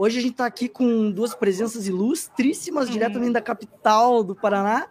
Hoje 0.00 0.16
a 0.16 0.22
gente 0.22 0.30
está 0.30 0.46
aqui 0.46 0.68
com 0.68 1.10
duas 1.10 1.34
presenças 1.34 1.88
ilustríssimas, 1.88 2.86
uhum. 2.86 2.92
diretamente 2.92 3.32
da 3.32 3.40
capital 3.40 4.22
do 4.22 4.32
Paraná. 4.32 4.86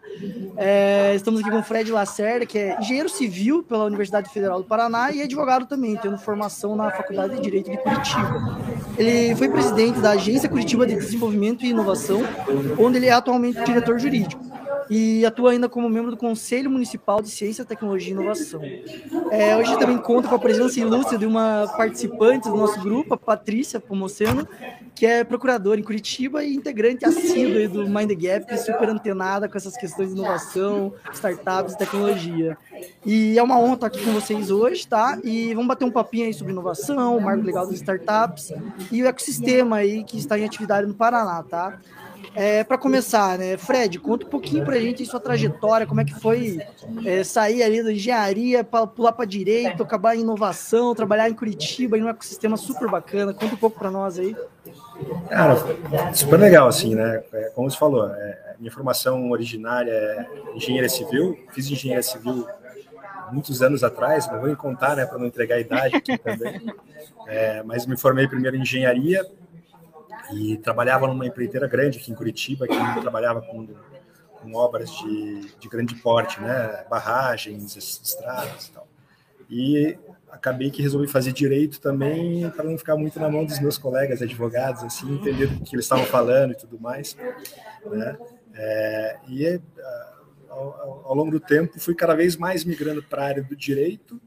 É, 0.57 1.13
estamos 1.15 1.39
aqui 1.39 1.49
com 1.49 1.59
o 1.59 1.63
Fred 1.63 1.89
Lacerda, 1.89 2.45
que 2.45 2.57
é 2.57 2.77
engenheiro 2.77 3.07
civil 3.07 3.64
pela 3.64 3.86
Universidade 3.86 4.29
Federal 4.29 4.61
do 4.61 4.65
Paraná 4.65 5.09
e 5.14 5.21
advogado 5.21 5.65
também, 5.65 5.96
tendo 5.96 6.18
formação 6.18 6.75
na 6.75 6.91
Faculdade 6.91 7.36
de 7.36 7.41
Direito 7.41 7.71
de 7.71 7.78
Curitiba. 7.78 8.59
Ele 8.97 9.33
foi 9.38 9.47
presidente 9.47 10.01
da 10.01 10.11
Agência 10.11 10.50
Curitiba 10.50 10.86
de 10.86 10.96
Desenvolvimento 10.96 11.64
e 11.64 11.69
Inovação, 11.69 12.19
onde 12.78 12.97
ele 12.97 13.05
é 13.05 13.14
atualmente 13.14 13.64
diretor 13.64 13.97
jurídico 13.97 14.46
e 14.89 15.25
atua 15.25 15.51
ainda 15.51 15.67
como 15.67 15.89
membro 15.89 16.11
do 16.11 16.17
Conselho 16.17 16.69
Municipal 16.69 17.21
de 17.21 17.29
Ciência, 17.29 17.65
Tecnologia 17.65 18.09
e 18.09 18.13
Inovação. 18.13 18.61
É, 19.31 19.55
hoje 19.57 19.78
também 19.78 19.97
conta 19.97 20.28
com 20.28 20.36
a 20.36 20.39
presença 20.39 20.79
ilustre 20.79 21.18
de 21.18 21.25
uma 21.25 21.71
participante 21.75 22.50
do 22.50 22.55
nosso 22.55 22.79
grupo, 22.79 23.14
a 23.14 23.18
Patrícia 23.18 23.79
Pomoceno, 23.79 24.47
que 24.95 25.05
é 25.05 25.23
procuradora 25.23 25.79
em 25.79 25.83
Curitiba 25.83 26.43
e 26.43 26.55
integrante 26.55 27.05
assídua 27.05 27.68
do 27.68 27.87
Mind 27.87 28.11
Gap, 28.14 28.57
super 28.57 28.89
antenada 28.89 29.47
com 29.47 29.57
essas 29.57 29.78
questões 29.78 30.09
de 30.09 30.19
inovação, 30.19 30.93
startups 31.14 31.73
e 31.73 31.78
tecnologia. 31.78 32.58
E 33.06 33.38
é 33.38 33.44
uma 33.44 33.59
honra 33.59 33.75
estar 33.75 33.88
aqui 33.88 34.03
com 34.03 34.11
vocês 34.11 34.50
hoje, 34.50 34.88
tá? 34.88 35.19
E 35.23 35.53
vamos 35.53 35.67
bater 35.67 35.86
um 35.86 35.92
papinho 35.92 36.25
aí 36.25 36.33
sobre 36.33 36.52
inovação, 36.52 37.16
o 37.16 37.22
marco 37.22 37.44
legal 37.44 37.66
das 37.66 37.75
startups 37.75 38.52
e 38.92 39.03
o 39.03 39.08
ecossistema 39.08 39.78
aí 39.78 40.03
que 40.03 40.17
está 40.17 40.38
em 40.39 40.45
atividade 40.45 40.88
no 40.88 40.95
Paraná, 40.95 41.44
tá? 41.44 41.80
É, 42.36 42.63
para 42.63 42.77
começar, 42.77 43.38
né, 43.38 43.58
Fred, 43.58 43.99
conta 43.99 44.25
um 44.25 44.30
pouquinho 44.30 44.63
para 44.63 44.75
a 44.75 44.80
gente 44.80 45.05
sua 45.05 45.19
trajetória, 45.19 45.88
como 45.88 46.02
é 46.02 46.05
que 46.05 46.13
foi 46.19 46.59
é, 47.05 47.23
sair 47.23 47.63
ali 47.63 47.83
da 47.83 47.91
engenharia, 47.91 48.63
para 48.63 48.86
pular 48.86 49.11
para 49.11 49.25
direito, 49.25 49.81
acabar 49.81 50.16
em 50.16 50.22
inovação, 50.22 50.94
trabalhar 50.94 51.30
em 51.30 51.33
Curitiba, 51.33 51.97
em 51.97 52.03
um 52.03 52.09
ecossistema 52.09 52.58
super 52.58 52.89
bacana. 52.89 53.34
Conta 53.34 53.56
um 53.56 53.58
pouco 53.58 53.80
para 53.80 53.89
nós 53.89 54.19
aí. 54.19 54.36
Cara, 55.30 55.56
super 56.14 56.39
legal, 56.39 56.67
assim, 56.67 56.95
né? 56.95 57.23
É, 57.34 57.52
como 57.56 57.69
você 57.69 57.78
falou, 57.78 58.09
é, 58.09 58.56
minha 58.59 58.72
formação 58.72 59.30
originária 59.30 59.91
é 59.91 60.28
engenharia 60.56 60.89
civil, 60.89 61.38
fiz 61.52 61.69
engenharia 61.69 62.03
civil 62.03 62.47
muitos 63.31 63.62
anos 63.62 63.84
atrás, 63.84 64.30
não 64.31 64.39
vou 64.39 64.56
contar, 64.56 64.95
né, 64.95 65.06
para 65.06 65.17
não 65.17 65.25
entregar 65.25 65.56
a 65.56 65.59
idade 65.59 65.95
aqui 65.95 66.17
também, 66.17 66.62
é, 67.28 67.62
mas 67.64 67.86
me 67.86 67.97
formei 67.97 68.28
primeiro 68.28 68.56
em 68.56 68.62
engenharia, 68.62 69.25
e 70.33 70.58
trabalhava 70.58 71.08
numa 71.08 71.25
empreiteira 71.25 71.67
grande 71.67 72.00
aqui 72.00 72.11
em 72.11 72.16
Curitiba, 72.16 72.67
que 72.67 73.02
trabalhava 73.02 73.42
com, 73.42 73.67
com 74.42 74.53
obras 74.53 74.89
de, 74.92 75.42
de 75.59 75.69
grande 75.69 75.95
porte, 75.95 76.39
né? 76.42 76.86
barragens, 76.89 77.75
estradas 77.75 78.67
e 78.67 78.72
tal. 78.72 78.88
E 79.50 79.97
acabei 80.30 80.69
que 80.69 80.81
resolvi 80.81 81.08
fazer 81.08 81.31
direito 81.31 81.80
também 81.80 82.50
para 82.52 82.66
não 82.66 82.78
ficar 82.78 82.95
muito 82.95 83.19
na 83.19 83.30
mão 83.30 83.45
dos 83.45 83.59
meus 83.59 83.78
colegas 83.78 84.22
advogados, 84.22 84.84
assim, 84.84 85.16
entender 85.16 85.45
o 85.45 85.64
que 85.64 85.75
eles 85.75 85.86
estavam 85.86 86.06
falando 86.06 86.52
e 86.52 86.56
tudo 86.56 86.80
mais. 86.80 87.16
Né? 87.86 88.17
É, 88.53 89.17
e 89.28 89.62
ao, 90.50 91.03
ao, 91.06 91.16
longo 91.16 91.31
do 91.31 91.39
tempo 91.39 91.80
fui 91.80 91.95
cada 91.95 92.16
vez 92.16 92.36
mais 92.36 92.66
migrando 92.66 93.02
para 93.03 93.23
a 93.23 93.25
área 93.25 93.44
do 93.44 93.56
direito, 93.56 94.19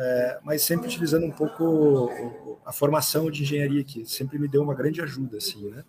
é, 0.00 0.38
mas 0.44 0.62
sempre 0.62 0.86
utilizando 0.86 1.26
um 1.26 1.30
pouco 1.32 2.56
a 2.64 2.72
formação 2.72 3.28
de 3.28 3.42
engenharia 3.42 3.82
que 3.82 4.06
sempre 4.06 4.38
me 4.38 4.46
deu 4.46 4.62
uma 4.62 4.74
grande 4.74 5.02
ajuda, 5.02 5.38
assim, 5.38 5.68
né? 5.70 5.84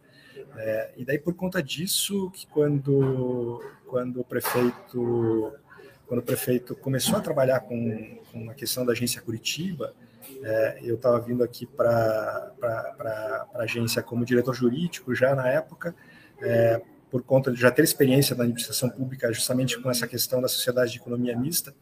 É, 0.58 0.94
e 0.98 1.06
daí 1.06 1.20
por 1.20 1.36
conta 1.36 1.62
disso 1.62 2.32
que 2.32 2.48
quando 2.48 3.62
quando 3.86 4.20
o 4.20 4.24
prefeito 4.24 5.54
quando 6.08 6.22
o 6.22 6.24
prefeito 6.24 6.76
começou 6.76 7.18
a 7.18 7.22
trabalhar 7.22 7.60
com, 7.60 8.18
com 8.32 8.50
a 8.50 8.56
questão 8.56 8.84
da 8.84 8.94
agência 8.94 9.22
Curitiba, 9.22 9.94
é, 10.44 10.80
eu 10.82 10.96
estava 10.96 11.20
vindo 11.20 11.44
aqui 11.44 11.68
para 11.68 12.52
a 12.60 13.60
agência 13.60 14.02
como 14.02 14.26
diretor 14.26 14.56
jurídico 14.56 15.14
já 15.14 15.36
na 15.36 15.48
época, 15.48 15.94
é, 16.42 16.82
por 17.12 17.22
conta 17.22 17.52
de 17.52 17.62
já 17.62 17.70
ter 17.70 17.84
experiência 17.84 18.36
na 18.36 18.44
administração 18.44 18.90
pública 18.90 19.32
justamente 19.32 19.80
com 19.80 19.92
essa 19.92 20.08
questão 20.08 20.42
da 20.42 20.48
sociedade 20.48 20.94
de 20.94 20.98
economia 20.98 21.38
mista, 21.38 21.76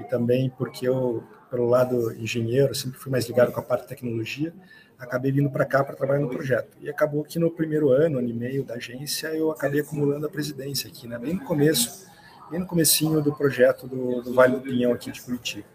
e 0.00 0.04
também 0.04 0.48
porque 0.48 0.88
eu 0.88 1.22
pelo 1.50 1.68
lado 1.68 2.12
engenheiro, 2.12 2.74
sempre 2.74 2.98
fui 2.98 3.10
mais 3.10 3.26
ligado 3.26 3.52
com 3.52 3.60
a 3.60 3.62
parte 3.62 3.82
de 3.82 3.88
tecnologia, 3.88 4.52
acabei 4.98 5.30
vindo 5.32 5.50
para 5.50 5.64
cá 5.64 5.84
para 5.84 5.94
trabalhar 5.94 6.20
no 6.20 6.28
projeto. 6.28 6.76
E 6.80 6.90
acabou 6.90 7.24
que 7.24 7.38
no 7.38 7.50
primeiro 7.50 7.90
ano, 7.90 8.18
ano 8.18 8.28
e 8.28 8.32
meio 8.32 8.64
da 8.64 8.74
agência, 8.74 9.28
eu 9.28 9.50
acabei 9.50 9.80
acumulando 9.80 10.26
a 10.26 10.28
presidência 10.28 10.88
aqui, 10.88 11.06
né? 11.06 11.18
bem 11.18 11.34
no 11.34 11.44
começo, 11.44 12.06
bem 12.50 12.60
no 12.60 12.66
comecinho 12.66 13.22
do 13.22 13.34
projeto 13.34 13.86
do, 13.86 14.22
do 14.22 14.34
Vale 14.34 14.56
do 14.56 14.60
Pinhão 14.60 14.92
aqui 14.92 15.10
de 15.10 15.20
Curitiba. 15.22 15.66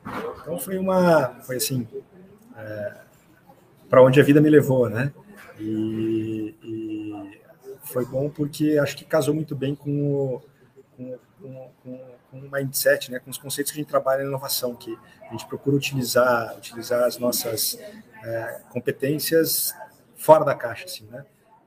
Então 0.42 0.60
foi 0.60 0.78
uma, 0.78 1.42
foi 1.42 1.56
assim, 1.56 1.88
é, 2.58 2.94
para 3.90 4.04
onde 4.04 4.20
a 4.20 4.24
vida 4.24 4.42
me 4.42 4.50
levou, 4.50 4.90
né? 4.90 5.14
E, 5.60 6.56
e, 6.64 7.42
foi 7.86 8.06
bom 8.06 8.30
porque 8.30 8.78
acho 8.82 8.96
que 8.96 9.06
casou 9.06 9.36
muito 9.36 9.56
bem 9.56 9.76
com 9.76 9.92
o, 10.06 10.42
com, 10.96 11.18
com, 11.40 11.72
com 11.84 12.02
com 12.34 12.40
o 12.40 12.52
mindset, 12.52 13.12
né, 13.12 13.20
com 13.20 13.30
os 13.30 13.38
conceitos 13.38 13.72
que 13.72 13.78
a 13.78 13.82
gente 13.82 13.90
trabalha 13.90 14.24
na 14.24 14.30
inovação, 14.30 14.76
que 14.76 14.98
a 15.30 15.32
gente 15.32 15.46
procura 15.46 15.76
utilizar, 15.76 16.58
utilizar 16.58 17.04
as 17.04 17.20
nossas 17.20 17.78
é, 18.24 18.62
competências 18.72 19.72
fora 20.16 20.44
da 20.44 20.56
caixa, 20.56 20.86
assim, 20.86 21.06
né? 21.12 21.24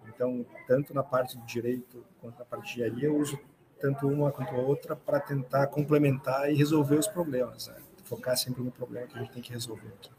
Então, 0.09 0.45
tanto 0.67 0.93
na 0.93 1.05
parte 1.05 1.37
do 1.37 1.45
direito 1.47 2.05
quanto 2.21 2.39
na 2.39 2.45
parte 2.45 2.75
de 2.75 2.81
engenharia, 2.81 3.09
eu 3.09 3.17
uso 3.17 3.39
tanto 3.79 4.09
uma 4.09 4.33
quanto 4.33 4.55
a 4.55 4.59
outra 4.59 4.97
para 4.97 5.21
tentar 5.21 5.69
complementar 5.69 6.51
e 6.51 6.57
resolver 6.57 6.97
os 6.97 7.07
problemas, 7.07 7.69
né? 7.69 7.77
focar 8.05 8.37
sempre 8.37 8.63
no 8.63 8.71
problema 8.71 9.07
que 9.07 9.19
a 9.19 9.21
gente 9.21 9.33
tem 9.33 9.43
que 9.43 9.53
resolver 9.53 9.89
aqui. 9.99 10.11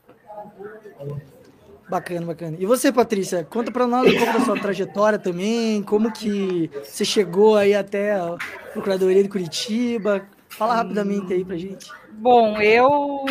Bacana, 1.89 2.25
bacana. 2.25 2.57
E 2.59 2.65
você, 2.65 2.91
Patrícia, 2.91 3.45
conta 3.45 3.71
para 3.71 3.87
nós 3.87 4.13
um 4.13 4.17
pouco 4.17 4.33
da 4.33 4.41
sua 4.41 4.59
trajetória 4.59 5.17
também, 5.17 5.81
como 5.81 6.11
que 6.11 6.69
você 6.83 7.05
chegou 7.05 7.55
aí 7.55 7.73
até 7.73 8.13
a 8.13 8.37
Procuradoria 8.73 9.23
de 9.23 9.29
Curitiba, 9.29 10.27
Fala 10.57 10.73
rapidamente 10.73 11.31
aí 11.31 11.45
pra 11.45 11.55
gente. 11.55 11.91
Bom, 12.13 12.59
eu 12.59 13.25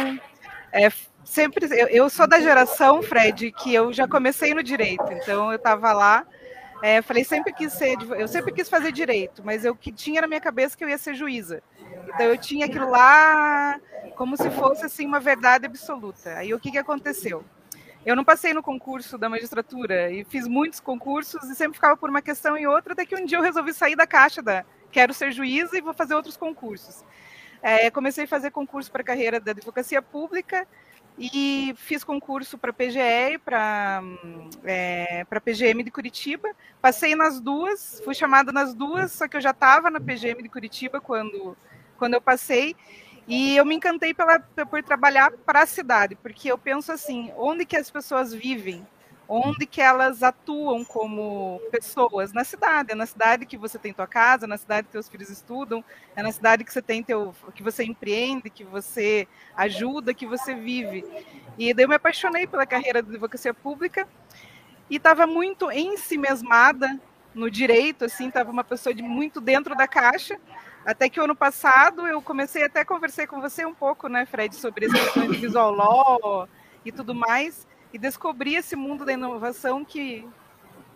é, 0.73 0.89
sempre 1.25 1.67
eu, 1.67 1.89
eu, 1.89 2.09
sou 2.09 2.25
da 2.25 2.39
geração, 2.39 3.03
Fred, 3.03 3.51
que 3.51 3.75
eu 3.75 3.93
já 3.93 4.07
comecei 4.07 4.55
no 4.55 4.63
direito. 4.63 5.11
Então 5.11 5.51
eu 5.51 5.57
estava 5.57 5.93
lá, 5.93 6.25
é, 6.81 7.03
falei 7.03 7.25
sempre 7.25 7.53
quis 7.53 7.73
ser, 7.73 7.97
eu 8.17 8.29
sempre 8.29 8.53
quis 8.53 8.69
fazer 8.69 8.93
direito, 8.93 9.43
mas 9.45 9.65
eu 9.65 9.75
que 9.75 9.91
tinha 9.91 10.21
na 10.21 10.29
minha 10.29 10.41
cabeça 10.41 10.77
que 10.77 10.85
eu 10.85 10.89
ia 10.89 10.99
ser 10.99 11.15
juíza. 11.15 11.61
Então 12.15 12.27
eu 12.27 12.39
tinha 12.39 12.67
aquilo 12.67 12.89
lá 12.89 13.81
como 14.15 14.37
se 14.37 14.49
fosse 14.51 14.87
assim 14.87 15.05
uma 15.05 15.19
verdade 15.19 15.67
absoluta. 15.67 16.35
Aí 16.37 16.55
o 16.55 16.61
que 16.61 16.71
que 16.71 16.79
aconteceu? 16.79 17.45
Eu 18.05 18.15
não 18.15 18.23
passei 18.25 18.55
no 18.55 18.63
concurso 18.63 19.19
da 19.19 19.29
magistratura 19.29 20.13
e 20.13 20.23
fiz 20.23 20.47
muitos 20.47 20.79
concursos 20.79 21.43
e 21.51 21.57
sempre 21.57 21.75
ficava 21.75 21.97
por 21.97 22.09
uma 22.09 22.23
questão 22.23 22.57
e 22.57 22.69
outra, 22.69 22.93
até 22.93 23.05
que 23.05 23.17
um 23.17 23.25
dia 23.25 23.37
eu 23.39 23.43
resolvi 23.43 23.75
sair 23.75 23.97
da 23.97 24.07
caixa 24.07 24.41
da 24.41 24.65
quero 24.91 25.13
ser 25.13 25.33
juíza 25.33 25.77
e 25.77 25.81
vou 25.81 25.95
fazer 25.95 26.15
outros 26.15 26.37
concursos. 26.37 27.05
É, 27.63 27.91
comecei 27.91 28.25
a 28.25 28.29
fazer 28.29 28.51
concurso 28.51 28.91
para 28.91 29.03
a 29.03 29.05
carreira 29.05 29.41
da 29.41 29.51
advocacia 29.51 30.01
pública 30.01 30.67
e 31.19 31.75
fiz 31.79 32.05
concurso 32.05 32.59
para 32.59 32.73
PGE, 32.73 33.39
para 33.45 34.03
é, 34.65 35.25
para 35.25 35.41
PGM 35.41 35.83
de 35.83 35.91
Curitiba. 35.91 36.49
Passei 36.81 37.15
nas 37.15 37.41
duas, 37.41 38.01
fui 38.05 38.15
chamada 38.15 38.53
nas 38.53 38.75
duas, 38.75 39.13
só 39.13 39.27
que 39.27 39.37
eu 39.37 39.41
já 39.41 39.51
estava 39.51 39.91
na 39.91 40.01
PGM 40.01 40.43
de 40.43 40.49
Curitiba 40.49 41.01
quando, 41.01 41.57
quando 41.99 42.15
eu 42.15 42.21
passei. 42.21 42.77
E 43.27 43.57
eu 43.57 43.65
me 43.65 43.75
encantei 43.75 44.15
pela, 44.15 44.39
por 44.39 44.83
trabalhar 44.83 45.33
para 45.33 45.63
a 45.63 45.67
cidade, 45.67 46.15
porque 46.15 46.51
eu 46.51 46.57
penso 46.57 46.93
assim, 46.93 47.33
onde 47.37 47.65
que 47.65 47.77
as 47.77 47.91
pessoas 47.91 48.33
vivem, 48.33 48.87
onde 49.29 49.67
que 49.67 49.81
elas 49.81 50.23
atuam 50.23 50.85
como 50.85 51.61
pessoas 51.71 52.33
na 52.33 52.45
cidade, 52.45 52.93
é 52.93 52.95
na 52.95 53.07
cidade 53.07 53.45
que 53.45 53.57
você 53.57 53.79
tem 53.79 53.93
tua 53.93 54.07
casa, 54.07 54.47
na 54.47 54.57
cidade 54.57 54.87
que 54.87 54.93
teus 54.93 55.09
filhos 55.09 55.29
estudam, 55.29 55.85
é 56.15 56.23
na 56.23 56.31
cidade 56.31 56.65
que 56.65 56.73
você 56.73 56.83
tem 56.83 57.03
teu, 57.03 57.35
que 57.55 57.63
você 57.63 57.85
empreende, 57.85 58.49
que 58.49 58.63
você 58.63 59.27
ajuda, 59.57 60.15
que 60.15 60.27
você 60.27 60.55
vive. 60.55 61.05
E 61.59 61.75
daí 61.75 61.85
eu 61.85 61.89
me 61.89 61.97
apaixonei 61.97 62.47
pela 62.47 62.67
carreira 62.67 63.03
de 63.03 63.11
advocacia 63.11 63.53
pública 63.53 64.07
e 64.89 64.97
estava 64.97 65.27
muito 65.27 65.71
ensimesmada 65.73 67.01
no 67.35 67.51
direito, 67.51 68.05
assim, 68.05 68.29
estava 68.29 68.51
uma 68.51 68.65
pessoa 68.65 68.95
de 68.95 69.03
muito 69.03 69.41
dentro 69.41 69.75
da 69.75 69.89
caixa. 69.89 70.39
Até 70.85 71.09
que 71.09 71.21
o 71.21 71.25
ano 71.25 71.35
passado 71.35 72.07
eu 72.07 72.23
comecei 72.23 72.63
até 72.63 72.81
a 72.81 72.85
conversar 72.85 73.27
com 73.27 73.41
você 73.41 73.67
um 73.67 73.75
pouco, 73.75 74.09
né, 74.09 74.25
Fred, 74.25 74.55
sobre 74.55 74.87
esse 74.87 74.95
questão 74.95 75.27
de 75.27 75.37
visual 75.39 75.73
law 75.73 76.49
e 76.85 76.93
tudo 76.93 77.13
mais 77.13 77.67
e 77.97 77.99
descobri 77.99 78.55
esse 78.57 78.77
mundo 78.77 79.07
da 79.07 79.15
inovação 79.15 79.83
que, 79.83 80.23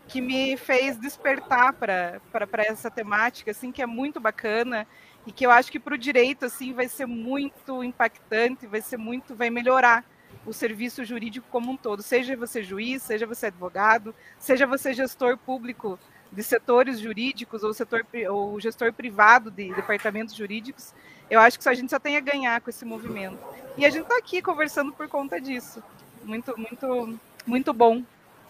que 0.06 0.20
me 0.20 0.54
fez 0.58 0.98
despertar 0.98 1.72
para 1.72 2.20
essa 2.58 2.90
temática, 2.90 3.52
assim, 3.52 3.72
que 3.72 3.80
é 3.80 3.86
muito 3.86 4.20
bacana 4.20 4.86
e 5.26 5.32
que 5.32 5.46
eu 5.46 5.50
acho 5.50 5.72
que 5.72 5.80
para 5.80 5.94
o 5.94 5.98
direito 5.98 6.44
assim 6.44 6.74
vai 6.74 6.88
ser 6.88 7.06
muito 7.06 7.82
impactante, 7.82 8.66
vai 8.66 8.82
ser 8.82 8.98
muito, 8.98 9.34
vai 9.34 9.48
melhorar 9.48 10.04
o 10.44 10.52
serviço 10.52 11.02
jurídico 11.06 11.46
como 11.50 11.72
um 11.72 11.76
todo, 11.76 12.02
seja 12.02 12.36
você 12.36 12.62
juiz, 12.62 13.02
seja 13.02 13.26
você 13.26 13.46
advogado, 13.46 14.14
seja 14.38 14.66
você 14.66 14.92
gestor 14.92 15.38
público 15.38 15.98
de 16.30 16.42
setores 16.42 17.00
jurídicos 17.00 17.64
ou 17.64 17.72
setor 17.72 18.06
ou 18.30 18.60
gestor 18.60 18.92
privado 18.92 19.50
de 19.50 19.72
departamentos 19.72 20.34
jurídicos, 20.34 20.92
eu 21.30 21.40
acho 21.40 21.58
que 21.58 21.66
a 21.66 21.72
gente 21.72 21.88
só 21.88 21.98
tem 21.98 22.18
a 22.18 22.20
ganhar 22.20 22.60
com 22.60 22.68
esse 22.68 22.84
movimento. 22.84 23.38
E 23.78 23.86
a 23.86 23.90
gente 23.90 24.02
está 24.02 24.18
aqui 24.18 24.42
conversando 24.42 24.92
por 24.92 25.08
conta 25.08 25.40
disso 25.40 25.82
muito, 26.24 26.54
muito, 26.58 27.18
muito 27.46 27.72
bom 27.72 28.02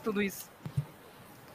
tudo 0.02 0.22
isso. 0.22 0.50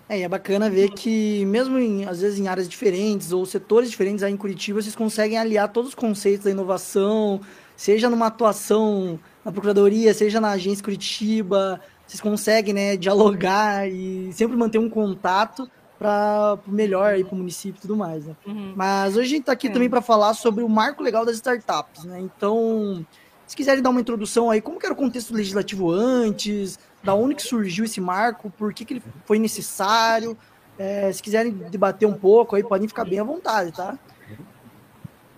É, 0.07 0.21
é 0.21 0.29
bacana 0.29 0.69
ver 0.69 0.91
que, 0.91 1.44
mesmo 1.45 1.77
em, 1.79 2.06
às 2.06 2.21
vezes 2.21 2.39
em 2.39 2.47
áreas 2.47 2.69
diferentes 2.69 3.31
ou 3.31 3.45
setores 3.45 3.89
diferentes 3.89 4.23
aí 4.23 4.31
em 4.31 4.38
Curitiba, 4.38 4.81
vocês 4.81 4.95
conseguem 4.95 5.38
aliar 5.38 5.69
todos 5.69 5.89
os 5.89 5.95
conceitos 5.95 6.45
da 6.45 6.51
inovação, 6.51 7.41
seja 7.75 8.09
numa 8.09 8.27
atuação 8.27 9.19
na 9.44 9.51
Procuradoria, 9.51 10.13
seja 10.13 10.39
na 10.39 10.51
agência 10.51 10.83
Curitiba, 10.83 11.81
vocês 12.06 12.21
conseguem 12.21 12.73
né, 12.73 12.97
dialogar 12.97 13.89
e 13.89 14.31
sempre 14.31 14.56
manter 14.56 14.77
um 14.77 14.89
contato 14.89 15.69
para 15.97 16.59
o 16.68 16.71
melhor 16.71 17.13
aí 17.13 17.23
para 17.23 17.33
o 17.33 17.38
município 17.38 17.79
e 17.79 17.81
tudo 17.81 17.95
mais. 17.95 18.25
Né? 18.25 18.35
Uhum. 18.45 18.73
Mas 18.75 19.15
hoje 19.15 19.27
a 19.27 19.29
gente 19.29 19.39
está 19.41 19.53
aqui 19.53 19.68
é. 19.68 19.71
também 19.71 19.89
para 19.89 20.01
falar 20.01 20.33
sobre 20.33 20.63
o 20.63 20.69
marco 20.69 21.01
legal 21.01 21.25
das 21.25 21.35
startups. 21.35 22.03
Né? 22.03 22.19
Então, 22.19 23.06
se 23.47 23.56
quiserem 23.56 23.81
dar 23.81 23.89
uma 23.89 24.01
introdução 24.01 24.50
aí, 24.50 24.62
como 24.62 24.80
era 24.83 24.94
o 24.94 24.95
contexto 24.95 25.33
legislativo 25.33 25.92
antes, 25.92 26.80
da 27.03 27.13
onde 27.13 27.36
que 27.36 27.44
surgiu 27.44 27.86
esse 27.86 28.01
marco, 28.01 28.50
por 28.50 28.74
que, 28.74 28.83
que 28.83 28.95
ele 28.95 29.03
foi 29.25 29.38
necessário, 29.38 30.38
é, 30.77 31.12
se 31.12 31.21
quiserem 31.21 31.51
debater 31.51 32.07
um 32.07 32.13
pouco 32.13 32.56
aí, 32.56 32.63
podem 32.63 32.88
ficar 32.88 33.06
bem 33.06 33.19
à 33.19 33.24
vontade, 33.24 33.71
tá? 33.71 33.97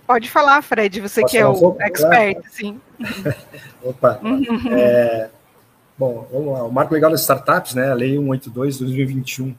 Pode 0.06 0.30
falar, 0.31 0.62
Fred, 0.62 1.01
você 1.01 1.19
Posso 1.19 1.31
que 1.31 1.38
é 1.38 1.45
o 1.45 1.74
um 1.74 1.81
expert, 1.81 2.42
sim. 2.50 2.80
Opa. 3.83 4.21
é, 4.71 5.30
bom, 5.98 6.25
vamos 6.31 6.54
lá. 6.54 6.63
O 6.63 6.71
Marco 6.71 6.94
Legal 6.94 7.12
das 7.12 7.21
Startups, 7.21 7.75
né, 7.75 7.92
a 7.92 7.94
Lei 7.94 8.15
182 8.15 8.77
de 8.77 8.86
2021, 8.86 9.54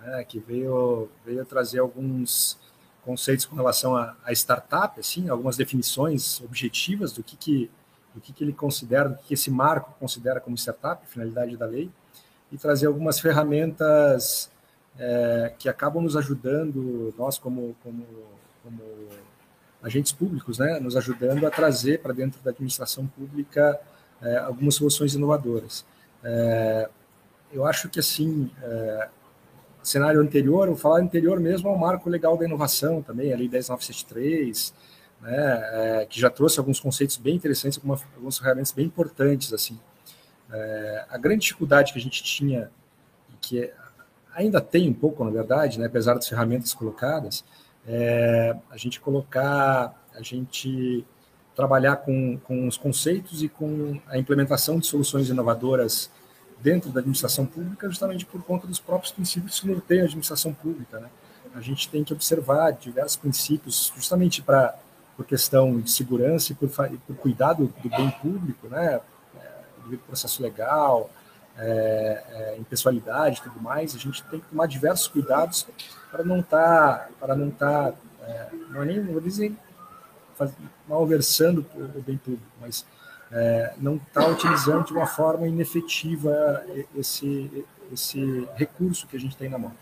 né, 0.00 0.24
que 0.24 0.38
veio, 0.38 1.10
veio 1.26 1.44
trazer 1.44 1.80
alguns 1.80 2.58
conceitos 3.04 3.44
com 3.44 3.54
relação 3.54 3.94
a, 3.94 4.16
a 4.24 4.32
startup, 4.32 4.98
assim, 4.98 5.28
algumas 5.28 5.56
definições 5.56 6.40
objetivas 6.40 7.12
do 7.12 7.22
que, 7.22 7.36
que 7.36 7.70
do 8.14 8.20
que, 8.20 8.32
que 8.32 8.44
ele 8.44 8.52
considera, 8.52 9.08
do 9.08 9.16
que, 9.16 9.28
que 9.28 9.34
esse 9.34 9.50
marco 9.50 9.94
considera 9.98 10.40
como 10.40 10.56
startup, 10.56 11.06
finalidade 11.06 11.56
da 11.56 11.66
lei, 11.66 11.90
e 12.50 12.58
trazer 12.58 12.86
algumas 12.86 13.18
ferramentas 13.18 14.50
é, 14.98 15.52
que 15.58 15.68
acabam 15.68 16.02
nos 16.02 16.16
ajudando, 16.16 17.14
nós 17.16 17.38
como, 17.38 17.74
como, 17.82 18.06
como 18.62 18.82
agentes 19.82 20.12
públicos, 20.12 20.58
né, 20.58 20.78
nos 20.78 20.96
ajudando 20.96 21.46
a 21.46 21.50
trazer 21.50 22.00
para 22.00 22.12
dentro 22.12 22.40
da 22.42 22.50
administração 22.50 23.06
pública 23.06 23.80
é, 24.20 24.36
algumas 24.36 24.74
soluções 24.74 25.14
inovadoras. 25.14 25.84
É, 26.22 26.88
eu 27.52 27.66
acho 27.66 27.88
que 27.88 27.98
assim, 27.98 28.50
é, 28.62 29.08
cenário 29.82 30.20
anterior, 30.20 30.68
vou 30.68 30.76
falar 30.76 31.00
anterior 31.00 31.40
mesmo 31.40 31.68
ao 31.68 31.76
marco 31.76 32.08
legal 32.08 32.36
da 32.36 32.44
inovação 32.44 33.02
também, 33.02 33.32
a 33.32 33.36
lei 33.36 33.48
10973, 33.48 34.72
né, 35.22 36.00
é, 36.02 36.06
que 36.06 36.20
já 36.20 36.28
trouxe 36.28 36.58
alguns 36.58 36.80
conceitos 36.80 37.16
bem 37.16 37.36
interessantes, 37.36 37.78
algumas, 37.78 38.02
algumas 38.14 38.38
ferramentas 38.38 38.72
bem 38.72 38.86
importantes. 38.86 39.52
assim. 39.52 39.78
É, 40.52 41.06
a 41.08 41.16
grande 41.16 41.42
dificuldade 41.42 41.92
que 41.92 41.98
a 41.98 42.02
gente 42.02 42.22
tinha, 42.22 42.70
que 43.40 43.72
ainda 44.34 44.60
tem 44.60 44.90
um 44.90 44.94
pouco, 44.94 45.24
na 45.24 45.30
verdade, 45.30 45.78
né, 45.78 45.86
apesar 45.86 46.14
das 46.14 46.28
ferramentas 46.28 46.74
colocadas, 46.74 47.44
é 47.86 48.54
a 48.70 48.76
gente 48.76 49.00
colocar, 49.00 49.94
a 50.14 50.22
gente 50.22 51.04
trabalhar 51.54 51.96
com, 51.96 52.38
com 52.38 52.66
os 52.66 52.76
conceitos 52.76 53.42
e 53.42 53.48
com 53.48 54.00
a 54.06 54.18
implementação 54.18 54.78
de 54.78 54.86
soluções 54.86 55.28
inovadoras 55.28 56.10
dentro 56.60 56.90
da 56.90 57.00
administração 57.00 57.44
pública, 57.44 57.88
justamente 57.88 58.24
por 58.24 58.42
conta 58.42 58.66
dos 58.66 58.78
próprios 58.78 59.12
princípios 59.12 59.60
que 59.60 59.66
norteiam 59.66 60.02
a 60.02 60.04
administração 60.06 60.54
pública. 60.54 61.00
Né? 61.00 61.08
A 61.54 61.60
gente 61.60 61.88
tem 61.88 62.04
que 62.04 62.12
observar 62.12 62.70
diversos 62.72 63.16
princípios, 63.16 63.92
justamente 63.94 64.40
para 64.40 64.78
por 65.16 65.26
questão 65.26 65.80
de 65.80 65.90
segurança 65.90 66.52
e 66.52 66.54
por, 66.54 66.68
por 66.68 67.16
cuidado 67.16 67.72
do 67.82 67.88
bem 67.88 68.10
público, 68.10 68.68
né, 68.68 69.00
é, 69.40 69.48
ao 69.84 69.98
processo 69.98 70.42
legal, 70.42 71.10
é, 71.56 72.24
é, 72.30 72.56
impessoalidade 72.58 73.40
e 73.40 73.42
tudo 73.42 73.60
mais, 73.60 73.94
a 73.94 73.98
gente 73.98 74.22
tem 74.24 74.40
que 74.40 74.46
tomar 74.46 74.66
diversos 74.66 75.06
cuidados 75.08 75.66
para 76.10 76.24
não 76.24 76.40
estar, 76.40 76.98
tá, 76.98 77.08
para 77.20 77.36
não 77.36 77.48
estar, 77.48 77.92
tá, 77.92 77.98
é, 78.22 78.48
não 78.70 78.82
é 78.82 78.84
nem, 78.86 79.04
vou 79.04 79.20
dizer, 79.20 79.54
malversando 80.88 81.64
o 81.76 82.02
bem 82.02 82.16
público, 82.16 82.46
mas 82.60 82.84
é, 83.30 83.74
não 83.78 83.96
estar 83.96 84.22
tá 84.22 84.28
utilizando 84.28 84.86
de 84.86 84.92
uma 84.92 85.06
forma 85.06 85.46
inefetiva 85.46 86.64
esse, 86.94 87.64
esse 87.92 88.48
recurso 88.54 89.06
que 89.06 89.16
a 89.16 89.20
gente 89.20 89.36
tem 89.36 89.48
na 89.48 89.58
mão. 89.58 89.72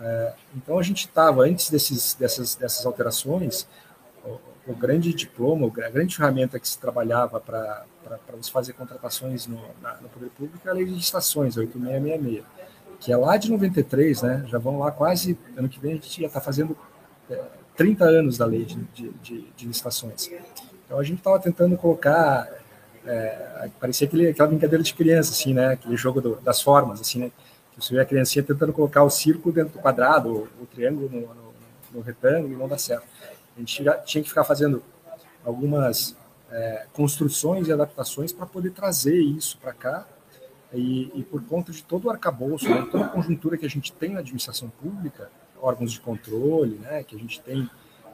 É, 0.00 0.32
então 0.56 0.78
a 0.78 0.82
gente 0.82 1.06
estava, 1.06 1.42
antes 1.42 1.70
desses, 1.70 2.14
dessas, 2.14 2.54
dessas 2.54 2.86
alterações, 2.86 3.66
o 4.68 4.74
grande 4.74 5.14
diploma, 5.14 5.66
a 5.66 5.88
grande 5.88 6.14
ferramenta 6.14 6.60
que 6.60 6.68
se 6.68 6.78
trabalhava 6.78 7.40
para 7.40 7.86
você 8.36 8.50
fazer 8.50 8.74
contratações 8.74 9.46
no, 9.46 9.58
na, 9.80 9.94
no 9.96 10.08
poder 10.10 10.28
público 10.28 10.60
é 10.68 10.70
a 10.70 10.74
lei 10.74 10.84
de 10.84 10.92
licitações, 10.92 11.56
8666, 11.56 12.44
que 13.00 13.10
é 13.10 13.16
lá 13.16 13.36
de 13.38 13.50
93, 13.50 14.22
né? 14.22 14.44
Já 14.46 14.58
vão 14.58 14.78
lá 14.78 14.90
quase, 14.90 15.38
ano 15.56 15.68
que 15.68 15.80
vem 15.80 15.92
a 15.92 15.94
gente 15.94 16.20
já 16.20 16.26
está 16.26 16.40
fazendo 16.40 16.76
é, 17.30 17.42
30 17.76 18.04
anos 18.04 18.36
da 18.36 18.44
lei 18.44 18.64
de, 18.64 18.76
de, 19.22 19.40
de 19.56 19.66
licitações. 19.66 20.30
Então 20.84 20.98
a 20.98 21.02
gente 21.02 21.18
estava 21.18 21.38
tentando 21.38 21.76
colocar, 21.76 22.46
é, 23.06 23.70
parecia 23.80 24.06
aquele, 24.06 24.28
aquela 24.28 24.48
brincadeira 24.48 24.82
de 24.82 24.92
criança, 24.92 25.32
assim, 25.32 25.54
né? 25.54 25.72
Aquele 25.72 25.96
jogo 25.96 26.20
do, 26.20 26.36
das 26.36 26.60
formas, 26.60 27.00
assim, 27.00 27.20
né? 27.20 27.32
Que 27.72 27.82
você 27.82 27.94
vê 27.94 28.00
a 28.00 28.04
criancinha 28.04 28.42
tentando 28.42 28.72
colocar 28.72 29.02
o 29.02 29.10
círculo 29.10 29.54
dentro 29.54 29.72
do 29.74 29.78
quadrado, 29.78 30.28
o, 30.28 30.62
o 30.62 30.66
triângulo 30.66 31.08
no, 31.08 31.20
no, 31.20 31.54
no 31.94 32.00
retângulo 32.02 32.52
e 32.52 32.56
não 32.56 32.68
dá 32.68 32.76
certo. 32.76 33.06
A 33.58 33.60
gente 33.60 33.82
tinha 34.04 34.22
que 34.22 34.28
ficar 34.28 34.44
fazendo 34.44 34.80
algumas 35.44 36.16
é, 36.48 36.86
construções 36.92 37.66
e 37.66 37.72
adaptações 37.72 38.32
para 38.32 38.46
poder 38.46 38.70
trazer 38.70 39.18
isso 39.18 39.58
para 39.58 39.72
cá. 39.72 40.06
E, 40.72 41.10
e, 41.14 41.24
por 41.24 41.42
conta 41.44 41.72
de 41.72 41.82
todo 41.82 42.04
o 42.04 42.10
arcabouço, 42.10 42.68
né, 42.68 42.86
toda 42.92 43.06
a 43.06 43.08
conjuntura 43.08 43.56
que 43.56 43.66
a 43.66 43.70
gente 43.70 43.90
tem 43.90 44.12
na 44.12 44.20
administração 44.20 44.68
pública, 44.68 45.30
órgãos 45.60 45.90
de 45.90 45.98
controle, 45.98 46.76
né, 46.76 47.02
que 47.02 47.16
a 47.16 47.18
gente 47.18 47.40
tem, 47.40 47.68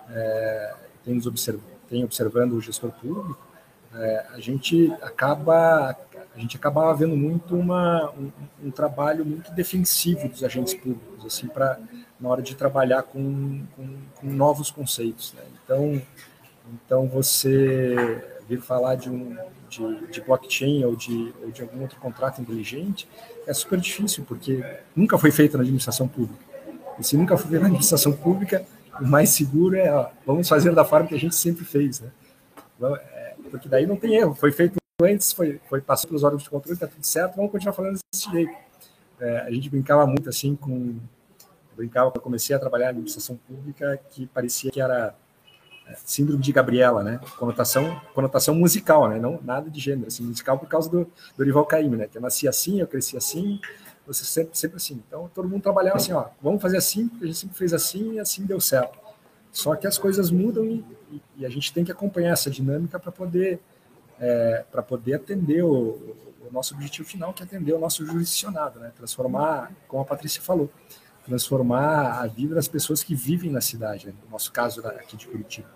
é, 0.09 0.75
tem, 1.05 1.19
observ 1.27 1.61
tem 1.91 2.05
observando 2.05 2.53
o 2.53 2.61
gestor 2.61 2.93
público, 2.93 3.45
é, 3.93 4.27
a 4.31 4.41
gente 4.41 4.91
acaba 5.03 5.97
a 6.35 6.41
gente 6.41 6.57
acabava 6.57 6.93
vendo 6.95 7.17
muito 7.17 7.55
uma, 7.55 8.11
um, 8.11 8.33
um, 8.65 8.71
trabalho 8.71 9.25
muito 9.25 9.53
defensivo 9.53 10.29
dos 10.29 10.43
agentes 10.43 10.75
públicos, 10.75 11.25
assim, 11.25 11.47
para 11.47 11.79
na 12.21 12.29
hora 12.29 12.43
de 12.43 12.55
trabalhar 12.55 13.03
com, 13.03 13.65
com, 13.77 13.97
com 14.17 14.27
novos 14.27 14.71
conceitos. 14.71 15.33
Né? 15.35 15.43
Então, 15.65 16.03
então, 16.85 17.07
você 17.07 18.25
vir 18.49 18.61
falar 18.61 18.95
de, 18.95 19.11
um, 19.11 19.37
de, 19.69 20.07
de 20.11 20.21
blockchain 20.21 20.85
ou 20.85 20.97
de, 20.97 21.33
ou 21.43 21.51
de 21.51 21.63
algum 21.63 21.83
outro 21.83 21.99
contrato 21.99 22.41
inteligente 22.41 23.09
é 23.47 23.53
super 23.53 23.79
difícil, 23.79 24.25
porque 24.27 24.65
nunca 24.95 25.19
foi 25.19 25.31
feito 25.31 25.57
na 25.57 25.63
administração 25.63 26.09
pública. 26.09 26.43
E 26.99 27.05
se 27.05 27.17
nunca 27.17 27.37
foi 27.37 27.51
feito 27.51 27.63
na 27.63 27.69
administração 27.69 28.13
pública, 28.13 28.65
o 29.01 29.07
mais 29.07 29.31
seguro 29.31 29.77
é, 29.77 29.93
ó, 29.93 30.09
vamos 30.25 30.49
fazer 30.49 30.75
da 30.75 30.85
forma 30.85 31.09
que 31.09 31.15
a 31.15 31.19
gente 31.19 31.35
sempre 31.35 31.65
fez. 31.65 32.01
Né? 32.01 32.09
É, 32.83 33.35
porque 33.51 33.69
daí 33.69 33.87
não 33.87 33.97
tem 33.97 34.15
erro, 34.15 34.35
foi 34.35 34.53
feito 34.53 34.77
antes, 35.03 35.33
foi, 35.33 35.61
foi 35.69 35.81
passou 35.81 36.09
pelos 36.09 36.23
órgãos 36.23 36.43
de 36.43 36.51
controle, 36.51 36.75
está 36.75 36.87
tudo 36.87 37.05
certo, 37.05 37.37
vamos 37.37 37.51
continuar 37.51 37.75
falando 37.75 37.99
desse 38.13 38.31
jeito. 38.31 38.53
É, 39.21 39.39
a 39.41 39.51
gente 39.51 39.69
brincava 39.69 40.07
muito 40.07 40.29
assim 40.29 40.55
com. 40.57 40.97
Brincava 41.75 42.11
quando 42.11 42.23
comecei 42.23 42.55
a 42.55 42.59
trabalhar 42.59 42.87
na 42.87 42.91
administração 42.91 43.37
pública, 43.37 44.01
que 44.11 44.27
parecia 44.27 44.71
que 44.71 44.81
era 44.81 45.15
é, 45.87 45.95
síndrome 46.05 46.43
de 46.43 46.53
Gabriela, 46.53 47.03
né? 47.03 47.21
Conotação, 47.39 48.01
conotação 48.15 48.55
musical, 48.55 49.09
né? 49.09 49.19
Não 49.19 49.41
nada 49.43 49.71
de 49.71 49.81
gênero, 49.81 50.09
assim, 50.09 50.25
musical 50.25 50.59
por 50.59 50.69
causa 50.69 50.89
do 50.89 51.11
Dorival 51.37 51.67
Caymmi, 51.67 51.97
né? 51.97 52.07
Que 52.07 52.19
eu 52.19 52.23
nasci 52.23 52.49
assim, 52.49 52.81
eu 52.81 52.87
cresci 52.87 53.17
assim, 53.17 53.61
você 54.07 54.25
sempre, 54.25 54.57
sempre 54.57 54.77
assim. 54.77 55.03
Então 55.07 55.31
todo 55.35 55.49
mundo 55.49 55.63
trabalhava 55.63 55.97
assim, 55.97 56.13
ó, 56.13 56.27
vamos 56.43 56.63
fazer 56.63 56.77
assim, 56.77 57.09
porque 57.09 57.25
a 57.25 57.27
gente 57.27 57.39
sempre 57.39 57.57
fez 57.57 57.73
assim 57.73 58.15
e 58.15 58.21
assim 58.21 58.45
deu 58.45 58.61
certo. 58.61 58.99
Só 59.53 59.77
que 59.77 59.87
as 59.87 59.99
coisas 59.99 60.31
mudam 60.31 60.65
e, 60.65 60.85
e 61.37 61.47
a 61.47 61.49
gente 61.49 61.73
tem 61.73 61.85
que 61.85 61.93
acompanhar 61.93 62.33
essa 62.33 62.51
dinâmica 62.51 62.99
para 62.99 63.13
poder 63.13 63.61
é, 64.19 64.65
para 64.71 64.83
poder 64.83 65.15
atender 65.15 65.63
o, 65.63 66.17
o, 66.41 66.49
nosso 66.53 66.75
objetivo 66.75 67.07
final, 67.07 67.33
que 67.33 67.43
é 67.43 67.47
atender 67.47 67.73
o 67.73 67.79
nosso 67.79 68.07
jurisdicionado, 68.07 68.79
né? 68.79 68.93
transformar, 68.97 69.73
como 69.89 70.03
a 70.03 70.05
Patrícia 70.05 70.41
falou, 70.41 70.71
transformar 71.25 72.21
a 72.21 72.27
vida 72.27 72.55
das 72.55 72.69
pessoas 72.69 73.03
que 73.03 73.15
vivem 73.15 73.51
na 73.51 73.61
cidade, 73.61 74.07
né? 74.07 74.15
no 74.25 74.31
nosso 74.31 74.53
caso 74.53 74.87
aqui 74.87 75.17
de 75.17 75.27
Curitiba. 75.27 75.69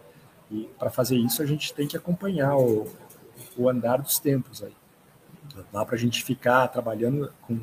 E 0.50 0.68
para 0.78 0.90
fazer 0.90 1.16
isso, 1.16 1.42
a 1.42 1.46
gente 1.46 1.72
tem 1.74 1.86
que 1.86 1.96
acompanhar 1.96 2.56
o, 2.56 2.86
o 3.56 3.68
andar 3.68 4.00
dos 4.00 4.18
tempos. 4.18 4.62
Aí. 4.62 4.74
Não 5.54 5.64
dá 5.72 5.84
para 5.84 5.96
a 5.96 5.98
gente 5.98 6.22
ficar 6.24 6.68
trabalhando 6.68 7.32
com, 7.42 7.58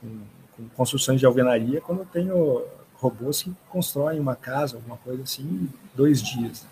com, 0.00 0.20
com, 0.56 0.68
construções 0.70 1.20
de 1.20 1.26
alvenaria 1.26 1.80
quando 1.80 2.00
eu 2.00 2.06
tenho 2.06 2.64
robôs 2.94 3.42
que 3.42 3.52
constroem 3.68 4.20
uma 4.20 4.36
casa, 4.36 4.76
alguma 4.76 4.96
coisa 4.96 5.22
assim, 5.22 5.42
em 5.42 5.72
dois 5.94 6.22
dias. 6.22 6.64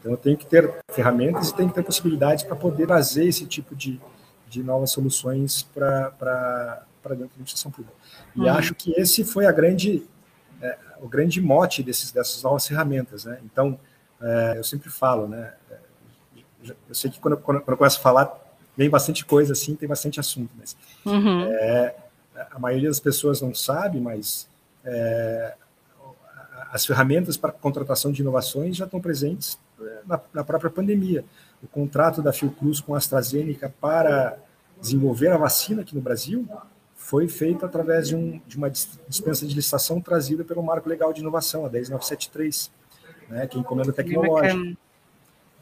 Então, 0.00 0.12
eu 0.12 0.18
tenho 0.18 0.36
que 0.36 0.46
ter 0.46 0.82
ferramentas 0.90 1.48
e 1.48 1.54
tenho 1.54 1.68
que 1.68 1.74
ter 1.74 1.82
possibilidades 1.82 2.44
para 2.44 2.56
poder 2.56 2.86
trazer 2.86 3.26
esse 3.26 3.46
tipo 3.46 3.74
de, 3.74 4.00
de 4.48 4.62
novas 4.62 4.90
soluções 4.90 5.62
para 5.62 6.84
dentro 7.10 7.28
da 7.28 7.32
administração 7.32 7.70
pública. 7.70 7.96
E 8.34 8.40
uhum. 8.40 8.48
acho 8.48 8.74
que 8.74 8.92
esse 8.92 9.24
foi 9.24 9.46
a 9.46 9.52
grande, 9.52 10.02
é, 10.60 10.78
o 11.00 11.08
grande 11.08 11.40
mote 11.40 11.82
desses, 11.82 12.10
dessas 12.10 12.42
novas 12.42 12.66
ferramentas. 12.66 13.24
Né? 13.24 13.38
Então, 13.44 13.78
é, 14.20 14.54
eu 14.56 14.64
sempre 14.64 14.90
falo, 14.90 15.28
né? 15.28 15.52
É, 15.70 15.78
eu 16.88 16.94
sei 16.94 17.10
que 17.10 17.20
quando, 17.20 17.36
quando, 17.36 17.60
quando 17.60 17.72
eu 17.72 17.76
começo 17.76 17.98
a 17.98 18.02
falar, 18.02 18.44
vem 18.76 18.88
bastante 18.88 19.24
coisa 19.24 19.52
assim, 19.52 19.74
tem 19.76 19.88
bastante 19.88 20.18
assunto, 20.18 20.50
mas 20.58 20.76
uhum. 21.04 21.44
é, 21.44 21.94
a 22.50 22.58
maioria 22.58 22.88
das 22.88 23.00
pessoas 23.00 23.40
não 23.40 23.54
sabe, 23.54 24.00
mas 24.00 24.48
é, 24.84 25.54
as 26.72 26.84
ferramentas 26.84 27.36
para 27.36 27.52
contratação 27.52 28.10
de 28.10 28.22
inovações 28.22 28.76
já 28.76 28.84
estão 28.84 29.00
presentes 29.00 29.58
é, 29.80 30.00
na, 30.06 30.20
na, 30.32 30.44
própria 30.44 30.70
pandemia. 30.70 31.24
O 31.62 31.66
contrato 31.66 32.20
da 32.20 32.32
Fiocruz 32.32 32.80
com 32.80 32.94
a 32.94 32.98
AstraZeneca 32.98 33.72
para 33.80 34.36
desenvolver 34.80 35.28
a 35.28 35.36
vacina 35.36 35.82
aqui 35.82 35.94
no 35.94 36.00
Brasil 36.00 36.48
foi 37.04 37.28
feito 37.28 37.66
através 37.66 38.08
de, 38.08 38.16
um, 38.16 38.40
de 38.46 38.56
uma 38.56 38.70
dispensa 38.70 39.46
de 39.46 39.54
licitação 39.54 40.00
trazida 40.00 40.42
pelo 40.42 40.62
Marco 40.62 40.88
Legal 40.88 41.12
de 41.12 41.20
Inovação, 41.20 41.66
a 41.66 41.68
10973, 41.68 42.70
né, 43.28 43.46
que 43.46 43.58
é 43.58 43.60
encomenda 43.60 43.92
tecnológica. 43.92 44.74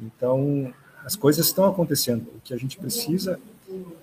Então, 0.00 0.72
as 1.04 1.16
coisas 1.16 1.44
estão 1.44 1.66
acontecendo. 1.66 2.28
O 2.36 2.40
que 2.44 2.54
a 2.54 2.56
gente 2.56 2.78
precisa 2.78 3.40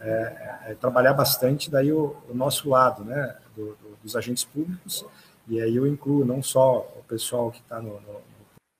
é, 0.02 0.72
é 0.72 0.76
trabalhar 0.82 1.14
bastante 1.14 1.72
daí 1.72 1.94
o, 1.94 2.14
o 2.30 2.34
nosso 2.34 2.68
lado, 2.68 3.06
né, 3.06 3.38
do, 3.56 3.68
do, 3.68 3.98
dos 4.04 4.18
agentes 4.18 4.44
públicos, 4.44 5.06
e 5.48 5.62
aí 5.62 5.78
eu 5.78 5.88
incluo 5.88 6.26
não 6.26 6.44
só 6.44 6.80
o 7.00 7.04
pessoal 7.08 7.52
que 7.52 7.62
está 7.62 7.82
no, 7.82 8.02
no, 8.02 8.22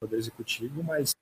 Poder 0.02 0.18
Executivo, 0.18 0.84
mas 0.84 1.14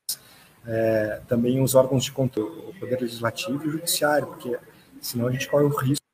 é, 0.66 1.22
também 1.28 1.62
os 1.62 1.76
órgãos 1.76 2.04
de 2.04 2.12
controle, 2.12 2.62
o 2.68 2.80
Poder 2.80 3.00
Legislativo 3.00 3.64
e 3.64 3.68
o 3.68 3.72
Judiciário, 3.72 4.28
porque 4.28 4.58
senão 5.00 5.28
a 5.28 5.32
gente 5.32 5.48
corre 5.48 5.64
o 5.64 5.70
risco 5.70 6.07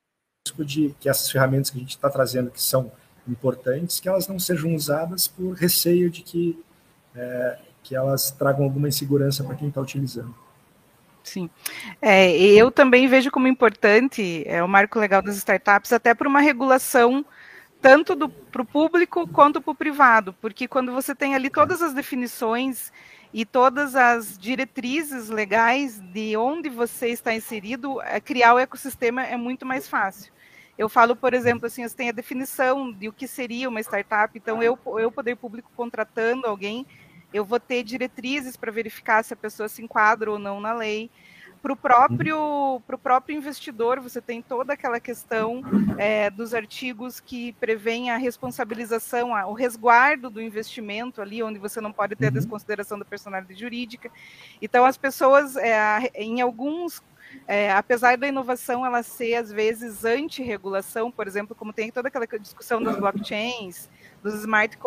de 0.60 0.94
que 1.00 1.08
essas 1.08 1.32
ferramentas 1.32 1.70
que 1.70 1.78
a 1.78 1.80
gente 1.80 1.92
está 1.92 2.10
trazendo, 2.10 2.52
que 2.52 2.62
são 2.62 2.92
importantes, 3.28 4.00
que 4.00 4.10
elas 4.10 4.28
não 4.28 4.38
sejam 4.38 4.76
usadas 4.76 5.28
por 5.28 5.54
receio 5.54 6.10
de 6.10 6.22
que, 6.22 6.62
é, 7.16 7.60
que 7.82 7.96
elas 7.96 8.32
tragam 8.32 8.66
alguma 8.66 8.90
insegurança 8.90 9.44
para 9.44 9.56
quem 9.56 9.70
está 9.70 9.80
utilizando. 9.80 10.36
Sim. 11.24 11.50
É, 12.02 12.36
eu 12.36 12.70
também 12.70 13.08
vejo 13.08 13.32
como 13.32 13.48
importante 13.48 14.44
é, 14.46 14.62
o 14.62 14.68
marco 14.68 15.00
legal 15.00 15.22
das 15.22 15.38
startups, 15.38 15.94
até 15.94 16.14
por 16.14 16.28
uma 16.28 16.42
regulação 16.42 17.26
tanto 17.82 18.30
para 18.30 18.62
o 18.62 18.66
público 18.66 19.28
quanto 19.28 19.62
para 19.62 19.72
o 19.72 19.76
privado, 19.76 20.34
porque 20.40 20.70
quando 20.70 20.94
você 20.94 21.14
tem 21.14 21.36
ali 21.36 21.50
todas 21.50 21.82
as 21.82 21.94
definições 21.94 22.94
e 23.34 23.46
todas 23.46 23.96
as 23.96 24.38
diretrizes 24.38 25.28
legais 25.28 26.00
de 26.00 26.38
onde 26.38 26.70
você 26.70 27.10
está 27.10 27.34
inserido, 27.34 28.02
é, 28.02 28.22
criar 28.22 28.54
o 28.54 28.60
ecossistema 28.60 29.24
é 29.24 29.36
muito 29.36 29.66
mais 29.66 29.88
fácil. 29.88 30.32
Eu 30.78 30.90
falo, 30.90 31.16
por 31.16 31.34
exemplo, 31.34 31.68
assim, 31.68 31.88
você 31.88 31.96
tem 31.96 32.10
a 32.10 32.14
definição 32.14 32.92
de 32.92 33.08
o 33.08 33.14
que 33.14 33.28
seria 33.28 33.70
uma 33.70 33.80
startup, 33.80 34.36
então 34.38 34.62
eu, 34.62 34.78
eu 34.98 35.12
poder 35.12 35.36
público 35.36 35.72
contratando 35.76 36.48
alguém, 36.48 36.86
eu 37.34 37.46
vou 37.46 37.60
ter 37.60 37.84
diretrizes 37.84 38.58
para 38.58 38.72
verificar 38.72 39.24
se 39.24 39.34
a 39.34 39.38
pessoa 39.38 39.68
se 39.70 39.84
enquadra 39.84 40.32
ou 40.32 40.40
não 40.40 40.60
na 40.60 40.74
lei. 40.74 41.10
Para 41.62 41.72
o 41.72 41.78
próprio, 41.78 42.82
pro 42.86 42.98
próprio 42.98 43.38
investidor, 43.38 44.02
você 44.02 44.20
tem 44.20 44.42
toda 44.42 44.74
aquela 44.74 45.00
questão 45.00 45.62
é, 45.98 46.30
dos 46.30 46.54
artigos 46.54 47.22
que 47.22 47.54
prevêem 47.54 48.12
a 48.12 48.18
responsabilização, 48.18 49.32
o 49.50 49.54
resguardo 49.54 50.30
do 50.30 50.42
investimento 50.42 51.22
ali, 51.22 51.42
onde 51.42 51.58
você 51.58 51.80
não 51.80 51.94
pode 51.94 52.18
ter 52.18 52.26
a 52.26 52.28
uhum. 52.28 52.34
desconsideração 52.34 53.00
da 53.00 53.06
personalidade 53.06 53.58
jurídica. 53.58 54.12
Então, 54.62 54.84
as 54.84 54.98
pessoas, 54.98 55.56
é, 55.56 56.12
em 56.16 56.42
alguns 56.42 57.02
é, 57.48 57.72
apesar 57.72 58.18
da 58.18 58.28
inovação 58.28 58.86
ela 58.86 59.04
ser 59.04 59.36
às 59.36 59.52
vezes 59.52 60.06
anti-regulação, 60.06 61.12
por 61.12 61.28
exemplo, 61.28 61.56
como 61.56 61.74
tem 61.74 61.92
toda 61.92 62.08
aquela 62.08 62.26
discussão 62.26 62.82
das 62.82 62.98
blockchains, 62.98 63.90
dos 64.22 64.36
smart 64.36 64.78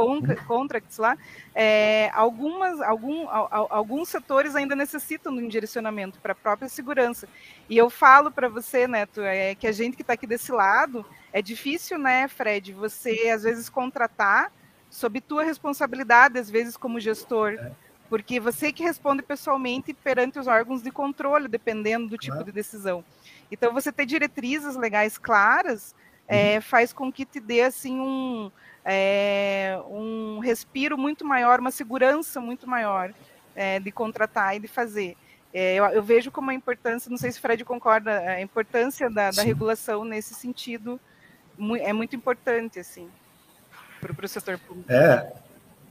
contracts 0.46 0.96
lá, 0.96 1.16
é, 1.54 2.10
algumas, 2.14 2.80
algum, 2.80 3.28
alguns 3.28 4.08
setores 4.08 4.56
ainda 4.56 4.74
necessitam 4.74 5.36
de 5.36 5.44
um 5.44 5.48
direcionamento 5.48 6.18
para 6.20 6.32
a 6.32 6.34
própria 6.34 6.68
segurança. 6.68 7.28
E 7.68 7.76
eu 7.76 7.90
falo 7.90 8.30
para 8.30 8.48
você, 8.48 8.88
Neto, 8.88 9.20
é, 9.20 9.54
que 9.54 9.66
a 9.66 9.72
gente 9.72 9.96
que 9.96 10.02
está 10.02 10.14
aqui 10.14 10.26
desse 10.26 10.50
lado, 10.50 11.04
é 11.32 11.42
difícil, 11.42 11.98
né, 11.98 12.26
Fred, 12.28 12.72
você 12.72 13.28
às 13.28 13.42
vezes 13.42 13.68
contratar 13.68 14.50
sob 14.88 15.20
tua 15.20 15.44
responsabilidade, 15.44 16.38
às 16.38 16.50
vezes 16.50 16.76
como 16.76 16.98
gestor. 16.98 17.52
É 17.52 17.85
porque 18.08 18.40
você 18.40 18.72
que 18.72 18.82
responde 18.82 19.22
pessoalmente 19.22 19.92
perante 19.92 20.38
os 20.38 20.46
órgãos 20.46 20.82
de 20.82 20.90
controle, 20.90 21.48
dependendo 21.48 22.08
do 22.08 22.18
tipo 22.18 22.32
claro. 22.32 22.46
de 22.46 22.52
decisão. 22.52 23.04
Então, 23.50 23.72
você 23.72 23.92
ter 23.92 24.06
diretrizes 24.06 24.76
legais 24.76 25.18
claras 25.18 25.94
é, 26.26 26.56
uhum. 26.56 26.62
faz 26.62 26.92
com 26.92 27.12
que 27.12 27.24
te 27.24 27.38
dê 27.38 27.62
assim 27.62 28.00
um, 28.00 28.50
é, 28.84 29.78
um 29.88 30.38
respiro 30.38 30.98
muito 30.98 31.24
maior, 31.24 31.60
uma 31.60 31.70
segurança 31.70 32.40
muito 32.40 32.68
maior 32.68 33.12
é, 33.54 33.78
de 33.78 33.92
contratar 33.92 34.56
e 34.56 34.60
de 34.60 34.68
fazer. 34.68 35.16
É, 35.54 35.74
eu, 35.76 35.84
eu, 35.86 36.02
vejo 36.02 36.30
como 36.30 36.50
a 36.50 36.54
importância, 36.54 37.10
não 37.10 37.16
sei 37.16 37.30
se 37.30 37.38
o 37.38 37.40
Fred 37.42 37.64
concorda, 37.64 38.18
a 38.18 38.40
importância 38.40 39.08
da, 39.08 39.30
da 39.30 39.42
regulação 39.42 40.04
nesse 40.04 40.34
sentido 40.34 41.00
é 41.80 41.92
muito 41.92 42.14
importante 42.14 42.78
assim 42.78 43.08
para 44.00 44.26
o 44.26 44.28
setor 44.28 44.58
público. 44.58 44.92
É, 44.92 45.32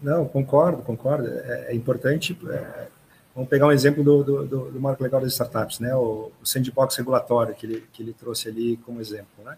não, 0.05 0.27
concordo, 0.27 0.83
concordo. 0.83 1.27
É, 1.27 1.71
é 1.71 1.75
importante. 1.75 2.37
É, 2.47 2.87
vamos 3.33 3.49
pegar 3.49 3.65
um 3.65 3.71
exemplo 3.71 4.03
do, 4.03 4.23
do, 4.23 4.71
do, 4.71 4.79
marco 4.79 5.03
legal 5.03 5.19
das 5.19 5.31
startups, 5.31 5.79
né? 5.79 5.95
O, 5.95 6.31
o, 6.39 6.45
sandbox 6.45 6.95
regulatório 6.95 7.55
que 7.55 7.65
ele, 7.65 7.87
que 7.91 8.03
ele 8.03 8.13
trouxe 8.13 8.47
ali 8.47 8.77
como 8.77 9.01
exemplo, 9.01 9.43
né? 9.43 9.57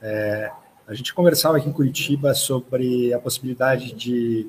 É, 0.00 0.52
a 0.86 0.94
gente 0.94 1.12
conversava 1.12 1.56
aqui 1.56 1.68
em 1.68 1.72
Curitiba 1.72 2.32
sobre 2.32 3.12
a 3.12 3.18
possibilidade 3.18 3.92
de, 3.92 4.48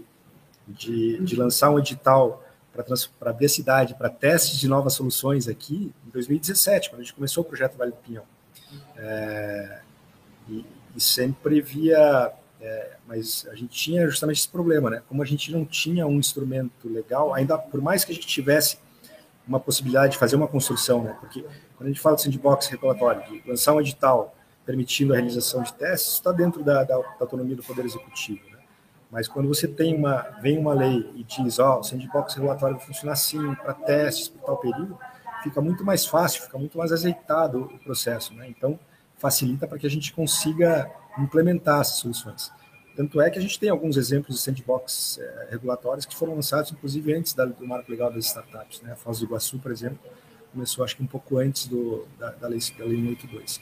de, 0.68 1.18
de 1.18 1.36
lançar 1.36 1.72
um 1.72 1.79
edital 1.79 2.44
para 2.72 3.32
abrir 3.32 3.48
a 3.48 3.50
cidade 3.50 3.96
para 3.96 4.08
testes 4.08 4.60
de 4.60 4.68
novas 4.68 4.94
soluções 4.94 5.48
aqui 5.48 5.91
em 6.06 6.10
2017, 6.12 6.91
quando 6.91 7.01
a 7.01 7.03
gente 7.03 7.15
começou 7.15 7.44
o 7.44 7.48
projeto 7.48 7.75
Vale 7.75 7.91
do 7.91 7.98
Pinhão. 7.98 8.24
É, 8.96 9.79
e, 10.48 10.63
e 10.96 11.01
sempre 11.01 11.60
via 11.60 12.32
é, 12.62 12.98
mas 13.08 13.48
a 13.50 13.56
gente 13.56 13.70
tinha 13.70 14.08
justamente 14.08 14.39
esse 14.39 14.50
problema, 14.50 14.89
né? 14.89 15.01
Como 15.08 15.24
a 15.24 15.25
gente 15.25 15.51
não 15.51 15.66
tinha 15.66 16.06
um 16.06 16.20
instrumento 16.20 16.89
legal, 16.89 17.34
ainda 17.34 17.58
por 17.58 17.82
mais 17.82 18.04
que 18.04 18.12
a 18.12 18.16
gente 18.16 18.28
tivesse 18.28 18.78
uma 19.48 19.60
possibilidade 19.60 20.13
de 20.13 20.18
fazer 20.18 20.36
uma 20.36 20.48
construção, 20.48 21.04
né? 21.04 21.16
Porque 21.20 21.42
quando 21.75 21.88
a 21.88 21.88
gente 21.88 22.01
fala 22.01 22.16
de 22.16 22.24
sandbox 22.24 22.68
regulatório, 22.68 23.24
de 23.24 23.50
lançar 23.50 23.74
um 23.74 23.80
edital 23.80 24.36
permitindo 24.66 25.13
a 25.13 25.16
realização 25.16 25.63
de 25.63 25.74
testes, 25.74 26.13
está 26.13 26.32
dentro 26.32 26.63
da, 26.63 26.84
da, 26.84 26.98
da, 26.98 27.06
autonomia 27.22 27.56
do 27.56 27.63
Poder 27.63 27.86
Executivo, 27.86 28.42
né? 28.51 28.60
Mas 29.10 29.28
quando 29.28 29.48
você 29.48 29.68
tem 29.68 29.96
uma, 29.96 30.22
vem 30.42 30.60
uma 30.60 30.74
lei 30.74 31.10
e 31.16 31.24
diz, 31.24 31.58
ó, 31.58 31.78
oh, 31.78 31.80
o 31.80 31.84
sandbox 31.84 32.36
regulatório 32.36 32.78
vai 32.78 32.86
funcionar 32.86 33.13
assim, 33.13 33.56
para 33.56 33.74
testes, 33.74 34.28
por 34.28 34.42
tal 34.42 34.58
período, 34.58 35.00
fica 35.42 35.60
muito 35.62 35.84
mais 35.84 36.06
fácil, 36.06 36.44
fica 36.44 36.58
muito 36.60 36.78
mais 36.78 36.92
azeitado 36.92 37.62
o 37.62 37.80
processo, 37.80 38.34
né? 38.36 38.48
Então, 38.48 38.80
facilita 39.20 39.68
para 39.68 39.78
que 39.78 39.86
a 39.86 39.90
gente 39.90 40.12
consiga 40.14 40.90
implementar 41.18 41.82
essas 41.82 41.98
soluções. 41.98 42.52
Tanto 42.96 43.22
é 43.22 43.30
que 43.30 43.38
a 43.38 43.42
gente 43.42 43.60
tem 43.60 43.70
alguns 43.70 43.96
exemplos 43.96 44.36
de 44.36 44.42
sandbox 44.42 45.20
é, 45.22 45.48
regulatórios 45.52 46.06
que 46.06 46.16
foram 46.16 46.36
lançados, 46.36 46.72
inclusive, 46.72 47.14
antes 47.14 47.34
da, 47.34 47.46
do 47.46 47.66
marco 47.66 47.90
legal 47.90 48.12
das 48.12 48.26
startups. 48.26 48.82
Né? 48.82 48.92
A 48.92 48.96
Foz 48.96 49.20
do 49.20 49.26
Iguaçu, 49.26 49.60
por 49.60 49.72
exemplo, 49.72 50.00
começou, 50.52 50.84
acho 50.84 50.98
que 50.98 51.04
um 51.04 51.08
pouco 51.08 51.38
antes 51.38 51.68
do, 51.68 52.06
da, 52.18 52.32
da, 52.32 52.48
lei, 52.48 52.60
da 52.78 52.86
lei 52.86 52.98
182. 52.98 53.62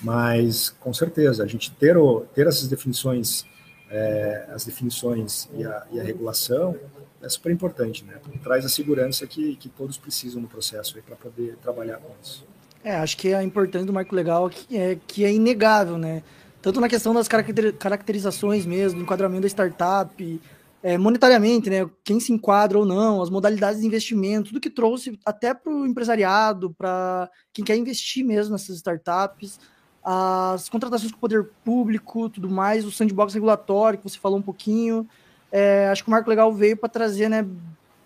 Mas, 0.00 0.70
com 0.70 0.92
certeza, 0.92 1.44
a 1.44 1.46
gente 1.46 1.70
ter, 1.72 1.96
o, 1.96 2.22
ter 2.34 2.46
essas 2.46 2.66
definições, 2.66 3.46
é, 3.90 4.48
as 4.50 4.64
definições 4.64 5.48
e 5.54 5.64
a, 5.64 5.86
e 5.92 6.00
a, 6.00 6.02
regulação 6.02 6.76
é 7.22 7.28
super 7.28 7.52
importante, 7.52 8.04
né? 8.04 8.20
Traz 8.42 8.64
a 8.64 8.68
segurança 8.68 9.26
que, 9.26 9.56
que 9.56 9.68
todos 9.68 9.96
precisam 9.96 10.42
no 10.42 10.48
processo 10.48 11.00
para 11.02 11.16
poder 11.16 11.56
trabalhar 11.58 11.98
com 11.98 12.12
isso. 12.20 12.44
É, 12.84 12.96
acho 12.96 13.16
que 13.16 13.32
a 13.32 13.42
importância 13.42 13.86
do 13.86 13.92
marco 13.92 14.14
legal 14.14 14.50
é 14.70 14.98
que 15.06 15.24
é 15.24 15.32
inegável, 15.32 15.96
né? 15.96 16.22
tanto 16.64 16.80
na 16.80 16.88
questão 16.88 17.12
das 17.12 17.28
caracterizações 17.28 18.64
mesmo, 18.64 18.98
do 18.98 19.02
enquadramento 19.02 19.42
da 19.42 19.48
startup, 19.48 20.40
é, 20.82 20.96
monetariamente, 20.96 21.68
né, 21.68 21.86
quem 22.02 22.18
se 22.18 22.32
enquadra 22.32 22.78
ou 22.78 22.86
não, 22.86 23.20
as 23.20 23.28
modalidades 23.28 23.82
de 23.82 23.86
investimento, 23.86 24.48
tudo 24.48 24.60
que 24.60 24.70
trouxe 24.70 25.18
até 25.26 25.52
para 25.52 25.70
o 25.70 25.86
empresariado, 25.86 26.74
para 26.78 27.28
quem 27.52 27.62
quer 27.62 27.76
investir 27.76 28.24
mesmo 28.24 28.52
nessas 28.52 28.76
startups, 28.76 29.60
as 30.02 30.70
contratações 30.70 31.12
com 31.12 31.18
o 31.18 31.20
poder 31.20 31.50
público, 31.62 32.30
tudo 32.30 32.48
mais, 32.48 32.86
o 32.86 32.90
sandbox 32.90 33.34
regulatório, 33.34 33.98
que 33.98 34.08
você 34.08 34.18
falou 34.18 34.38
um 34.38 34.42
pouquinho. 34.42 35.06
É, 35.52 35.88
acho 35.88 36.02
que 36.02 36.08
o 36.08 36.12
Marco 36.12 36.30
Legal 36.30 36.50
veio 36.50 36.78
para 36.78 36.88
trazer 36.88 37.28
né, 37.28 37.46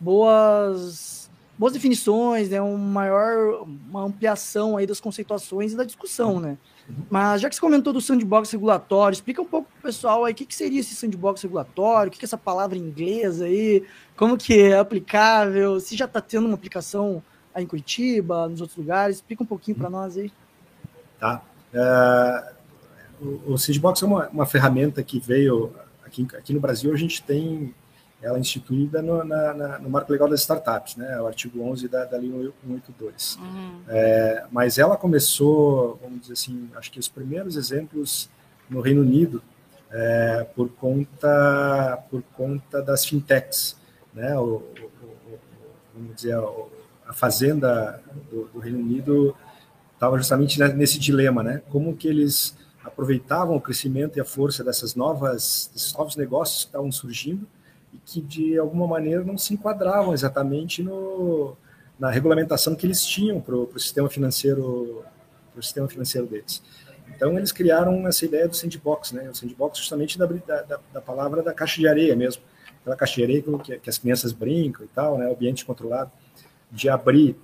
boas, 0.00 1.17
boas 1.58 1.72
definições, 1.72 2.48
né, 2.48 2.62
um 2.62 2.76
maior, 2.76 3.66
uma 3.88 4.04
ampliação 4.04 4.76
aí 4.76 4.86
das 4.86 5.00
conceituações 5.00 5.72
e 5.72 5.76
da 5.76 5.84
discussão, 5.84 6.38
né? 6.38 6.56
Mas 7.10 7.42
já 7.42 7.48
que 7.48 7.54
você 7.54 7.60
comentou 7.60 7.92
do 7.92 8.00
sandbox 8.00 8.50
regulatório, 8.50 9.14
explica 9.14 9.42
um 9.42 9.44
pouco 9.44 9.68
pro 9.72 9.82
pessoal 9.82 10.24
aí 10.24 10.32
o 10.32 10.36
que, 10.36 10.46
que 10.46 10.54
seria 10.54 10.80
esse 10.80 10.94
sandbox 10.94 11.42
regulatório, 11.42 12.08
o 12.08 12.12
que, 12.12 12.18
que 12.18 12.24
é 12.24 12.28
essa 12.28 12.38
palavra 12.38 12.78
em 12.78 12.80
inglês 12.80 13.42
aí, 13.42 13.84
como 14.16 14.38
que 14.38 14.58
é 14.58 14.78
aplicável, 14.78 15.78
se 15.80 15.96
já 15.96 16.04
está 16.04 16.20
tendo 16.20 16.46
uma 16.46 16.54
aplicação 16.54 17.22
aí 17.54 17.64
em 17.64 17.66
Curitiba, 17.66 18.48
nos 18.48 18.60
outros 18.60 18.78
lugares, 18.78 19.16
explica 19.16 19.42
um 19.42 19.46
pouquinho 19.46 19.76
para 19.76 19.90
nós 19.90 20.16
aí. 20.16 20.32
Tá. 21.18 21.42
Uh, 21.74 22.58
o, 23.20 23.52
o 23.54 23.58
Sandbox 23.58 24.02
é 24.02 24.06
uma, 24.06 24.28
uma 24.28 24.46
ferramenta 24.46 25.02
que 25.02 25.18
veio 25.18 25.72
aqui, 26.06 26.26
aqui 26.34 26.54
no 26.54 26.60
Brasil, 26.60 26.92
a 26.92 26.96
gente 26.96 27.22
tem 27.22 27.74
ela 28.20 28.36
é 28.36 28.40
instituída 28.40 29.00
no, 29.00 29.22
na, 29.22 29.54
na, 29.54 29.78
no 29.78 29.88
marco 29.88 30.10
legal 30.10 30.28
das 30.28 30.40
startups, 30.40 30.96
né, 30.96 31.20
o 31.20 31.26
artigo 31.26 31.62
11 31.62 31.88
da, 31.88 32.04
da 32.04 32.16
Lei 32.16 32.30
182. 32.30 33.36
Uhum. 33.36 33.80
É, 33.88 34.44
mas 34.50 34.76
ela 34.78 34.96
começou, 34.96 35.98
vamos 36.02 36.22
dizer 36.22 36.32
assim, 36.32 36.68
acho 36.74 36.90
que 36.90 36.98
os 36.98 37.08
primeiros 37.08 37.56
exemplos 37.56 38.28
no 38.68 38.80
Reino 38.80 39.02
Unido 39.02 39.42
é, 39.90 40.46
por 40.54 40.68
conta 40.70 42.04
por 42.10 42.22
conta 42.34 42.82
das 42.82 43.06
fintechs, 43.06 43.76
né? 44.12 44.36
O, 44.38 44.42
o, 44.42 44.52
o, 44.52 45.38
vamos 45.94 46.16
dizer 46.16 46.36
a 47.06 47.12
fazenda 47.12 48.02
do, 48.30 48.48
do 48.48 48.58
Reino 48.58 48.78
Unido 48.78 49.34
estava 49.94 50.18
justamente 50.18 50.60
nesse 50.74 50.98
dilema, 50.98 51.42
né? 51.42 51.62
Como 51.70 51.96
que 51.96 52.06
eles 52.06 52.56
aproveitavam 52.84 53.56
o 53.56 53.60
crescimento 53.60 54.18
e 54.18 54.20
a 54.20 54.24
força 54.24 54.62
dessas 54.62 54.94
novas 54.94 55.70
desses 55.72 55.92
novos 55.94 56.16
negócios 56.16 56.64
que 56.64 56.68
estavam 56.68 56.92
surgindo 56.92 57.46
e 57.98 58.00
que 58.04 58.20
de 58.20 58.58
alguma 58.58 58.86
maneira 58.86 59.24
não 59.24 59.36
se 59.36 59.54
enquadravam 59.54 60.12
exatamente 60.12 60.82
no, 60.82 61.56
na 61.98 62.10
regulamentação 62.10 62.74
que 62.74 62.86
eles 62.86 63.04
tinham 63.04 63.40
para 63.40 63.54
o 63.54 63.78
sistema 63.78 64.08
financeiro 64.08 65.04
para 65.52 65.60
o 65.60 65.62
sistema 65.62 65.88
financeiro 65.88 66.26
deles. 66.26 66.62
Então 67.14 67.36
eles 67.36 67.50
criaram 67.50 68.06
essa 68.06 68.24
ideia 68.24 68.46
do 68.46 68.54
sandbox, 68.54 69.12
né? 69.12 69.28
O 69.28 69.34
sandbox 69.34 69.78
justamente 69.78 70.18
da, 70.18 70.26
da, 70.26 70.78
da 70.92 71.00
palavra 71.00 71.42
da 71.42 71.52
caixa 71.52 71.80
de 71.80 71.88
areia 71.88 72.14
mesmo, 72.14 72.42
aquela 72.80 72.94
caixa 72.94 73.16
de 73.16 73.22
areia 73.24 73.42
que, 73.42 73.78
que 73.78 73.90
as 73.90 73.98
crianças 73.98 74.32
brincam 74.32 74.84
e 74.84 74.88
tal, 74.88 75.18
né? 75.18 75.30
Ambiente 75.30 75.64
controlado, 75.64 76.12
de 76.70 76.88
abrir 76.88 77.36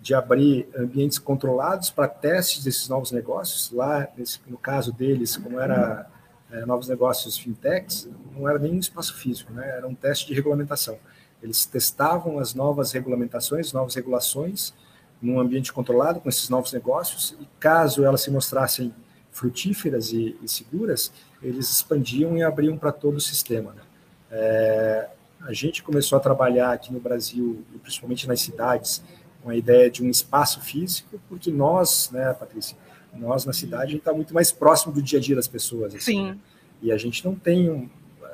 de 0.00 0.14
abrir 0.14 0.68
ambientes 0.76 1.18
controlados 1.18 1.90
para 1.90 2.06
testes 2.06 2.62
desses 2.62 2.88
novos 2.88 3.10
negócios. 3.10 3.72
Lá, 3.72 4.08
nesse, 4.16 4.38
no 4.46 4.56
caso 4.56 4.92
deles, 4.92 5.36
como 5.36 5.58
era 5.58 6.08
é, 6.50 6.64
novos 6.64 6.88
negócios 6.88 7.36
fintechs, 7.36 8.08
não 8.34 8.48
era 8.48 8.58
nem 8.58 8.72
um 8.72 8.78
espaço 8.78 9.14
físico, 9.14 9.52
né? 9.52 9.68
era 9.76 9.86
um 9.86 9.94
teste 9.94 10.26
de 10.26 10.34
regulamentação. 10.34 10.98
Eles 11.42 11.66
testavam 11.66 12.38
as 12.38 12.54
novas 12.54 12.92
regulamentações, 12.92 13.72
novas 13.72 13.94
regulações, 13.94 14.72
num 15.20 15.38
ambiente 15.38 15.72
controlado 15.72 16.20
com 16.20 16.28
esses 16.28 16.48
novos 16.48 16.72
negócios, 16.72 17.36
e 17.40 17.48
caso 17.58 18.04
elas 18.04 18.22
se 18.22 18.30
mostrassem 18.30 18.94
frutíferas 19.30 20.12
e, 20.12 20.36
e 20.42 20.48
seguras, 20.48 21.12
eles 21.42 21.70
expandiam 21.70 22.36
e 22.36 22.42
abriam 22.42 22.76
para 22.76 22.92
todo 22.92 23.16
o 23.16 23.20
sistema. 23.20 23.72
Né? 23.72 23.82
É, 24.30 25.08
a 25.42 25.52
gente 25.52 25.82
começou 25.82 26.18
a 26.18 26.20
trabalhar 26.20 26.72
aqui 26.72 26.92
no 26.92 26.98
Brasil, 26.98 27.64
principalmente 27.82 28.26
nas 28.26 28.40
cidades, 28.40 29.02
com 29.42 29.50
a 29.50 29.56
ideia 29.56 29.90
de 29.90 30.02
um 30.02 30.10
espaço 30.10 30.60
físico, 30.60 31.20
porque 31.28 31.50
nós, 31.50 32.10
né, 32.10 32.32
Patrícia, 32.32 32.76
nós 33.12 33.44
na 33.44 33.52
cidade, 33.52 33.84
a 33.84 33.86
gente 33.86 33.98
está 33.98 34.12
muito 34.12 34.34
mais 34.34 34.52
próximo 34.52 34.92
do 34.92 35.02
dia 35.02 35.18
a 35.18 35.22
dia 35.22 35.36
das 35.36 35.48
pessoas. 35.48 35.94
Assim, 35.94 36.04
Sim. 36.04 36.26
Né? 36.30 36.38
E 36.82 36.92
a 36.92 36.96
gente 36.96 37.24
não 37.24 37.34
tem, 37.34 37.70
um, 37.70 37.88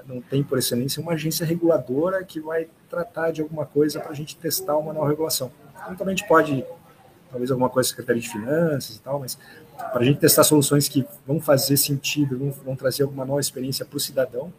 não 0.06 0.20
tem, 0.20 0.42
por 0.42 0.58
excelência, 0.58 1.02
uma 1.02 1.12
agência 1.12 1.46
reguladora 1.46 2.22
que 2.24 2.40
vai 2.40 2.68
tratar 2.90 3.30
de 3.30 3.40
alguma 3.40 3.64
coisa 3.64 4.00
para 4.00 4.10
a 4.10 4.14
gente 4.14 4.36
testar 4.36 4.76
uma 4.76 4.92
nova 4.92 5.08
regulação. 5.08 5.50
Então, 5.82 5.96
também 5.96 6.14
a 6.14 6.16
gente 6.16 6.28
pode, 6.28 6.64
talvez 7.30 7.50
alguma 7.50 7.70
coisa 7.70 7.88
Secretaria 7.88 8.20
de 8.20 8.28
Finanças 8.28 8.96
e 8.96 9.00
tal, 9.00 9.20
mas 9.20 9.38
para 9.76 10.00
a 10.00 10.04
gente 10.04 10.20
testar 10.20 10.44
soluções 10.44 10.88
que 10.88 11.06
vão 11.26 11.40
fazer 11.40 11.76
sentido, 11.76 12.38
vão, 12.38 12.50
vão 12.50 12.76
trazer 12.76 13.02
alguma 13.02 13.24
nova 13.24 13.40
experiência 13.40 13.84
para 13.84 13.96
o 13.96 14.00
cidadão, 14.00 14.52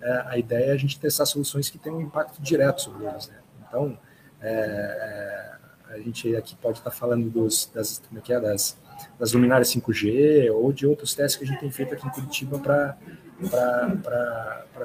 é, 0.00 0.24
a 0.26 0.38
ideia 0.38 0.70
é 0.70 0.72
a 0.72 0.76
gente 0.76 0.98
testar 0.98 1.26
soluções 1.26 1.70
que 1.70 1.78
tenham 1.78 1.98
um 1.98 2.02
impacto 2.02 2.40
direto 2.42 2.82
sobre 2.82 3.06
eles. 3.06 3.28
Né? 3.28 3.36
Então, 3.68 3.98
é, 4.40 4.50
é 4.50 5.52
a 5.92 5.98
gente 5.98 6.34
aqui 6.34 6.56
pode 6.56 6.78
estar 6.78 6.90
falando 6.90 7.28
dos, 7.28 7.70
das, 7.72 8.02
como 8.08 8.18
é 8.18 8.22
que 8.22 8.32
é, 8.32 8.40
das, 8.40 8.76
das 9.18 9.32
luminárias 9.32 9.68
5G 9.72 10.52
ou 10.52 10.72
de 10.72 10.86
outros 10.86 11.14
testes 11.14 11.36
que 11.36 11.44
a 11.44 11.46
gente 11.46 11.60
tem 11.60 11.70
feito 11.70 11.94
aqui 11.94 12.06
em 12.06 12.10
Curitiba 12.10 12.58
para 12.58 12.96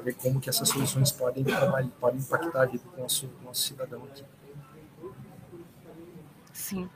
ver 0.03 0.13
como 0.15 0.39
que 0.39 0.49
essas 0.49 0.69
soluções 0.69 1.11
podem, 1.11 1.45
podem 1.99 2.19
impactar 2.19 2.61
a 2.61 2.65
vida 2.65 2.83
do 2.95 3.01
nosso, 3.01 3.29
nosso 3.43 3.61
cidadão 3.61 4.03
aqui. 4.05 4.23
Sim. 6.53 6.89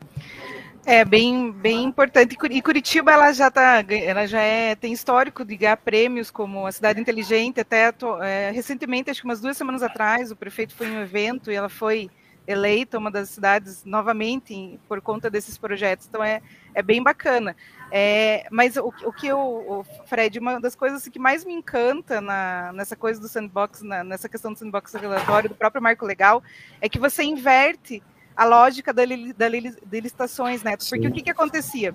É 0.86 1.06
bem, 1.06 1.52
bem 1.52 1.84
importante. 1.84 2.36
E 2.50 2.62
Curitiba 2.62 3.12
ela 3.12 3.32
já 3.32 3.52
tá, 3.52 3.86
ela 3.90 4.26
já 4.26 4.42
é, 4.42 4.76
tem 4.76 4.92
histórico 4.92 5.46
de 5.46 5.56
ganhar 5.56 5.78
prêmios 5.78 6.32
como 6.32 6.66
a 6.66 6.72
cidade 6.72 7.00
inteligente. 7.00 7.60
Até 7.60 7.94
é, 8.24 8.52
recentemente, 8.52 9.10
acho 9.10 9.22
que 9.22 9.28
umas 9.28 9.40
duas 9.40 9.56
semanas 9.56 9.84
atrás, 9.84 10.32
o 10.32 10.36
prefeito 10.36 10.74
foi 10.74 10.88
em 10.88 10.98
um 10.98 11.02
evento 11.02 11.52
e 11.52 11.56
ela 11.56 11.70
foi 11.70 12.10
eleita 12.48 12.98
uma 12.98 13.12
das 13.12 13.30
cidades 13.30 13.84
novamente 13.86 14.80
por 14.88 15.02
conta 15.02 15.30
desses 15.30 15.58
projetos. 15.58 16.08
Então 16.08 16.24
é, 16.24 16.42
é 16.74 16.82
bem 16.82 17.02
bacana. 17.02 17.56
É, 17.92 18.48
mas 18.50 18.78
o, 18.78 18.94
o 19.04 19.12
que 19.12 19.28
eu, 19.28 19.38
o 19.40 19.86
Fred, 20.06 20.40
uma 20.40 20.60
das 20.60 20.76
coisas 20.76 21.08
que 21.08 21.20
mais 21.20 21.44
me 21.44 21.54
encanta 21.54 22.22
na, 22.22 22.72
nessa 22.74 22.96
coisa 22.96 23.20
do 23.20 23.28
sandbox, 23.28 23.82
na, 23.82 24.04
nessa 24.04 24.30
questão 24.30 24.54
do 24.54 24.60
sandbox 24.60 24.94
regulatório, 24.94 25.50
do 25.50 25.56
próprio 25.56 25.82
marco 25.82 26.06
legal, 26.06 26.42
é 26.80 26.88
que 26.88 26.98
você 26.98 27.24
inverte 27.24 28.02
a 28.36 28.46
lógica 28.46 28.94
da, 28.94 29.04
da, 29.06 29.50
da 29.50 30.00
licitações, 30.00 30.64
né? 30.64 30.78
Porque 30.78 31.02
Sim. 31.02 31.08
o 31.08 31.12
que, 31.12 31.22
que 31.22 31.30
acontecia? 31.30 31.94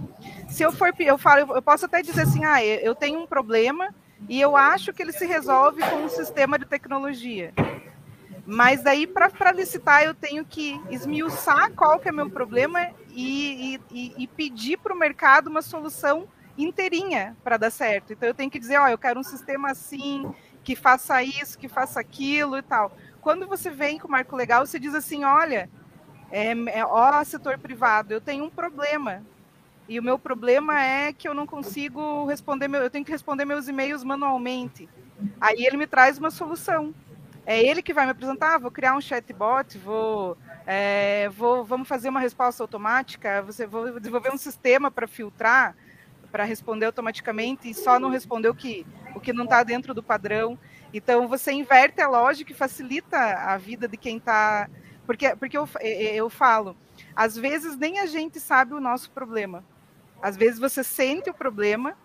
Se 0.49 0.63
eu 0.63 0.71
for, 0.71 0.93
eu 0.99 1.17
falo, 1.17 1.57
eu 1.57 1.63
posso 1.63 1.87
até 1.87 2.03
dizer 2.03 2.23
assim, 2.23 2.45
ah, 2.45 2.63
eu 2.65 2.95
tenho 2.95 3.21
um 3.21 3.27
problema 3.27 3.95
e 4.29 4.41
eu 4.41 4.57
acho 4.57 4.93
que 4.93 5.03
ele 5.03 5.13
se 5.13 5.27
resolve 5.27 5.81
com 5.81 5.97
um 5.97 6.09
sistema 6.09 6.59
de 6.59 6.67
tecnologia. 6.67 7.53
Mas 8.47 8.83
daí, 8.83 9.07
para 9.07 9.51
licitar, 9.53 10.05
eu 10.05 10.15
tenho 10.15 10.45
que 10.45 10.81
esmiuçar 10.89 11.73
qual 11.73 11.99
que 11.99 12.09
é 12.09 12.13
meu 12.13 12.31
problema 12.31 12.91
e, 13.11 13.81
e, 13.91 14.15
e 14.17 14.27
pedir 14.29 14.79
para 14.79 14.95
o 14.95 14.99
mercado 14.99 15.49
uma 15.49 15.63
solução 15.63 16.29
inteirinha 16.57 17.37
para 17.43 17.57
dar 17.57 17.71
certo. 17.71 18.13
Então, 18.13 18.29
eu 18.29 18.35
tenho 18.35 18.51
que 18.51 18.59
dizer, 18.59 18.79
ó, 18.79 18.89
eu 18.89 18.97
quero 18.97 19.19
um 19.19 19.25
sistema 19.25 19.73
assim, 19.73 20.33
que 20.63 20.77
faça 20.77 21.23
isso, 21.23 21.59
que 21.59 21.69
faça 21.69 21.99
aquilo 21.99 22.57
e 22.57 22.63
tal. 22.63 22.97
Quando 23.21 23.47
você 23.47 23.69
vem 23.69 23.99
com 23.99 24.07
o 24.07 24.11
marco 24.11 24.37
legal, 24.37 24.65
você 24.65 24.79
diz 24.79 24.95
assim, 24.95 25.25
olha, 25.25 25.69
é, 26.31 26.53
é, 26.53 26.85
ó, 26.85 27.23
setor 27.25 27.59
privado, 27.59 28.13
eu 28.13 28.21
tenho 28.21 28.45
um 28.45 28.51
problema. 28.51 29.23
E 29.89 29.99
o 29.99 30.03
meu 30.03 30.19
problema 30.19 30.81
é 30.81 31.13
que 31.13 31.29
eu 31.29 31.35
não 31.35 31.47
consigo 31.47 32.27
responder, 32.27 32.69
meu, 32.69 32.83
eu 32.83 32.91
tenho 32.91 33.05
que 33.05 33.13
responder 33.13 33.45
meus 33.45 33.69
e-mails 33.69 34.03
manualmente. 34.03 34.89
Aí 35.41 35.65
ele 35.65 35.77
me 35.77 35.87
traz 35.87 36.19
uma 36.19 36.31
solução. 36.31 36.95
É 37.47 37.63
ele 37.63 37.81
que 37.81 37.95
vai 37.95 38.05
me 38.05 38.11
apresentar, 38.11 38.55
ah, 38.55 38.59
vou 38.59 38.71
criar 38.71 38.97
um 38.97 39.01
chatbot, 39.01 39.79
vou, 39.79 40.37
é, 40.67 41.29
vou, 41.29 41.65
vamos 41.65 41.87
fazer 41.87 42.09
uma 42.09 42.19
resposta 42.19 42.63
automática, 42.63 43.41
você 43.43 43.67
vou 43.67 44.01
desenvolver 44.01 44.33
um 44.33 44.37
sistema 44.37 44.91
para 44.91 45.07
filtrar, 45.07 45.77
para 46.33 46.43
responder 46.43 46.87
automaticamente 46.87 47.71
e 47.71 47.75
só 47.75 48.01
não 48.01 48.11
responder 48.11 48.49
o 48.49 48.55
que, 48.55 48.85
o 49.15 49.21
que 49.21 49.33
não 49.33 49.45
está 49.45 49.63
dentro 49.63 49.95
do 49.95 50.03
padrão. 50.03 50.59
Então 50.93 51.29
você 51.29 51.53
inverte 51.53 52.01
a 52.01 52.09
lógica 52.09 52.51
e 52.51 52.55
facilita 52.55 53.17
a 53.17 53.57
vida 53.57 53.87
de 53.87 53.97
quem 53.97 54.17
está 54.17 54.69
porque, 55.07 55.37
porque 55.37 55.57
eu, 55.57 55.69
eu 55.81 56.29
falo, 56.29 56.77
às 57.15 57.37
vezes 57.37 57.77
nem 57.77 58.01
a 58.01 58.07
gente 58.07 58.41
sabe 58.41 58.75
o 58.75 58.81
nosso 58.81 59.11
problema. 59.13 59.65
Às 60.21 60.37
vezes 60.37 60.59
você 60.59 60.83
sente 60.83 61.31
o 61.31 61.35
problema, 61.35 61.97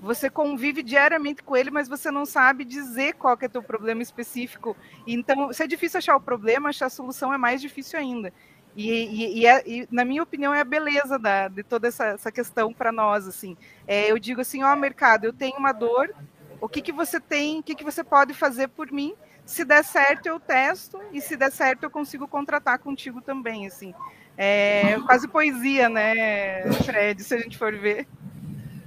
você 0.00 0.28
convive 0.28 0.82
diariamente 0.82 1.42
com 1.42 1.56
ele, 1.56 1.70
mas 1.70 1.88
você 1.88 2.10
não 2.10 2.24
sabe 2.26 2.64
dizer 2.64 3.14
qual 3.14 3.36
é 3.40 3.46
o 3.46 3.50
teu 3.50 3.62
problema 3.62 4.02
específico. 4.02 4.76
Então, 5.06 5.52
se 5.52 5.62
é 5.62 5.66
difícil 5.66 5.98
achar 5.98 6.16
o 6.16 6.20
problema, 6.20 6.68
achar 6.68 6.86
a 6.86 6.90
solução 6.90 7.32
é 7.32 7.38
mais 7.38 7.60
difícil 7.60 7.98
ainda. 7.98 8.32
E, 8.76 8.90
e, 8.90 9.38
e, 9.40 9.46
é, 9.46 9.62
e 9.66 9.88
na 9.90 10.04
minha 10.04 10.22
opinião, 10.22 10.52
é 10.52 10.60
a 10.60 10.64
beleza 10.64 11.18
da, 11.18 11.48
de 11.48 11.62
toda 11.62 11.88
essa, 11.88 12.08
essa 12.08 12.30
questão 12.30 12.72
para 12.72 12.92
nós. 12.92 13.26
assim. 13.26 13.56
É, 13.86 14.10
eu 14.10 14.18
digo 14.18 14.42
assim, 14.42 14.62
ó, 14.62 14.76
mercado, 14.76 15.24
eu 15.24 15.32
tenho 15.32 15.56
uma 15.56 15.72
dor, 15.72 16.14
o 16.60 16.68
que, 16.68 16.82
que 16.82 16.92
você 16.92 17.18
tem, 17.18 17.60
o 17.60 17.62
que, 17.62 17.74
que 17.74 17.84
você 17.84 18.04
pode 18.04 18.34
fazer 18.34 18.68
por 18.68 18.92
mim 18.92 19.14
se 19.46 19.64
der 19.64 19.84
certo, 19.84 20.26
eu 20.26 20.40
testo, 20.40 21.00
e 21.12 21.20
se 21.20 21.36
der 21.36 21.52
certo, 21.52 21.84
eu 21.84 21.90
consigo 21.90 22.26
contratar 22.26 22.80
contigo 22.80 23.22
também, 23.22 23.66
assim. 23.66 23.94
É 24.36 24.98
quase 25.06 25.28
poesia, 25.28 25.88
né, 25.88 26.70
Fred, 26.84 27.22
se 27.22 27.32
a 27.32 27.38
gente 27.38 27.56
for 27.56 27.72
ver. 27.74 28.08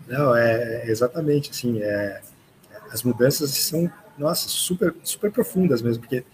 Não, 0.10 0.36
é 0.36 0.90
exatamente, 0.90 1.52
assim, 1.52 1.82
é, 1.82 2.22
as 2.92 3.04
mudanças 3.04 3.52
são, 3.52 3.90
nossa, 4.18 4.50
super, 4.50 4.96
super 5.04 5.32
profundas 5.32 5.82
mesmo, 5.82 6.02
porque 6.02 6.26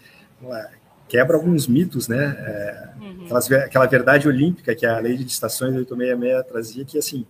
quebra 1.06 1.36
alguns 1.36 1.66
mitos, 1.66 2.08
né, 2.08 2.24
é, 2.38 2.88
uhum. 3.00 3.24
aquelas, 3.24 3.52
aquela 3.52 3.86
verdade 3.86 4.26
olímpica 4.26 4.74
que 4.74 4.86
a 4.86 4.98
lei 4.98 5.16
de 5.16 5.26
estações 5.26 5.76
866 5.76 6.46
trazia, 6.46 6.84
que, 6.84 6.98
assim, 6.98 7.26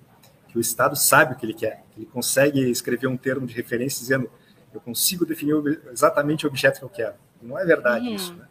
que 0.48 0.56
o 0.56 0.60
Estado 0.60 0.96
sabe 0.96 1.34
o 1.34 1.36
que 1.36 1.44
ele 1.44 1.54
quer, 1.54 1.82
que 1.90 2.00
ele 2.00 2.06
consegue 2.06 2.60
escrever 2.70 3.08
um 3.08 3.16
termo 3.16 3.46
de 3.46 3.54
referência 3.54 4.00
dizendo 4.00 4.30
eu 4.76 4.80
consigo 4.80 5.24
definir 5.24 5.54
exatamente 5.90 6.46
o 6.46 6.48
objeto 6.48 6.78
que 6.78 6.84
eu 6.84 6.88
quero. 6.88 7.14
Não 7.42 7.58
é 7.58 7.64
verdade 7.64 8.06
uhum. 8.06 8.14
isso. 8.14 8.34
Né? 8.34 8.46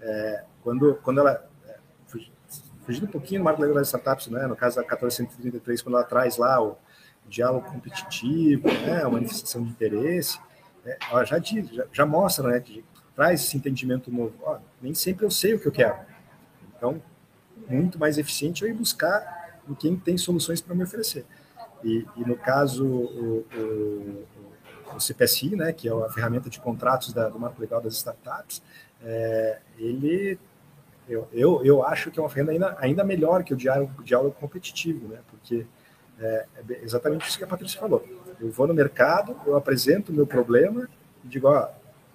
É, 0.00 0.44
quando, 0.62 0.94
quando 1.02 1.20
ela. 1.20 1.44
É, 1.66 1.76
fugindo 2.84 3.06
um 3.06 3.10
pouquinho 3.10 3.40
do 3.40 3.44
marco 3.44 3.60
legal 3.60 3.76
das 3.76 3.88
startups, 3.88 4.28
né? 4.28 4.46
no 4.46 4.54
caso 4.54 4.76
da 4.76 4.82
1433, 4.82 5.82
quando 5.82 5.96
ela 5.96 6.04
traz 6.04 6.36
lá 6.36 6.62
o 6.62 6.76
diálogo 7.28 7.70
competitivo, 7.70 8.68
né? 8.68 9.02
a 9.02 9.08
manifestação 9.08 9.62
de 9.62 9.70
interesse, 9.70 10.38
é, 10.84 10.98
ela 11.10 11.24
já 11.24 11.38
diz, 11.38 11.68
já, 11.70 11.86
já, 11.92 12.06
mostra 12.06 12.48
né? 12.48 12.60
que 12.60 12.84
traz 13.14 13.42
esse 13.42 13.56
entendimento 13.56 14.10
novo. 14.10 14.34
Ó, 14.42 14.58
nem 14.80 14.94
sempre 14.94 15.24
eu 15.24 15.30
sei 15.30 15.54
o 15.54 15.60
que 15.60 15.66
eu 15.66 15.72
quero. 15.72 15.96
Então, 16.76 17.02
muito 17.68 17.98
mais 17.98 18.18
eficiente 18.18 18.62
eu 18.62 18.68
ir 18.68 18.74
buscar 18.74 19.60
em 19.68 19.74
quem 19.74 19.96
tem 19.96 20.18
soluções 20.18 20.60
para 20.60 20.74
me 20.74 20.84
oferecer. 20.84 21.24
E, 21.82 22.06
e, 22.16 22.20
no 22.24 22.36
caso, 22.36 22.86
o, 22.86 23.46
o, 23.54 24.26
o 24.96 25.00
CPSI, 25.00 25.56
né, 25.56 25.72
que 25.72 25.88
é 25.88 25.92
a 25.92 26.08
ferramenta 26.08 26.48
de 26.48 26.60
contratos 26.60 27.12
da, 27.12 27.28
do 27.28 27.38
marco 27.38 27.60
legal 27.60 27.80
das 27.80 27.94
startups, 27.94 28.62
é, 29.02 29.58
ele, 29.78 30.38
eu, 31.08 31.28
eu, 31.32 31.64
eu 31.64 31.84
acho 31.84 32.10
que 32.10 32.18
é 32.18 32.22
uma 32.22 32.30
ferramenta 32.30 32.52
ainda, 32.52 32.76
ainda 32.78 33.04
melhor 33.04 33.44
que 33.44 33.52
o 33.52 33.56
diálogo, 33.56 34.02
diálogo 34.02 34.34
competitivo, 34.38 35.08
né, 35.08 35.20
porque 35.30 35.66
é, 36.20 36.46
é 36.68 36.84
exatamente 36.84 37.28
isso 37.28 37.38
que 37.38 37.44
a 37.44 37.46
Patrícia 37.46 37.80
falou. 37.80 38.04
Eu 38.40 38.50
vou 38.50 38.66
no 38.66 38.74
mercado, 38.74 39.36
eu 39.46 39.56
apresento 39.56 40.12
o 40.12 40.14
meu 40.14 40.26
problema 40.26 40.88
e 41.24 41.28
digo, 41.28 41.48
ó, 41.48 41.68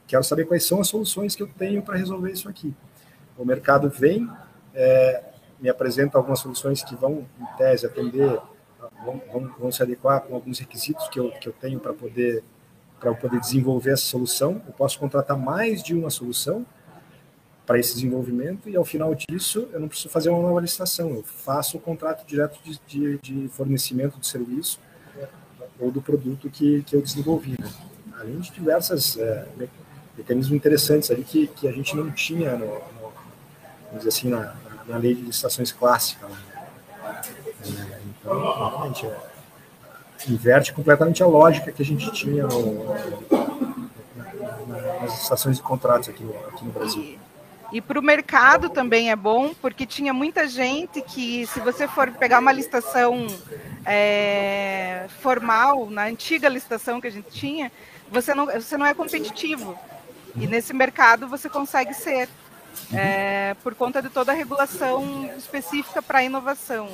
quero 0.07 0.23
saber 0.23 0.45
quais 0.45 0.63
são 0.65 0.79
as 0.79 0.87
soluções 0.87 1.35
que 1.35 1.43
eu 1.43 1.47
tenho 1.47 1.81
para 1.81 1.97
resolver 1.97 2.31
isso 2.31 2.49
aqui. 2.49 2.73
O 3.37 3.45
mercado 3.45 3.89
vem, 3.89 4.29
é, 4.73 5.23
me 5.59 5.69
apresenta 5.69 6.17
algumas 6.17 6.39
soluções 6.39 6.83
que 6.83 6.95
vão, 6.95 7.25
em 7.39 7.57
tese, 7.57 7.85
atender, 7.85 8.39
vão, 9.03 9.21
vão, 9.31 9.53
vão 9.59 9.71
se 9.71 9.81
adequar 9.81 10.21
com 10.21 10.35
alguns 10.35 10.59
requisitos 10.59 11.07
que 11.07 11.19
eu, 11.19 11.31
que 11.31 11.47
eu 11.47 11.53
tenho 11.53 11.79
para 11.79 11.93
poder 11.93 12.43
para 12.99 13.13
poder 13.13 13.39
desenvolver 13.39 13.91
essa 13.91 14.03
solução. 14.03 14.61
Eu 14.67 14.73
posso 14.73 14.99
contratar 14.99 15.37
mais 15.37 15.81
de 15.81 15.93
uma 15.93 16.09
solução 16.09 16.65
para 17.69 17.77
esse 17.77 17.93
desenvolvimento 17.93 18.67
e 18.67 18.75
ao 18.75 18.83
final 18.83 19.13
disso 19.13 19.69
eu 19.71 19.79
não 19.79 19.87
preciso 19.87 20.09
fazer 20.09 20.31
uma 20.31 20.41
nova 20.41 20.59
licitação, 20.59 21.11
eu 21.11 21.21
faço 21.21 21.77
o 21.77 21.79
contrato 21.79 22.25
direto 22.25 22.59
de, 22.63 22.81
de, 22.87 23.19
de 23.19 23.47
fornecimento 23.49 24.19
de 24.19 24.25
serviço 24.25 24.79
ou 25.79 25.91
do 25.91 26.01
produto 26.01 26.49
que, 26.49 26.81
que 26.81 26.95
eu 26.95 27.01
desenvolvi. 27.03 27.51
Né? 27.51 27.71
Além 28.19 28.39
de 28.39 28.49
diversas 28.49 29.19
é, 29.19 29.45
mecanismos 30.17 30.57
interessantes 30.57 31.11
ali 31.11 31.23
que, 31.23 31.45
que 31.45 31.67
a 31.67 31.71
gente 31.71 31.95
não 31.95 32.09
tinha 32.09 32.57
no, 32.57 32.65
no 32.65 33.13
vamos 33.85 33.99
dizer 33.99 34.09
assim, 34.09 34.29
na, 34.29 34.55
na 34.87 34.97
lei 34.97 35.13
de 35.13 35.21
licitações 35.21 35.71
clássica. 35.71 36.25
Né? 36.25 36.37
Então, 38.19 38.41
realmente, 38.41 39.05
é, 39.05 39.15
inverte 40.27 40.73
completamente 40.73 41.21
a 41.21 41.27
lógica 41.27 41.71
que 41.71 41.83
a 41.83 41.85
gente 41.85 42.11
tinha 42.13 42.47
no, 42.47 42.95
nas 44.99 45.11
licitações 45.11 45.57
de 45.57 45.61
contratos 45.61 46.09
aqui 46.09 46.23
no, 46.23 46.35
aqui 46.47 46.65
no 46.65 46.71
Brasil. 46.71 47.19
E 47.71 47.79
para 47.79 47.99
o 47.99 48.03
mercado 48.03 48.69
também 48.69 49.11
é 49.11 49.15
bom, 49.15 49.53
porque 49.61 49.85
tinha 49.85 50.13
muita 50.13 50.47
gente 50.47 51.01
que, 51.01 51.45
se 51.47 51.59
você 51.59 51.87
for 51.87 52.11
pegar 52.11 52.39
uma 52.39 52.51
licitação 52.51 53.27
é, 53.85 55.05
formal, 55.21 55.89
na 55.89 56.05
antiga 56.05 56.49
licitação 56.49 56.99
que 56.99 57.07
a 57.07 57.11
gente 57.11 57.29
tinha, 57.29 57.71
você 58.11 58.33
não, 58.33 58.47
você 58.47 58.75
não 58.75 58.85
é 58.85 58.93
competitivo. 58.93 59.77
E 60.35 60.47
nesse 60.47 60.73
mercado 60.73 61.27
você 61.27 61.47
consegue 61.47 61.93
ser, 61.93 62.27
é, 62.93 63.55
por 63.63 63.75
conta 63.75 64.01
de 64.01 64.09
toda 64.09 64.31
a 64.31 64.35
regulação 64.35 65.29
específica 65.37 66.01
para 66.01 66.19
a 66.19 66.23
inovação. 66.23 66.87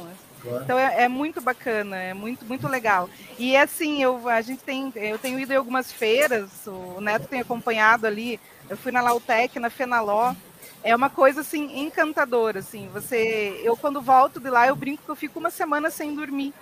Então 0.64 0.78
é, 0.78 1.04
é, 1.04 1.08
muito 1.08 1.42
bacana, 1.42 1.98
é 1.98 2.14
muito, 2.14 2.46
muito 2.46 2.68
legal. 2.68 3.10
E 3.40 3.58
assim, 3.58 4.04
eu, 4.04 4.30
a 4.30 4.42
gente 4.42 4.62
tem, 4.62 4.92
eu 4.96 5.18
tenho 5.18 5.40
ido 5.40 5.54
em 5.54 5.56
algumas 5.56 5.92
feiras, 5.92 6.50
o 6.68 7.02
Neto 7.02 7.28
tem 7.28 7.42
acompanhado 7.42 8.06
ali, 8.06 8.40
eu 8.70 8.78
fui 8.78 8.92
na 8.92 9.02
Lautec, 9.02 9.60
na 9.60 9.70
Fenaló, 9.70 10.34
é 10.86 10.96
uma 10.96 11.10
coisa 11.10 11.42
assim 11.42 11.80
encantadora, 11.80 12.60
assim. 12.60 12.88
Você, 12.94 13.60
eu 13.64 13.76
quando 13.76 14.00
volto 14.00 14.40
de 14.40 14.50
lá 14.52 14.68
eu 14.68 14.76
brinco 14.76 15.04
que 15.04 15.10
eu 15.10 15.16
fico 15.16 15.40
uma 15.40 15.50
semana 15.50 15.90
sem 15.90 16.14
dormir, 16.14 16.54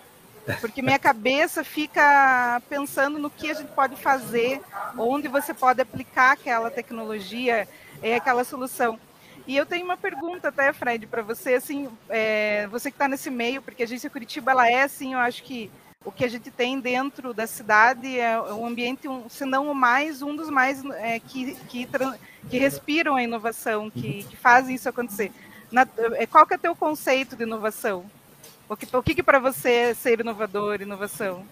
porque 0.61 0.81
minha 0.81 0.97
cabeça 0.97 1.61
fica 1.61 2.61
pensando 2.69 3.19
no 3.19 3.29
que 3.29 3.51
a 3.51 3.53
gente 3.53 3.73
pode 3.73 3.97
fazer, 3.97 4.61
onde 4.97 5.27
você 5.27 5.53
pode 5.53 5.81
aplicar 5.81 6.31
aquela 6.31 6.71
tecnologia, 6.71 7.67
é 8.01 8.15
aquela 8.15 8.45
solução. 8.45 8.97
E 9.45 9.57
eu 9.57 9.65
tenho 9.65 9.83
uma 9.83 9.97
pergunta 9.97 10.47
até, 10.47 10.71
Fred, 10.71 11.05
para 11.05 11.21
você, 11.21 11.55
assim, 11.55 11.89
é, 12.07 12.65
você 12.67 12.89
que 12.89 12.95
está 12.95 13.09
nesse 13.09 13.29
meio, 13.29 13.61
porque 13.61 13.83
a 13.83 13.85
agência 13.85 14.09
Curitiba 14.09 14.51
ela 14.51 14.69
é 14.69 14.83
assim, 14.83 15.13
eu 15.13 15.19
acho 15.19 15.43
que 15.43 15.69
o 16.05 16.11
que 16.11 16.25
a 16.25 16.27
gente 16.27 16.51
tem 16.51 16.79
dentro 16.79 17.33
da 17.33 17.47
cidade 17.47 18.19
é 18.19 18.39
um 18.41 18.65
ambiente, 18.65 19.07
um, 19.07 19.29
se 19.29 19.45
não 19.45 19.71
o 19.71 19.75
mais, 19.75 20.21
um 20.21 20.35
dos 20.35 20.49
mais 20.49 20.83
é, 20.85 21.19
que, 21.19 21.55
que, 21.69 21.87
que, 22.49 22.57
respiram 22.57 23.15
a 23.15 23.23
inovação, 23.23 23.89
que, 23.89 24.23
que 24.23 24.35
fazem 24.35 24.75
isso 24.75 24.89
acontecer. 24.89 25.31
Na, 25.71 25.87
é, 26.13 26.25
qual 26.25 26.45
que 26.45 26.53
é 26.53 26.57
o 26.57 26.59
teu 26.59 26.75
conceito 26.75 27.35
de 27.35 27.43
inovação? 27.43 28.05
O 28.67 28.75
que, 28.75 28.87
o 28.95 29.03
que, 29.03 29.15
que 29.15 29.23
para 29.23 29.39
você 29.39 29.71
é 29.71 29.93
ser 29.93 30.19
inovador, 30.19 30.81
inovação? 30.81 31.45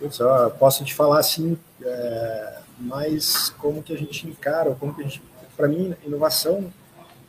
Eu 0.00 0.50
posso 0.58 0.84
te 0.84 0.94
falar 0.94 1.20
assim, 1.20 1.56
é, 1.80 2.58
mais 2.78 3.50
como 3.50 3.82
que 3.82 3.92
a 3.92 3.96
gente 3.96 4.26
encara, 4.26 4.74
como 4.74 4.94
que 4.94 5.00
a 5.00 5.04
gente, 5.04 5.22
para 5.56 5.68
mim, 5.68 5.94
inovação, 6.04 6.72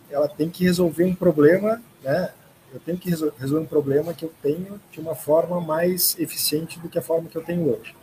ela 0.10 0.28
tem 0.28 0.50
que 0.50 0.64
resolver 0.64 1.04
um 1.04 1.14
problema, 1.14 1.82
né? 2.02 2.32
Eu 2.74 2.80
tenho 2.80 2.98
que 2.98 3.10
resolver 3.10 3.60
um 3.60 3.66
problema 3.66 4.14
que 4.14 4.26
eu 4.26 4.34
tenho 4.42 4.82
de 4.92 5.00
uma 5.00 5.14
forma 5.14 5.62
mais 5.62 6.18
eficiente 6.18 6.80
do 6.80 6.90
que 6.90 6.98
a 6.98 7.02
forma 7.02 7.30
que 7.30 7.38
eu 7.38 7.44
tenho 7.44 7.70
hoje. 7.70 7.96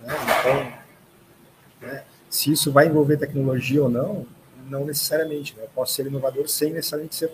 Né? 0.00 0.14
Então, 0.40 1.88
né, 1.88 2.04
se 2.30 2.50
isso 2.50 2.72
vai 2.72 2.86
envolver 2.86 3.18
tecnologia 3.18 3.82
ou 3.82 3.90
não, 3.90 4.26
não 4.68 4.86
necessariamente. 4.86 5.54
Né? 5.54 5.64
Eu 5.64 5.68
posso 5.68 5.92
ser 5.92 6.06
inovador 6.06 6.48
sem 6.48 6.72
necessariamente 6.72 7.16
ser 7.16 7.32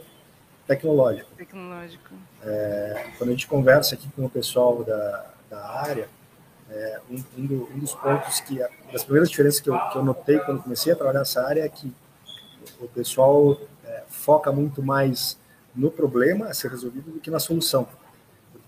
tecnológico. 0.66 1.31
Tecnológico. 1.37 2.14
É, 2.42 3.07
quando 3.16 3.31
a 3.31 3.33
gente 3.33 3.46
conversa 3.46 3.94
aqui 3.94 4.09
com 4.14 4.24
o 4.24 4.31
pessoal 4.31 4.83
da, 4.83 5.31
da 5.48 5.70
área, 5.81 6.09
é, 6.70 7.00
um, 7.09 7.24
um, 7.38 7.46
do, 7.46 7.68
um, 7.72 7.79
dos 7.79 7.94
pontos 7.94 8.40
que, 8.40 8.59
das 8.92 9.05
primeiras 9.05 9.31
diferenças 9.31 9.61
que 9.61 9.70
eu, 9.70 9.79
que 9.90 9.96
eu 9.96 10.05
notei 10.05 10.38
quando 10.40 10.62
comecei 10.62 10.92
a 10.92 10.96
trabalhar 10.96 11.20
nessa 11.20 11.46
área 11.46 11.64
é 11.64 11.68
que 11.68 11.92
o 12.81 12.88
pessoal 12.88 13.61
é, 13.85 14.03
foca 14.09 14.53
muito 14.53 14.83
mais 14.83 15.39
no 15.74 15.90
problema 15.90 16.46
a 16.46 16.54
ser 16.54 16.70
resolvido 16.70 17.11
do 17.11 17.20
que 17.20 17.30
na 17.30 17.38
solução. 17.38 17.88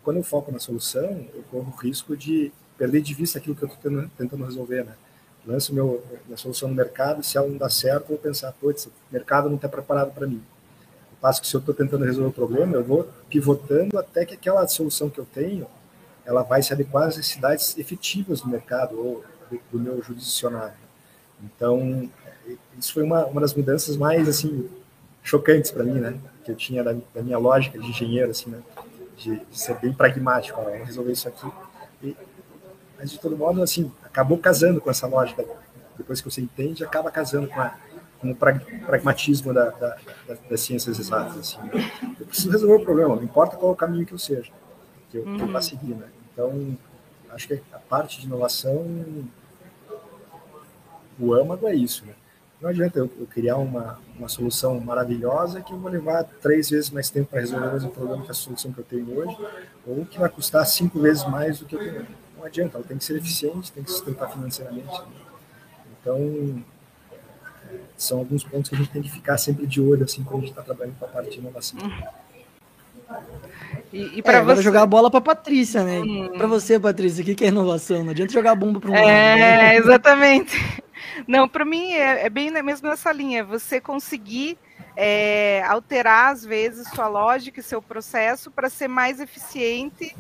Quando 0.03 0.17
eu 0.17 0.23
foco 0.23 0.51
na 0.51 0.59
solução, 0.59 1.27
eu 1.35 1.43
corro 1.51 1.73
o 1.73 1.81
risco 1.81 2.17
de 2.17 2.53
perder 2.77 3.01
de 3.03 3.15
vista 3.15 3.39
aquilo 3.39 3.55
que 3.55 3.63
eu 3.63 3.69
estou 3.69 4.09
tentando 4.17 4.45
resolver, 4.45 4.85
né? 4.85 4.95
Lanço 5.47 5.75
meu, 5.75 6.05
minha 6.27 6.37
solução 6.37 6.69
no 6.69 6.75
mercado, 6.75 7.23
se 7.23 7.37
ela 7.37 7.49
não 7.49 7.57
dá 7.57 7.69
certo, 7.69 8.05
eu 8.05 8.09
vou 8.09 8.19
pensar, 8.19 8.53
putz, 8.53 8.87
o 8.87 8.93
mercado 9.11 9.49
não 9.49 9.57
está 9.57 9.69
preparado 9.69 10.13
para 10.13 10.27
mim. 10.27 10.43
Eu 11.11 11.19
passo 11.21 11.41
que 11.41 11.49
se 11.49 11.55
eu 11.55 11.61
estou 11.61 11.75
tentando 11.75 12.05
resolver 12.05 12.29
o 12.29 12.33
problema, 12.33 12.77
eu 12.77 12.85
vou 12.85 13.09
pivotando 13.29 13.99
até 13.99 14.25
que 14.25 14.35
aquela 14.35 14.67
solução 14.69 15.11
que 15.11 15.19
eu 15.19 15.27
tenho, 15.27 15.67
ela 16.25 16.43
vai 16.43 16.63
se 16.63 16.73
adequar 16.73 17.09
às 17.09 17.17
necessidades 17.17 17.77
efetivas 17.77 18.41
do 18.41 18.49
mercado 18.49 18.97
ou 18.97 19.25
do, 19.51 19.61
do 19.73 19.81
meu 19.81 20.01
jurisdicionário. 20.03 20.77
Então, 21.43 22.09
isso 22.79 22.93
foi 22.93 23.03
uma, 23.03 23.27
uma 23.27 23.41
das 23.41 23.55
mudanças 23.55 23.97
mais, 23.97 24.29
assim, 24.29 24.69
chocantes 25.23 25.73
para 25.73 25.83
mim, 25.83 25.99
né? 25.99 26.19
Que 26.45 26.51
eu 26.51 26.57
tinha 26.57 26.83
da, 26.83 26.93
da, 27.15 27.23
minha 27.23 27.39
lógica 27.39 27.79
de 27.79 27.89
engenheiro, 27.89 28.31
assim, 28.31 28.51
né? 28.51 28.61
De, 29.17 29.37
de 29.37 29.59
ser 29.59 29.79
bem 29.79 29.93
pragmático, 29.93 30.61
ó, 30.61 30.65
vamos 30.65 30.87
resolver 30.87 31.13
isso 31.13 31.29
aqui. 31.29 31.51
E, 32.03 32.17
mas, 32.99 33.11
de 33.11 33.21
todo 33.21 33.37
modo, 33.37 33.63
assim, 33.63 33.91
acabou 34.05 34.39
casando 34.39 34.81
com 34.81 34.91
essa 34.91 35.07
lógica. 35.07 35.45
Depois 35.97 36.21
que 36.21 36.31
você 36.31 36.41
entende, 36.41 36.85
acaba 36.85 37.11
casando 37.11 37.49
com, 37.49 37.61
a, 37.61 37.77
com 38.21 38.31
o 38.31 38.37
pragmatismo 38.37 39.53
da, 39.53 39.71
da, 39.71 39.97
das 40.49 40.61
ciências 40.61 40.99
exatas. 40.99 41.37
Assim, 41.37 41.59
né? 41.67 41.91
Eu 42.19 42.27
preciso 42.27 42.51
resolver 42.51 42.77
o 42.77 42.85
problema, 42.85 43.17
não 43.17 43.23
importa 43.23 43.57
qual 43.57 43.73
o 43.73 43.77
caminho 43.77 44.07
que 44.07 44.13
eu 44.13 44.19
seja, 44.19 44.51
que 45.11 45.19
eu, 45.19 45.25
uhum. 45.25 45.37
que 45.37 45.43
eu 45.43 45.49
vá 45.49 45.55
uhum. 45.55 45.63
seguir, 45.63 45.95
né? 45.95 46.09
Então, 46.33 46.79
acho 47.31 47.49
que 47.49 47.63
a 47.73 47.79
parte 47.79 48.21
de 48.21 48.27
inovação, 48.27 48.87
o 51.19 51.35
âmago 51.35 51.69
é 51.69 51.75
isso, 51.75 52.05
né? 52.07 52.15
Não 52.63 52.71
adianta 52.71 52.97
eu, 53.01 53.11
eu, 53.19 53.27
criar 53.27 53.57
uma, 53.57 53.99
uma 54.17 54.29
solução 54.29 54.79
maravilhosa 54.79 55.61
que 55.61 55.73
eu 55.73 55.79
vou 55.79 55.91
levar 55.91 56.23
três 56.41 56.71
vezes 56.71 56.91
mais 56.91 57.11
tempo 57.11 57.29
para 57.29 57.41
resolver 57.41 57.67
o 57.67 57.73
mesmo 57.73 57.91
problema 57.91 58.25
que 58.25 58.31
a 58.31 58.35
solução 58.35 58.73
que 58.73 58.79
eu 58.79 58.85
tenho 58.85 59.19
hoje, 59.19 59.37
ou 59.85 60.07
que 60.07 60.17
vai 60.17 60.29
custar 60.29 60.65
cinco 60.65 61.01
vezes 61.01 61.27
mais 61.27 61.59
do 61.59 61.67
que 61.67 61.75
eu 61.75 61.81
tenho. 61.81 62.07
Não 62.37 62.45
adianta, 62.45 62.79
ela 62.79 62.87
tem 62.87 62.97
que 62.97 63.05
ser 63.05 63.17
eficiente, 63.17 63.73
tem 63.73 63.83
que 63.83 63.91
se 63.91 63.97
sustentar 63.97 64.31
financeiramente. 64.31 65.03
Então, 66.01 66.65
são 67.97 68.19
alguns 68.19 68.45
pontos 68.45 68.69
que 68.69 68.77
a 68.77 68.79
gente 68.79 68.91
tem 68.93 69.03
que 69.03 69.11
ficar 69.11 69.39
sempre 69.39 69.67
de 69.67 69.81
olho, 69.81 70.05
assim, 70.05 70.23
quando 70.23 70.37
a 70.37 70.41
gente 70.43 70.51
está 70.51 70.63
trabalhando 70.63 70.97
com 71.01 71.05
a 71.05 71.09
parte 71.09 71.31
de 71.31 71.39
inovação. 71.39 71.81
E, 73.93 74.19
e 74.19 74.23
para 74.23 74.39
é, 74.39 74.43
você 74.43 74.63
jogar 74.63 74.83
a 74.83 74.87
bola 74.87 75.11
para 75.11 75.21
Patrícia, 75.21 75.83
né? 75.83 76.01
Hum. 76.01 76.31
Para 76.39 76.47
você, 76.47 76.79
Patrícia, 76.79 77.23
o 77.23 77.35
que 77.35 77.45
é 77.45 77.49
inovação? 77.49 78.05
Não 78.05 78.13
adianta 78.13 78.33
jogar 78.33 78.55
bomba 78.55 78.79
para 78.81 78.91
um 78.91 78.95
É, 78.95 79.01
lado, 79.01 79.09
né? 79.09 79.77
exatamente. 79.77 80.83
Não, 81.27 81.49
para 81.49 81.65
mim 81.65 81.93
é, 81.93 82.27
é, 82.27 82.31
bem 82.31 82.51
mesmo 82.63 82.89
nessa 82.89 83.13
linha. 83.13 83.45
Você 83.45 83.81
conseguir 83.81 84.59
é, 84.97 85.63
alterar 85.67 86.33
às 86.33 86.45
vezes 86.45 86.89
sua 86.89 87.09
lógica 87.09 87.61
e 87.61 87.63
seu 87.63 87.81
processo 87.81 88.51
para 88.51 88.69
ser 88.69 88.89
mais 88.89 89.21
eficiente. 89.21 90.15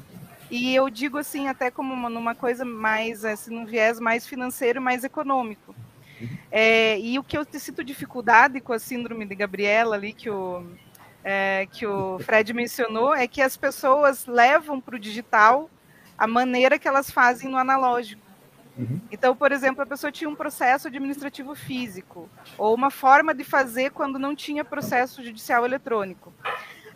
E 0.51 0.75
eu 0.75 0.91
digo 0.91 1.17
assim 1.19 1.49
até 1.49 1.71
como 1.71 1.95
uma, 1.95 2.11
numa 2.11 2.35
coisa 2.35 2.65
mais, 2.65 3.25
assim, 3.25 3.55
num 3.55 3.65
viés 3.65 3.99
mais 3.99 4.27
financeiro, 4.27 4.83
mais 4.83 5.03
econômico. 5.03 5.75
É, 6.51 6.99
e 7.01 7.19
o 7.19 7.25
que 7.25 7.37
eu 7.37 7.47
sinto 7.53 7.83
dificuldade 7.83 8.61
com 8.61 8.73
a 8.73 8.79
síndrome 8.79 9.25
de 9.25 9.35
Gabriela 9.35 9.97
ali 9.97 10.13
que 10.13 10.31
o 10.31 10.65
é, 11.25 11.67
que 11.71 11.87
o 11.87 12.19
Fred 12.19 12.53
mencionou 12.53 13.15
é 13.15 13.27
que 13.27 13.41
as 13.41 13.57
pessoas 13.57 14.27
levam 14.27 14.81
para 14.81 14.97
o 14.97 14.99
digital 14.99 15.71
a 16.19 16.27
maneira 16.27 16.79
que 16.79 16.89
elas 16.89 17.11
fazem 17.11 17.49
no 17.49 17.57
analógico. 17.57 18.23
Uhum. 18.77 19.01
Então, 19.11 19.37
por 19.37 19.53
exemplo, 19.53 19.83
a 19.83 19.87
pessoa 19.87 20.11
tinha 20.11 20.29
um 20.29 20.35
processo 20.35 20.89
administrativo 20.89 21.55
físico 21.55 22.29
ou 22.57 22.75
uma 22.75 22.91
forma 22.91 23.35
de 23.35 23.45
fazer 23.45 23.91
quando 23.91 24.19
não 24.19 24.35
tinha 24.35 24.65
processo 24.65 25.23
judicial 25.23 25.65
eletrônico. 25.65 26.33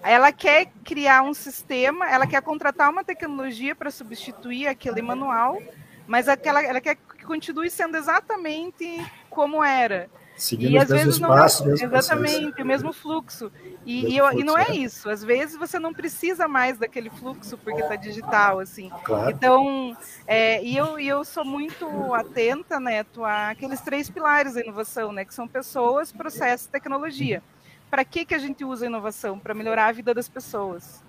Ela 0.03 0.33
quer 0.33 0.67
criar 0.85 1.23
um 1.23 1.35
sistema, 1.35 2.09
ela 2.09 2.27
quer 2.27 2.41
contratar 2.41 2.91
uma 2.91 3.05
tecnologia 3.05 3.75
para 3.75 3.91
substituir 3.91 4.69
aquele 4.69 5.03
manual, 5.03 5.61
mas 6.07 6.29
aquela, 6.29 6.63
ela 6.63 6.81
quer 6.81 6.97
que 6.97 7.25
continue 7.25 7.69
sendo 7.69 7.97
exatamente 7.97 9.05
como 9.29 9.63
era. 9.63 10.09
Seguindo 10.37 10.73
e 10.73 10.79
às 10.79 10.89
vezes 10.89 11.19
não 11.19 11.37
é, 11.37 11.47
exatamente 11.47 12.61
o 12.61 12.67
mesmo 12.67 12.93
fluxo. 12.93 13.51
E, 13.87 14.13
e, 14.13 14.19
eu, 14.19 14.27
fluxo, 14.27 14.41
e 14.41 14.45
não 14.45 14.59
é, 14.59 14.67
é, 14.69 14.77
isso. 14.77 15.09
Às 15.09 15.25
vezes 15.25 15.57
você 15.57 15.79
não 15.79 15.95
precisa 15.95 16.47
mais 16.47 16.79
daquele 16.79 17.09
fluxo 17.09 17.57
porque 17.57 17.81
está 17.81 17.97
digital, 17.97 18.61
assim. 18.61 18.91
Claro. 19.03 19.31
Então, 19.31 19.97
é, 20.27 20.63
e 20.63 20.77
eu, 20.77 21.01
e 21.01 21.09
eu 21.09 21.25
sou 21.25 21.43
muito 21.43 21.87
atenta, 22.13 22.79
Neto, 22.79 23.25
àqueles 23.25 23.81
três 23.81 24.11
pilares 24.11 24.55
da 24.55 24.61
inovação, 24.61 25.11
né? 25.11 25.25
Que 25.25 25.35
são 25.35 25.49
pessoas, 25.49 26.13
processo 26.13 26.69
e 26.69 26.71
tecnologia. 26.71 27.43
Para 27.91 28.05
que, 28.05 28.27
que 28.27 28.35
a 28.35 28.39
gente 28.39 28.63
usa 28.63 28.85
a 28.85 28.89
inovação? 28.89 29.39
Para 29.39 29.55
melhorar 29.55 29.87
a 29.87 29.93
vida 29.93 30.13
das 30.13 30.29
pessoas. 30.29 31.03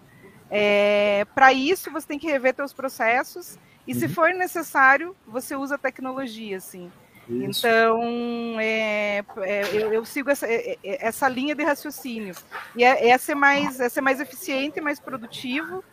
É, 0.49 1.25
Para 1.35 1.51
isso, 1.51 1.91
você 1.91 2.07
tem 2.07 2.17
que 2.17 2.27
rever 2.27 2.55
seus 2.55 2.71
processos 2.71 3.59
e, 3.85 3.93
uhum. 3.93 3.99
se 3.99 4.07
for 4.07 4.33
necessário, 4.33 5.13
você 5.27 5.53
usa 5.53 5.75
a 5.75 5.77
tecnologia, 5.77 6.55
assim. 6.55 6.89
Isso. 7.29 7.67
Então, 7.67 8.59
é, 8.59 9.23
é, 9.41 9.61
eu, 9.73 9.93
eu, 9.93 10.05
sigo 10.05 10.29
essa, 10.29 10.47
é, 10.47 10.77
é, 10.83 11.07
essa 11.07 11.27
linha 11.27 11.53
de 11.53 11.63
raciocínio. 11.63 12.33
E 12.75 12.83
é, 12.83 13.09
é, 13.09 13.17
ser 13.17 13.35
mais, 13.35 13.79
é 13.79 13.89
ser 13.89 14.01
mais 14.01 14.21
eficiente, 14.21 14.79
mais 14.79 14.99
produtivo, 14.99 15.83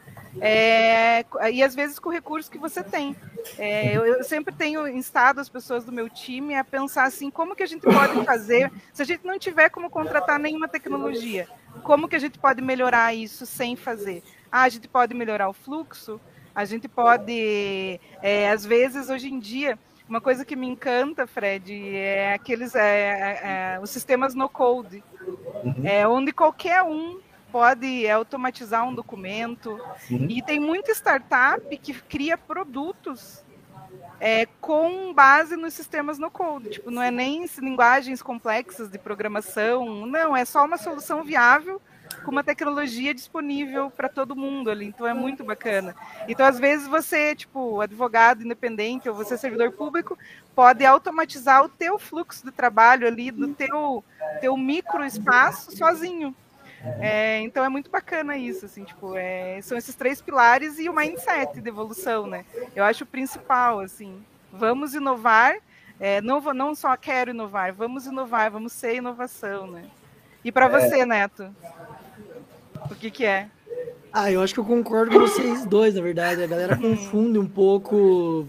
é, 0.40 1.24
e 1.52 1.62
às 1.62 1.74
vezes 1.74 1.98
com 1.98 2.08
o 2.08 2.12
recurso 2.12 2.50
que 2.50 2.58
você 2.58 2.82
tem. 2.82 3.16
É, 3.58 3.96
eu, 3.96 4.04
eu, 4.06 4.24
sempre 4.24 4.54
tenho 4.54 4.86
instado 4.86 5.40
as 5.40 5.48
pessoas 5.48 5.84
do 5.84 5.92
meu 5.92 6.08
time 6.08 6.54
a 6.54 6.64
pensar 6.64 7.04
assim, 7.04 7.30
como 7.30 7.54
que 7.54 7.62
a 7.62 7.66
gente 7.66 7.82
pode 7.82 8.24
fazer, 8.24 8.72
se 8.92 9.02
a 9.02 9.04
gente 9.04 9.24
não 9.24 9.38
tiver 9.38 9.68
como 9.70 9.90
contratar 9.90 10.38
nenhuma 10.38 10.68
tecnologia, 10.68 11.48
como 11.82 12.08
que 12.08 12.16
a 12.16 12.20
gente 12.20 12.38
pode 12.38 12.62
melhorar 12.62 13.12
isso 13.14 13.44
sem 13.44 13.74
fazer? 13.74 14.22
Ah, 14.50 14.62
a 14.62 14.68
gente 14.68 14.86
pode 14.86 15.14
melhorar 15.14 15.48
o 15.48 15.52
fluxo, 15.52 16.20
a 16.54 16.64
gente 16.64 16.86
pode, 16.86 18.00
é, 18.22 18.50
às 18.50 18.64
vezes, 18.64 19.10
hoje 19.10 19.28
em 19.28 19.40
dia, 19.40 19.76
uma 20.08 20.20
coisa 20.20 20.44
que 20.44 20.54
me 20.54 20.66
encanta, 20.66 21.26
Fred, 21.26 21.96
é 21.96 22.34
aqueles 22.34 22.74
é, 22.74 22.82
é, 22.82 23.74
é 23.76 23.80
os 23.80 23.90
sistemas 23.90 24.34
no 24.34 24.48
code, 24.48 25.02
uhum. 25.26 25.82
é, 25.84 26.06
onde 26.06 26.32
qualquer 26.32 26.82
um 26.82 27.20
pode 27.50 28.08
automatizar 28.10 28.86
um 28.86 28.94
documento. 28.94 29.80
Uhum. 30.10 30.26
E 30.28 30.42
tem 30.42 30.58
muita 30.58 30.92
startup 30.92 31.76
que 31.78 31.94
cria 31.94 32.36
produtos 32.36 33.44
é, 34.20 34.46
com 34.60 35.14
base 35.14 35.56
nos 35.56 35.72
sistemas 35.72 36.18
no 36.18 36.30
code. 36.30 36.70
Tipo, 36.70 36.90
não 36.90 37.00
é 37.00 37.10
nem 37.10 37.46
linguagens 37.58 38.20
complexas 38.20 38.90
de 38.90 38.98
programação, 38.98 40.04
não, 40.04 40.36
é 40.36 40.44
só 40.44 40.64
uma 40.64 40.76
solução 40.76 41.22
viável 41.22 41.80
com 42.24 42.30
uma 42.30 42.42
tecnologia 42.42 43.14
disponível 43.14 43.90
para 43.90 44.08
todo 44.08 44.34
mundo 44.34 44.70
ali. 44.70 44.86
Então 44.86 45.06
é 45.06 45.14
muito 45.14 45.44
bacana. 45.44 45.94
Então, 46.26 46.44
às 46.44 46.58
vezes, 46.58 46.88
você, 46.88 47.34
tipo, 47.34 47.80
advogado 47.80 48.42
independente 48.42 49.08
ou 49.08 49.14
você 49.14 49.36
servidor 49.36 49.72
público, 49.72 50.18
pode 50.54 50.84
automatizar 50.84 51.64
o 51.64 51.68
teu 51.68 51.98
fluxo 51.98 52.44
de 52.44 52.50
trabalho 52.50 53.06
ali, 53.06 53.30
do 53.30 53.48
teu, 53.48 54.02
teu 54.40 54.56
micro 54.56 55.04
espaço 55.04 55.76
sozinho. 55.76 56.34
É, 57.00 57.40
então 57.40 57.64
é 57.64 57.68
muito 57.68 57.90
bacana 57.90 58.36
isso, 58.36 58.66
assim, 58.66 58.84
tipo, 58.84 59.16
é, 59.16 59.58
são 59.62 59.76
esses 59.78 59.94
três 59.94 60.20
pilares 60.20 60.78
e 60.78 60.88
o 60.88 60.94
mindset 60.94 61.58
de 61.58 61.68
evolução, 61.68 62.26
né? 62.26 62.44
Eu 62.76 62.84
acho 62.84 63.04
o 63.04 63.06
principal, 63.06 63.80
assim, 63.80 64.22
vamos 64.52 64.94
inovar, 64.94 65.56
é, 65.98 66.20
não, 66.20 66.40
não 66.52 66.74
só 66.74 66.94
quero 66.94 67.30
inovar, 67.30 67.72
vamos 67.72 68.04
inovar, 68.04 68.50
vamos 68.50 68.72
ser 68.72 68.96
inovação, 68.96 69.66
né? 69.66 69.84
E 70.44 70.52
para 70.52 70.66
é. 70.66 70.68
você, 70.68 71.06
Neto? 71.06 71.54
O 72.90 72.94
que, 72.94 73.10
que 73.10 73.24
é? 73.24 73.48
Ah, 74.12 74.30
eu 74.30 74.40
acho 74.40 74.54
que 74.54 74.60
eu 74.60 74.64
concordo 74.64 75.12
com 75.12 75.20
vocês 75.20 75.66
dois, 75.66 75.94
na 75.94 76.00
verdade. 76.00 76.42
A 76.42 76.46
galera 76.46 76.76
confunde 76.76 77.38
um 77.38 77.46
pouco 77.46 78.46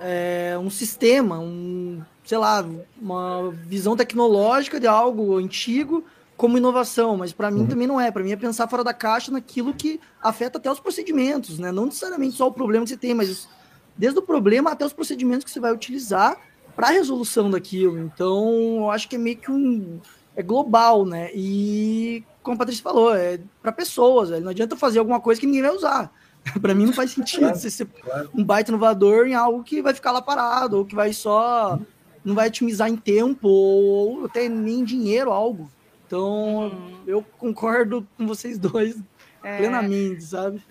é, 0.00 0.56
um 0.60 0.68
sistema, 0.68 1.38
um, 1.38 2.02
sei 2.24 2.36
lá, 2.36 2.64
uma 3.00 3.50
visão 3.64 3.96
tecnológica 3.96 4.78
de 4.78 4.86
algo 4.86 5.36
antigo 5.38 6.04
como 6.36 6.58
inovação, 6.58 7.16
mas 7.16 7.32
para 7.32 7.50
mim 7.50 7.60
uhum. 7.60 7.66
também 7.68 7.86
não 7.86 8.00
é. 8.00 8.10
Para 8.10 8.22
mim 8.22 8.32
é 8.32 8.36
pensar 8.36 8.68
fora 8.68 8.82
da 8.82 8.92
caixa 8.92 9.30
naquilo 9.30 9.72
que 9.72 10.00
afeta 10.20 10.58
até 10.58 10.70
os 10.70 10.80
procedimentos, 10.80 11.58
né? 11.58 11.70
Não 11.70 11.86
necessariamente 11.86 12.36
só 12.36 12.48
o 12.48 12.52
problema 12.52 12.84
que 12.84 12.90
você 12.90 12.96
tem, 12.96 13.14
mas 13.14 13.48
desde 13.96 14.18
o 14.18 14.22
problema 14.22 14.72
até 14.72 14.84
os 14.84 14.92
procedimentos 14.92 15.44
que 15.44 15.50
você 15.50 15.60
vai 15.60 15.72
utilizar 15.72 16.36
para 16.74 16.88
a 16.88 16.90
resolução 16.90 17.50
daquilo. 17.50 17.98
Então, 17.98 18.76
eu 18.78 18.90
acho 18.90 19.08
que 19.08 19.16
é 19.16 19.18
meio 19.18 19.36
que 19.36 19.50
um 19.50 20.00
é 20.36 20.42
global, 20.42 21.04
né? 21.04 21.30
E 21.34 22.24
como 22.42 22.54
a 22.54 22.58
Patrícia 22.58 22.82
falou, 22.82 23.14
é 23.14 23.38
para 23.60 23.72
pessoas, 23.72 24.30
velho. 24.30 24.42
não 24.42 24.50
adianta 24.50 24.76
fazer 24.76 24.98
alguma 24.98 25.20
coisa 25.20 25.40
que 25.40 25.46
ninguém 25.46 25.62
vai 25.62 25.76
usar. 25.76 26.12
para 26.60 26.74
mim 26.74 26.86
não 26.86 26.92
faz 26.92 27.12
sentido 27.12 27.40
claro, 27.40 27.56
você 27.56 27.70
ser 27.70 27.86
claro. 27.86 28.30
um 28.34 28.42
baita 28.42 28.70
inovador 28.70 29.26
em 29.26 29.34
algo 29.34 29.62
que 29.62 29.80
vai 29.80 29.94
ficar 29.94 30.10
lá 30.10 30.20
parado, 30.20 30.78
ou 30.78 30.84
que 30.84 30.94
vai 30.94 31.12
só 31.12 31.78
não 32.24 32.34
vai 32.34 32.48
otimizar 32.48 32.88
em 32.88 32.96
tempo, 32.96 33.48
ou 33.48 34.26
até 34.26 34.48
nem 34.48 34.80
em 34.80 34.84
dinheiro 34.84 35.30
algo. 35.32 35.70
Então, 36.06 36.68
hum. 36.68 36.98
eu 37.06 37.24
concordo 37.38 38.06
com 38.16 38.26
vocês 38.26 38.58
dois 38.58 38.96
é... 39.42 39.58
plenamente, 39.58 40.22
sabe? 40.24 40.62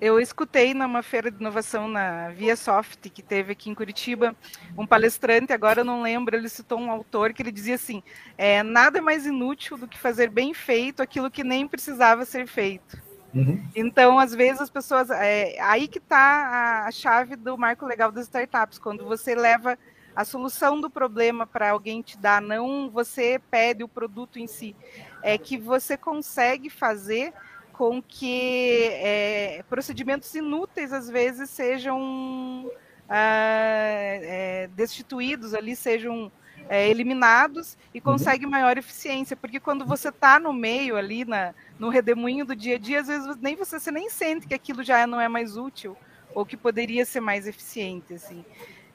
Eu 0.00 0.18
escutei 0.18 0.72
numa 0.72 1.02
feira 1.02 1.30
de 1.30 1.38
inovação 1.38 1.86
na 1.86 2.30
Via 2.30 2.56
Soft, 2.56 3.10
que 3.10 3.22
teve 3.22 3.52
aqui 3.52 3.68
em 3.68 3.74
Curitiba, 3.74 4.34
um 4.76 4.86
palestrante, 4.86 5.52
agora 5.52 5.82
eu 5.82 5.84
não 5.84 6.00
lembro, 6.00 6.34
ele 6.34 6.48
citou 6.48 6.80
um 6.80 6.90
autor 6.90 7.34
que 7.34 7.42
ele 7.42 7.52
dizia 7.52 7.74
assim: 7.74 8.02
é, 8.38 8.62
nada 8.62 8.98
é 8.98 9.00
mais 9.02 9.26
inútil 9.26 9.76
do 9.76 9.86
que 9.86 9.98
fazer 9.98 10.30
bem 10.30 10.54
feito 10.54 11.02
aquilo 11.02 11.30
que 11.30 11.44
nem 11.44 11.68
precisava 11.68 12.24
ser 12.24 12.46
feito. 12.46 12.98
Uhum. 13.34 13.62
Então, 13.76 14.18
às 14.18 14.34
vezes, 14.34 14.60
as 14.60 14.70
pessoas. 14.70 15.10
É, 15.10 15.60
aí 15.60 15.86
que 15.86 15.98
está 15.98 16.86
a 16.86 16.90
chave 16.90 17.36
do 17.36 17.56
marco 17.58 17.86
legal 17.86 18.10
das 18.10 18.24
startups, 18.24 18.78
quando 18.78 19.04
você 19.04 19.34
leva 19.34 19.78
a 20.16 20.24
solução 20.24 20.80
do 20.80 20.90
problema 20.90 21.46
para 21.46 21.70
alguém 21.70 22.02
te 22.02 22.18
dar, 22.18 22.42
não 22.42 22.90
você 22.90 23.40
pede 23.50 23.84
o 23.84 23.88
produto 23.88 24.38
em 24.38 24.46
si, 24.46 24.74
é 25.22 25.38
que 25.38 25.56
você 25.56 25.96
consegue 25.96 26.68
fazer 26.68 27.32
com 27.80 28.02
que 28.02 28.90
é, 28.92 29.64
procedimentos 29.66 30.34
inúteis 30.34 30.92
às 30.92 31.08
vezes 31.08 31.48
sejam 31.48 32.70
ah, 33.08 33.16
é, 33.16 34.68
destituídos 34.76 35.54
ali, 35.54 35.74
sejam 35.74 36.30
é, 36.68 36.90
eliminados 36.90 37.78
e 37.94 37.96
uhum. 37.96 38.04
consegue 38.04 38.44
maior 38.44 38.76
eficiência, 38.76 39.34
porque 39.34 39.58
quando 39.58 39.86
você 39.86 40.10
está 40.10 40.38
no 40.38 40.52
meio 40.52 40.94
ali, 40.94 41.24
na, 41.24 41.54
no 41.78 41.88
redemoinho 41.88 42.44
do 42.44 42.54
dia 42.54 42.74
a 42.74 42.78
dia, 42.78 43.00
às 43.00 43.06
vezes 43.06 43.34
nem 43.38 43.56
você, 43.56 43.80
você 43.80 43.90
nem 43.90 44.10
sente 44.10 44.46
que 44.46 44.52
aquilo 44.52 44.82
já 44.82 45.06
não 45.06 45.18
é 45.18 45.26
mais 45.26 45.56
útil 45.56 45.96
ou 46.34 46.44
que 46.44 46.58
poderia 46.58 47.06
ser 47.06 47.20
mais 47.20 47.46
eficiente, 47.46 48.12
assim. 48.12 48.44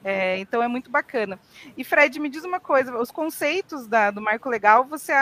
É, 0.08 0.38
então 0.38 0.62
é 0.62 0.68
muito 0.68 0.88
bacana. 0.88 1.36
E 1.76 1.82
Fred, 1.82 2.20
me 2.20 2.28
diz 2.28 2.44
uma 2.44 2.60
coisa: 2.60 2.96
os 2.96 3.10
conceitos 3.10 3.88
da, 3.88 4.12
do 4.12 4.22
marco 4.22 4.48
legal, 4.48 4.84
você, 4.84 5.12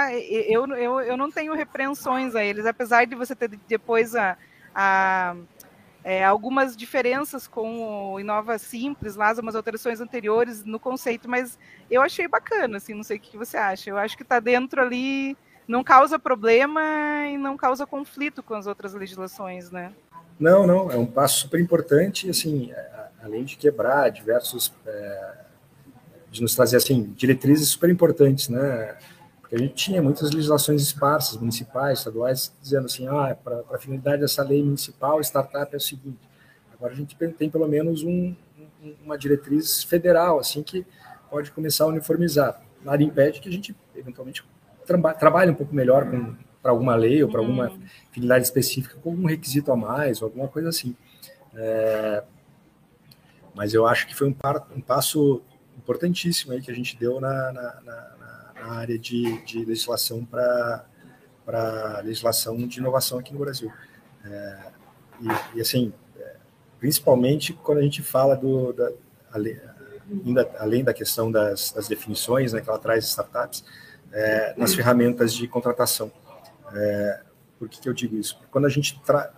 eu, 0.46 0.66
eu, 0.76 1.00
eu 1.00 1.16
não 1.16 1.30
tenho 1.30 1.54
repreensões 1.54 2.34
a 2.34 2.44
eles, 2.44 2.66
apesar 2.66 3.06
de 3.06 3.14
você 3.14 3.34
ter 3.34 3.48
depois 3.66 4.14
a, 4.14 4.36
a 4.74 5.34
é, 6.04 6.22
algumas 6.22 6.76
diferenças 6.76 7.48
com 7.48 8.12
o 8.12 8.20
Inova 8.20 8.58
Simples, 8.58 9.16
lá, 9.16 9.32
umas 9.40 9.56
alterações 9.56 10.02
anteriores 10.02 10.62
no 10.62 10.78
conceito, 10.78 11.30
mas 11.30 11.58
eu 11.90 12.02
achei 12.02 12.28
bacana, 12.28 12.76
assim, 12.76 12.92
não 12.92 13.02
sei 13.02 13.16
o 13.16 13.20
que 13.20 13.38
você 13.38 13.56
acha. 13.56 13.88
Eu 13.88 13.96
acho 13.96 14.18
que 14.18 14.22
está 14.22 14.38
dentro 14.38 14.82
ali, 14.82 15.34
não 15.66 15.82
causa 15.82 16.18
problema 16.18 16.82
e 17.32 17.38
não 17.38 17.56
causa 17.56 17.86
conflito 17.86 18.42
com 18.42 18.52
as 18.52 18.66
outras 18.66 18.92
legislações, 18.92 19.70
né? 19.70 19.94
Não, 20.38 20.66
não, 20.66 20.90
é 20.90 20.96
um 20.96 21.06
passo 21.06 21.40
super 21.40 21.58
importante, 21.58 22.28
assim, 22.28 22.70
além 23.24 23.42
de 23.42 23.56
quebrar 23.56 24.10
diversos, 24.10 24.72
é, 24.86 25.34
de 26.30 26.42
nos 26.42 26.54
trazer 26.54 26.76
assim 26.76 27.14
diretrizes 27.16 27.70
super 27.70 27.88
importantes, 27.88 28.48
né? 28.50 28.96
Porque 29.40 29.54
a 29.54 29.58
gente 29.58 29.74
tinha 29.74 30.02
muitas 30.02 30.30
legislações 30.30 30.82
esparsas, 30.82 31.38
municipais, 31.38 31.98
estaduais, 31.98 32.54
dizendo 32.60 32.84
assim, 32.86 33.08
ah, 33.08 33.36
para 33.42 33.62
a 33.72 33.78
finalidade 33.78 34.20
dessa 34.20 34.42
lei 34.42 34.62
municipal, 34.62 35.20
startup 35.20 35.72
é 35.72 35.76
o 35.76 35.80
seguinte. 35.80 36.28
Agora 36.72 36.92
a 36.92 36.96
gente 36.96 37.16
tem 37.16 37.48
pelo 37.48 37.66
menos 37.66 38.02
um, 38.02 38.34
uma 39.02 39.16
diretriz 39.16 39.82
federal, 39.84 40.38
assim, 40.38 40.62
que 40.62 40.84
pode 41.30 41.50
começar 41.50 41.84
a 41.84 41.88
uniformizar. 41.88 42.60
Nada 42.84 43.02
impede 43.02 43.40
que 43.40 43.48
a 43.48 43.52
gente 43.52 43.74
eventualmente 43.96 44.44
tra 44.84 45.14
trabalhe 45.14 45.50
um 45.50 45.54
pouco 45.54 45.74
melhor 45.74 46.06
para 46.60 46.70
alguma 46.70 46.94
lei 46.94 47.22
ou 47.22 47.30
para 47.30 47.40
alguma 47.40 47.70
uhum. 47.70 47.82
finalidade 48.12 48.44
específica 48.44 48.96
com 49.02 49.10
algum 49.10 49.26
requisito 49.26 49.72
a 49.72 49.76
mais 49.76 50.20
ou 50.20 50.26
alguma 50.26 50.48
coisa 50.48 50.68
assim. 50.68 50.94
É, 51.54 52.24
mas 53.54 53.72
eu 53.72 53.86
acho 53.86 54.06
que 54.06 54.14
foi 54.14 54.28
um, 54.28 54.32
par, 54.32 54.66
um 54.74 54.80
passo 54.80 55.42
importantíssimo 55.76 56.52
aí 56.52 56.60
que 56.60 56.70
a 56.70 56.74
gente 56.74 56.96
deu 56.96 57.20
na, 57.20 57.52
na, 57.52 57.80
na, 57.82 58.52
na 58.54 58.72
área 58.72 58.98
de, 58.98 59.42
de 59.44 59.64
legislação 59.64 60.24
para 60.24 62.00
legislação 62.02 62.56
de 62.66 62.78
inovação 62.78 63.18
aqui 63.18 63.32
no 63.32 63.38
Brasil. 63.38 63.72
É, 64.24 64.58
e, 65.20 65.58
e, 65.58 65.60
assim, 65.60 65.92
é, 66.18 66.36
principalmente 66.78 67.52
quando 67.52 67.78
a 67.78 67.82
gente 67.82 68.02
fala 68.02 68.34
do, 68.34 68.72
da, 68.72 68.90
além, 69.32 69.60
além 70.58 70.84
da 70.84 70.94
questão 70.94 71.30
das, 71.30 71.70
das 71.72 71.86
definições 71.86 72.52
né, 72.52 72.60
que 72.60 72.68
ela 72.68 72.78
traz 72.78 73.04
startups, 73.04 73.64
é, 74.12 74.54
nas 74.56 74.74
ferramentas 74.74 75.34
de 75.34 75.46
contratação. 75.48 76.10
É, 76.72 77.20
por 77.58 77.68
que, 77.68 77.80
que 77.80 77.88
eu 77.88 77.92
digo 77.92 78.16
isso? 78.16 78.36
Porque 78.36 78.50
quando 78.50 78.66
a 78.66 78.68
gente, 78.68 79.00
tra... 79.00 79.32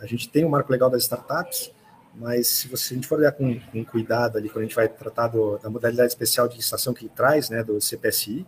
a 0.00 0.06
gente 0.06 0.28
tem 0.28 0.44
o 0.44 0.50
marco 0.50 0.70
legal 0.70 0.90
das 0.90 1.02
startups, 1.02 1.72
mas 2.14 2.46
se, 2.48 2.68
você, 2.68 2.94
a 2.94 2.96
gente 2.96 3.06
for 3.06 3.18
olhar 3.18 3.32
com, 3.32 3.58
com 3.58 3.84
cuidado 3.84 4.36
ali, 4.36 4.48
quando 4.48 4.64
a 4.64 4.66
gente 4.66 4.76
vai 4.76 4.88
tratar 4.88 5.28
do, 5.28 5.58
da 5.58 5.70
modalidade 5.70 6.08
especial 6.08 6.46
de 6.46 6.56
licitação 6.56 6.92
que 6.92 7.04
ele 7.04 7.12
traz, 7.14 7.48
né, 7.48 7.62
do 7.64 7.80
CPSI, 7.80 8.46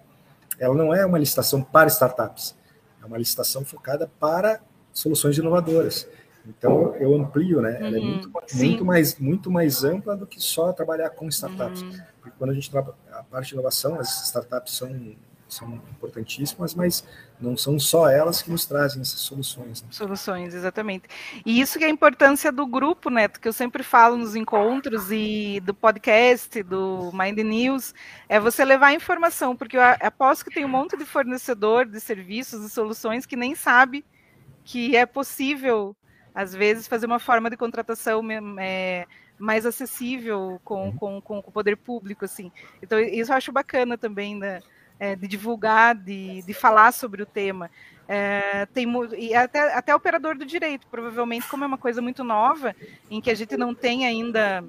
ela 0.59 0.75
não 0.75 0.95
é 0.95 1.05
uma 1.05 1.19
licitação 1.19 1.63
para 1.63 1.89
startups, 1.89 2.55
é 3.03 3.07
uma 3.07 3.19
licitação 3.19 3.65
focada 3.65 4.11
para 4.21 4.61
soluções 4.93 5.37
inovadoras. 5.37 6.07
Então 6.47 6.95
eu 6.97 7.15
amplio, 7.15 7.61
né? 7.61 7.79
Ela 7.81 7.97
é 7.97 8.01
uhum. 8.01 8.07
muito, 8.07 8.31
muito, 8.55 8.85
mais, 8.85 9.19
muito 9.19 9.51
mais 9.51 9.83
ampla 9.83 10.15
do 10.15 10.27
que 10.27 10.41
só 10.41 10.73
trabalhar 10.73 11.11
com 11.11 11.27
startups. 11.29 11.83
Uhum. 11.83 11.99
Porque 12.21 12.37
quando 12.39 12.51
a 12.51 12.55
gente 12.55 12.71
trabalha 12.71 12.95
a 13.13 13.23
parte 13.23 13.49
de 13.49 13.55
inovação, 13.55 13.99
as 13.99 14.27
startups 14.27 14.75
são 14.75 14.89
são 15.49 15.75
importantíssimas, 15.75 16.75
mas 16.75 17.05
não 17.41 17.57
são 17.57 17.79
só 17.79 18.09
elas 18.09 18.43
que 18.43 18.51
nos 18.51 18.65
trazem 18.67 19.03
essas 19.03 19.21
soluções. 19.21 19.83
Né? 19.83 19.89
Soluções, 19.91 20.55
exatamente. 20.55 21.05
E 21.45 21.61
isso 21.61 21.79
que 21.79 21.85
é 21.85 21.87
a 21.87 21.91
importância 21.91 22.51
do 22.51 22.67
grupo, 22.67 23.11
Neto, 23.11 23.41
que 23.41 23.49
eu 23.49 23.53
sempre 23.53 23.83
falo 23.83 24.17
nos 24.17 24.35
encontros 24.35 25.11
e 25.11 25.61
do 25.61 25.75
podcast, 25.75 26.63
do 26.63 27.11
Mind 27.13 27.39
News, 27.39 27.95
é 28.29 28.41
você 28.41 28.65
levar 28.65 28.89
a 28.89 28.95
informação, 28.95 29.57
porque 29.57 29.77
eu 29.77 29.83
aposto 29.83 30.45
que 30.45 30.55
tem 30.55 30.65
um 30.65 30.69
monte 30.69 30.97
de 30.97 31.05
fornecedor 31.05 31.87
de 31.87 32.01
serviços 32.01 32.65
e 32.65 32.71
soluções 32.71 33.27
que 33.27 33.37
nem 33.37 33.55
sabe 33.55 34.05
que 34.65 34.97
é 34.97 35.05
possível, 35.05 35.95
às 36.35 36.55
vezes, 36.55 36.89
fazer 36.89 37.07
uma 37.07 37.19
forma 37.19 37.51
de 37.51 37.57
contratação 37.57 38.23
é, 38.59 39.07
mais 39.39 39.67
acessível 39.67 40.61
com, 40.65 40.87
uhum. 40.87 40.97
com, 40.97 41.21
com, 41.21 41.39
o 41.39 41.53
poder 41.53 41.77
público, 41.77 42.25
assim. 42.25 42.51
Então, 42.83 42.99
isso 42.99 43.31
eu 43.31 43.37
acho 43.37 43.53
bacana 43.53 43.99
também, 43.99 44.35
né? 44.35 44.61
É, 44.99 45.17
de 45.17 45.27
divulgar, 45.27 45.95
de, 45.95 46.43
de 46.43 46.55
falar 46.55 46.93
sobre 46.93 47.23
o 47.23 47.27
tema. 47.27 47.71
É, 48.07 48.67
tem, 48.67 48.87
e 49.19 49.35
até, 49.35 49.75
até 49.75 49.95
operador 49.95 50.37
do 50.37 50.45
direito, 50.45 50.87
provavelmente, 50.89 51.49
como 51.49 51.65
é 51.65 51.67
uma 51.67 51.79
coisa 51.79 52.03
muito 52.03 52.23
nova, 52.23 52.75
em 53.11 53.21
que 53.21 53.31
a 53.31 53.35
gente 53.35 53.57
não 53.57 53.75
tem 53.75 54.07
ainda 54.07 54.65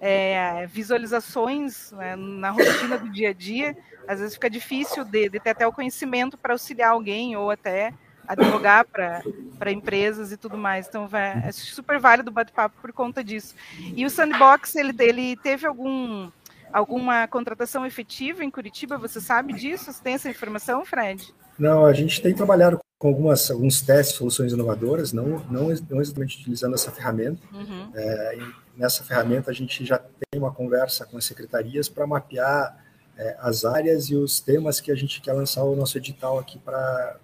é, 0.00 0.66
visualizações 0.66 1.92
né, 1.92 2.14
na 2.16 2.50
rotina 2.50 2.98
do 2.98 3.08
dia 3.10 3.30
a 3.30 3.32
dia, 3.32 3.76
às 4.06 4.20
vezes 4.20 4.34
fica 4.34 4.50
difícil 4.50 5.04
de, 5.04 5.30
de 5.30 5.40
ter 5.40 5.50
até 5.50 5.66
o 5.66 5.72
conhecimento 5.72 6.36
para 6.36 6.52
auxiliar 6.52 6.90
alguém 6.90 7.36
ou 7.36 7.50
até 7.50 7.92
advogar 8.26 8.86
para 8.86 9.72
empresas 9.72 10.32
e 10.32 10.36
tudo 10.36 10.56
mais. 10.56 10.86
Então, 10.86 11.08
é 11.12 11.52
super 11.52 11.98
válido 11.98 12.30
o 12.30 12.34
bate-papo 12.34 12.76
por 12.80 12.92
conta 12.92 13.22
disso. 13.22 13.54
E 13.78 14.04
o 14.04 14.10
Sandbox, 14.10 14.76
ele, 14.76 14.94
ele 14.98 15.36
teve 15.36 15.66
algum 15.66 16.30
alguma 16.74 17.28
contratação 17.28 17.86
efetiva 17.86 18.44
em 18.44 18.50
Curitiba? 18.50 18.98
Você 18.98 19.20
sabe 19.20 19.52
disso? 19.52 19.92
Você 19.92 20.02
tem 20.02 20.14
essa 20.14 20.28
informação, 20.28 20.84
Fred? 20.84 21.32
Não, 21.56 21.86
a 21.86 21.92
gente 21.92 22.20
tem 22.20 22.34
trabalhado 22.34 22.80
com 22.98 23.08
algumas, 23.08 23.48
alguns 23.48 23.80
testes, 23.80 24.16
soluções 24.16 24.52
inovadoras, 24.52 25.12
não, 25.12 25.38
não, 25.48 25.68
não 25.88 26.00
exatamente 26.00 26.40
utilizando 26.40 26.74
essa 26.74 26.90
ferramenta. 26.90 27.40
Uhum. 27.52 27.90
É, 27.94 28.38
nessa 28.76 29.04
ferramenta, 29.04 29.52
a 29.52 29.54
gente 29.54 29.84
já 29.84 29.98
tem 29.98 30.40
uma 30.40 30.52
conversa 30.52 31.06
com 31.06 31.16
as 31.16 31.24
secretarias 31.24 31.88
para 31.88 32.08
mapear 32.08 32.76
é, 33.16 33.36
as 33.38 33.64
áreas 33.64 34.06
e 34.10 34.16
os 34.16 34.40
temas 34.40 34.80
que 34.80 34.90
a 34.90 34.96
gente 34.96 35.20
quer 35.20 35.32
lançar 35.32 35.62
o 35.62 35.76
nosso 35.76 35.96
edital 35.96 36.40
aqui 36.40 36.58
para 36.58 37.20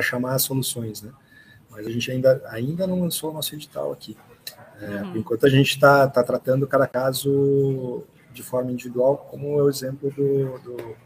chamar 0.00 0.34
as 0.34 0.42
soluções, 0.42 1.02
né? 1.02 1.10
Mas 1.68 1.84
a 1.84 1.90
gente 1.90 2.10
ainda, 2.12 2.40
ainda 2.46 2.86
não 2.86 3.00
lançou 3.00 3.30
o 3.30 3.34
nosso 3.34 3.54
edital 3.56 3.92
aqui. 3.92 4.16
É, 4.80 5.02
uhum. 5.02 5.16
Enquanto, 5.16 5.46
a 5.46 5.48
gente 5.48 5.70
está 5.70 6.06
tá 6.06 6.22
tratando 6.22 6.66
cada 6.66 6.86
caso 6.86 8.04
de 8.36 8.42
forma 8.42 8.70
individual, 8.70 9.16
como 9.30 9.58
é 9.58 9.62
o 9.62 9.68
exemplo 9.68 10.10
do, 10.10 10.58
do, 10.58 10.96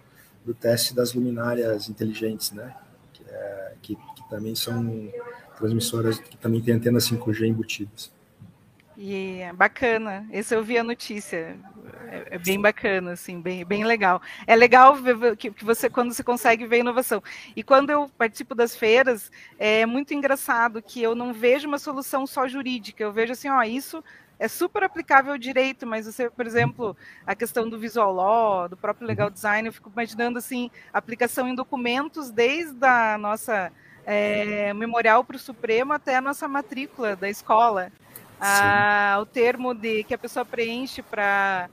do 0.45 0.55
teste 0.55 0.95
das 0.95 1.15
luminárias 1.15 1.89
inteligentes, 1.89 2.51
né? 2.51 2.75
Que, 3.13 3.23
é, 3.29 3.75
que, 3.81 3.97
que, 3.97 4.29
também 4.29 4.55
são 4.55 5.11
transmissoras 5.57 6.19
que 6.19 6.37
também 6.37 6.61
têm 6.61 6.75
antenas 6.75 7.09
5G 7.09 7.47
embutidas. 7.47 8.13
E 8.97 9.39
é 9.39 9.53
bacana, 9.53 10.27
esse 10.31 10.55
eu 10.55 10.63
vi 10.63 10.77
a 10.77 10.85
notícia, 10.85 11.57
é, 12.09 12.35
é, 12.35 12.39
bem 12.39 12.61
bacana, 12.61 13.13
assim, 13.13 13.41
bem, 13.41 13.65
bem 13.65 13.85
legal. 13.85 14.21
É 14.47 14.55
legal 14.55 14.95
ver 14.97 15.37
que, 15.37 15.51
que 15.51 15.65
você, 15.65 15.89
quando 15.89 16.13
você 16.13 16.23
consegue 16.23 16.67
ver 16.67 16.81
inovação. 16.81 17.23
E 17.57 17.63
quando 17.63 17.91
eu 17.91 18.11
participo 18.19 18.55
das 18.55 18.77
feiras, 18.77 19.31
é 19.59 19.87
muito 19.87 20.13
engraçado 20.13 20.83
que 20.83 21.01
eu 21.01 21.15
não 21.15 21.33
vejo 21.33 21.67
uma 21.67 21.79
solução 21.79 22.27
só 22.27 22.47
jurídica, 22.47 23.03
eu 23.03 23.13
vejo 23.13 23.33
assim, 23.33 23.49
ó, 23.49 23.63
isso 23.63 24.05
é 24.41 24.49
super 24.49 24.83
aplicável 24.83 25.33
ao 25.33 25.39
direito, 25.39 25.87
mas 25.87 26.07
você, 26.07 26.31
por 26.31 26.47
exemplo, 26.47 26.97
a 27.27 27.35
questão 27.35 27.69
do 27.69 27.79
visual 27.79 28.11
law, 28.11 28.69
do 28.71 28.77
próprio 28.77 29.07
legal 29.07 29.29
uhum. 29.29 29.35
design, 29.35 29.69
eu 29.69 29.73
fico 29.73 29.93
imaginando 29.93 30.39
assim, 30.39 30.71
aplicação 30.91 31.47
em 31.47 31.55
documentos 31.55 32.31
desde 32.31 32.87
a 32.87 33.19
nossa 33.19 33.71
é, 34.07 34.73
memorial 34.73 35.23
para 35.23 35.37
o 35.37 35.39
Supremo 35.39 35.93
até 35.93 36.17
a 36.17 36.23
nossa 36.23 36.49
matrícula 36.49 37.15
da 37.15 37.29
escola. 37.29 37.93
Ah, 38.41 39.19
o 39.21 39.27
termo 39.27 39.75
de 39.75 40.03
que 40.05 40.15
a 40.15 40.19
pessoa 40.19 40.47
preenche 40.47 41.03
para 41.03 41.69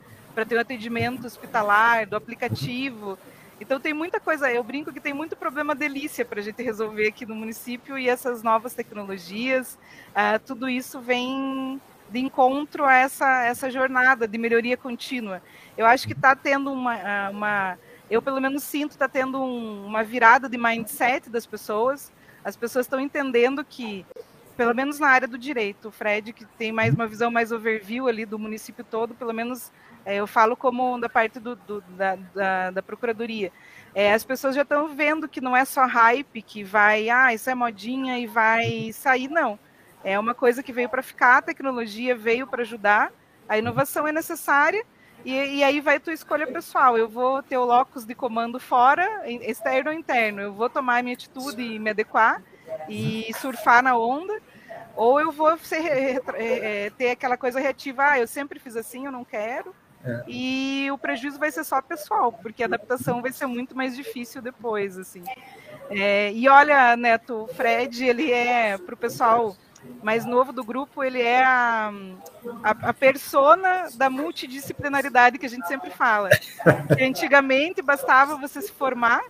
ter 0.46 0.58
um 0.58 0.60
atendimento 0.60 1.26
hospitalar, 1.26 2.06
do 2.06 2.18
aplicativo. 2.18 3.18
Então 3.62 3.80
tem 3.80 3.94
muita 3.94 4.20
coisa, 4.20 4.52
eu 4.52 4.62
brinco 4.62 4.92
que 4.92 5.00
tem 5.00 5.14
muito 5.14 5.38
problema 5.38 5.74
delícia 5.74 6.26
para 6.26 6.42
a 6.42 6.44
gente 6.44 6.62
resolver 6.62 7.08
aqui 7.08 7.26
no 7.26 7.34
município 7.34 7.98
e 7.98 8.10
essas 8.10 8.44
novas 8.44 8.74
tecnologias, 8.74 9.80
ah, 10.14 10.38
tudo 10.38 10.68
isso 10.68 11.00
vem 11.00 11.80
de 12.10 12.20
encontro 12.20 12.86
a 12.86 12.94
essa, 12.94 13.44
essa 13.44 13.70
jornada 13.70 14.28
de 14.28 14.38
melhoria 14.38 14.78
contínua. 14.78 15.42
Eu 15.78 15.86
acho 15.86 16.08
que 16.08 16.14
está 16.14 16.36
tendo 16.36 16.72
uma, 16.72 17.30
uma, 17.30 17.80
eu 18.10 18.22
pelo 18.22 18.40
menos 18.42 18.64
sinto, 18.64 18.92
está 18.92 19.08
tendo 19.08 19.42
um, 19.42 19.86
uma 19.86 20.04
virada 20.04 20.48
de 20.48 20.58
mindset 20.58 21.30
das 21.30 21.46
pessoas. 21.46 22.12
As 22.44 22.56
pessoas 22.56 22.86
estão 22.86 23.00
entendendo 23.00 23.64
que, 23.64 24.06
pelo 24.56 24.74
menos 24.74 25.00
na 25.00 25.10
área 25.10 25.28
do 25.28 25.38
direito, 25.38 25.90
o 25.90 25.92
Fred, 25.92 26.32
que 26.32 26.46
tem 26.46 26.72
mais 26.72 26.94
uma 26.94 27.08
visão 27.08 27.30
mais 27.30 27.52
overview 27.52 28.08
ali 28.08 28.26
do 28.26 28.40
município 28.40 28.84
todo, 28.84 29.14
pelo 29.14 29.34
menos 29.34 29.72
é, 30.06 30.16
eu 30.16 30.28
falo 30.28 30.56
como 30.56 30.98
da 31.00 31.10
parte 31.10 31.40
do, 31.40 31.56
do 31.56 31.82
da, 31.82 32.16
da, 32.16 32.72
da, 32.72 32.82
procuradoria. 32.82 33.52
É, 33.94 34.14
as 34.14 34.24
pessoas 34.24 34.56
já 34.56 34.62
estão 34.62 34.88
vendo 34.96 35.28
que 35.28 35.42
não 35.42 35.56
é 35.56 35.66
só 35.66 35.86
hype, 35.86 36.42
que 36.42 36.64
vai, 36.64 37.10
ah, 37.10 37.34
isso 37.34 37.50
é 37.50 37.56
modinha 37.56 38.18
e 38.18 38.26
vai 38.26 38.92
sair, 38.94 39.28
não 39.28 39.60
é 40.08 40.18
uma 40.18 40.34
coisa 40.34 40.64
que 40.64 40.72
veio 40.72 40.88
para 40.88 41.04
ficar, 41.04 41.38
a 41.38 41.42
tecnologia 41.42 42.16
veio 42.16 42.48
para 42.48 42.62
ajudar, 42.62 43.12
a 43.48 43.58
inovação 43.58 44.08
é 44.08 44.12
necessária, 44.14 44.82
e, 45.26 45.58
e, 45.58 45.64
aí 45.66 45.82
vai 45.82 46.00
tua 46.00 46.14
escolha 46.14 46.48
pessoal. 46.48 46.98
Eu 46.98 47.10
vou 47.10 47.44
ter 47.44 47.58
o 47.58 47.66
locus 47.66 48.06
de 48.06 48.16
comando 48.16 48.58
fora, 48.58 49.06
externo 49.26 49.92
ou 49.92 49.98
interno. 49.98 50.40
Eu 50.40 50.54
vou 50.54 50.70
tomar 50.70 51.00
a 51.00 51.04
minha 51.04 51.16
atitude 51.16 51.62
e 51.62 51.78
me 51.78 51.90
adequar 51.90 52.42
e 52.88 53.30
surfar 53.34 53.84
na 53.84 53.98
onda, 53.98 54.40
ou 54.96 55.20
eu 55.20 55.30
vou 55.30 55.58
ser, 55.58 55.86
é, 55.86 56.22
é, 56.38 56.90
ter 56.92 57.10
aquela 57.10 57.36
coisa 57.36 57.60
reativa, 57.60 58.12
ah, 58.12 58.20
eu 58.20 58.28
sempre 58.28 58.60
fiz 58.60 58.78
assim, 58.78 59.06
eu 59.06 59.12
não 59.12 59.26
quero. 59.26 59.76
É. 60.06 60.24
E 60.26 60.88
o 60.90 60.98
prejuízo 60.98 61.38
vai 61.38 61.52
ser 61.52 61.66
só 61.66 61.82
pessoal, 61.82 62.32
porque 62.32 62.64
a 62.64 62.68
adaptação 62.68 63.22
vai 63.22 63.34
ser 63.34 63.48
muito 63.48 63.76
mais 63.76 63.94
difícil 63.94 64.42
depois, 64.42 64.98
assim. 64.98 65.24
É, 65.90 66.32
e 66.32 66.48
olha, 66.48 66.96
Neto, 66.96 67.44
o 67.44 67.48
Fred, 67.48 68.06
ele 68.06 68.32
é, 68.32 68.78
para 68.78 68.94
o 68.96 68.98
pessoal 68.98 69.56
mais 70.02 70.26
novo 70.26 70.52
do 70.52 70.64
grupo, 70.64 71.04
ele 71.04 71.22
é 71.22 71.44
a, 71.44 71.92
a, 72.64 72.90
a, 72.90 72.94
persona 72.94 73.90
da 73.96 74.10
multidisciplinaridade 74.10 75.38
que 75.38 75.46
a 75.46 75.50
gente 75.50 75.68
sempre 75.68 75.90
fala. 75.90 76.30
Que 76.96 77.04
antigamente 77.04 77.82
bastava 77.82 78.36
você 78.38 78.62
se 78.62 78.72
formar, 78.72 79.22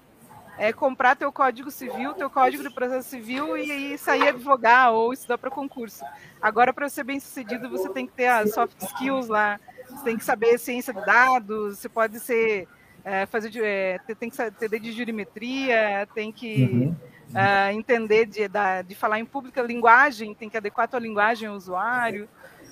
é, 0.58 0.74
comprar 0.74 1.16
teu 1.16 1.32
código 1.32 1.70
civil, 1.70 2.14
teu 2.14 2.30
código 2.30 2.64
de 2.64 2.74
processo 2.74 3.10
civil 3.10 3.58
e, 3.58 3.94
e 3.94 3.98
sair 3.98 4.30
advogar 4.30 4.92
ou 4.92 5.14
estudar 5.14 5.38
para 5.38 5.50
concurso. 5.50 6.04
Agora, 6.42 6.74
para 6.74 6.90
ser 6.90 7.04
bem 7.04 7.20
sucedido, 7.20 7.70
você 7.70 7.90
tem 7.90 8.06
que 8.06 8.14
ter 8.14 8.28
as 8.28 8.54
soft 8.54 8.80
skills 8.82 9.28
lá, 9.28 9.60
você 9.90 10.04
tem 10.04 10.18
que 10.18 10.24
saber 10.24 10.58
ciência 10.58 10.94
de 10.94 11.06
dados, 11.06 11.80
você 11.80 11.90
pode 11.90 12.20
ser 12.20 12.68
é, 13.04 13.26
fazer 13.26 13.52
é, 13.64 14.00
tem 14.20 14.30
que 14.30 14.52
ter 14.52 14.80
de 14.80 14.92
jurimetria, 14.92 16.08
tem 16.14 16.32
que 16.32 16.64
uhum 16.64 17.17
uh, 17.30 17.72
entender 17.72 18.26
de, 18.26 18.48
da, 18.48 18.82
de 18.82 18.96
falar 18.96 19.20
em 19.20 19.26
pública 19.26 19.62
linguagem, 19.62 20.34
tem 20.34 20.50
que 20.50 20.58
adequar 20.58 20.86
a 20.86 20.88
tua 20.88 21.00
linguagem 21.00 21.48
ao 21.48 21.56
usuário. 21.56 22.28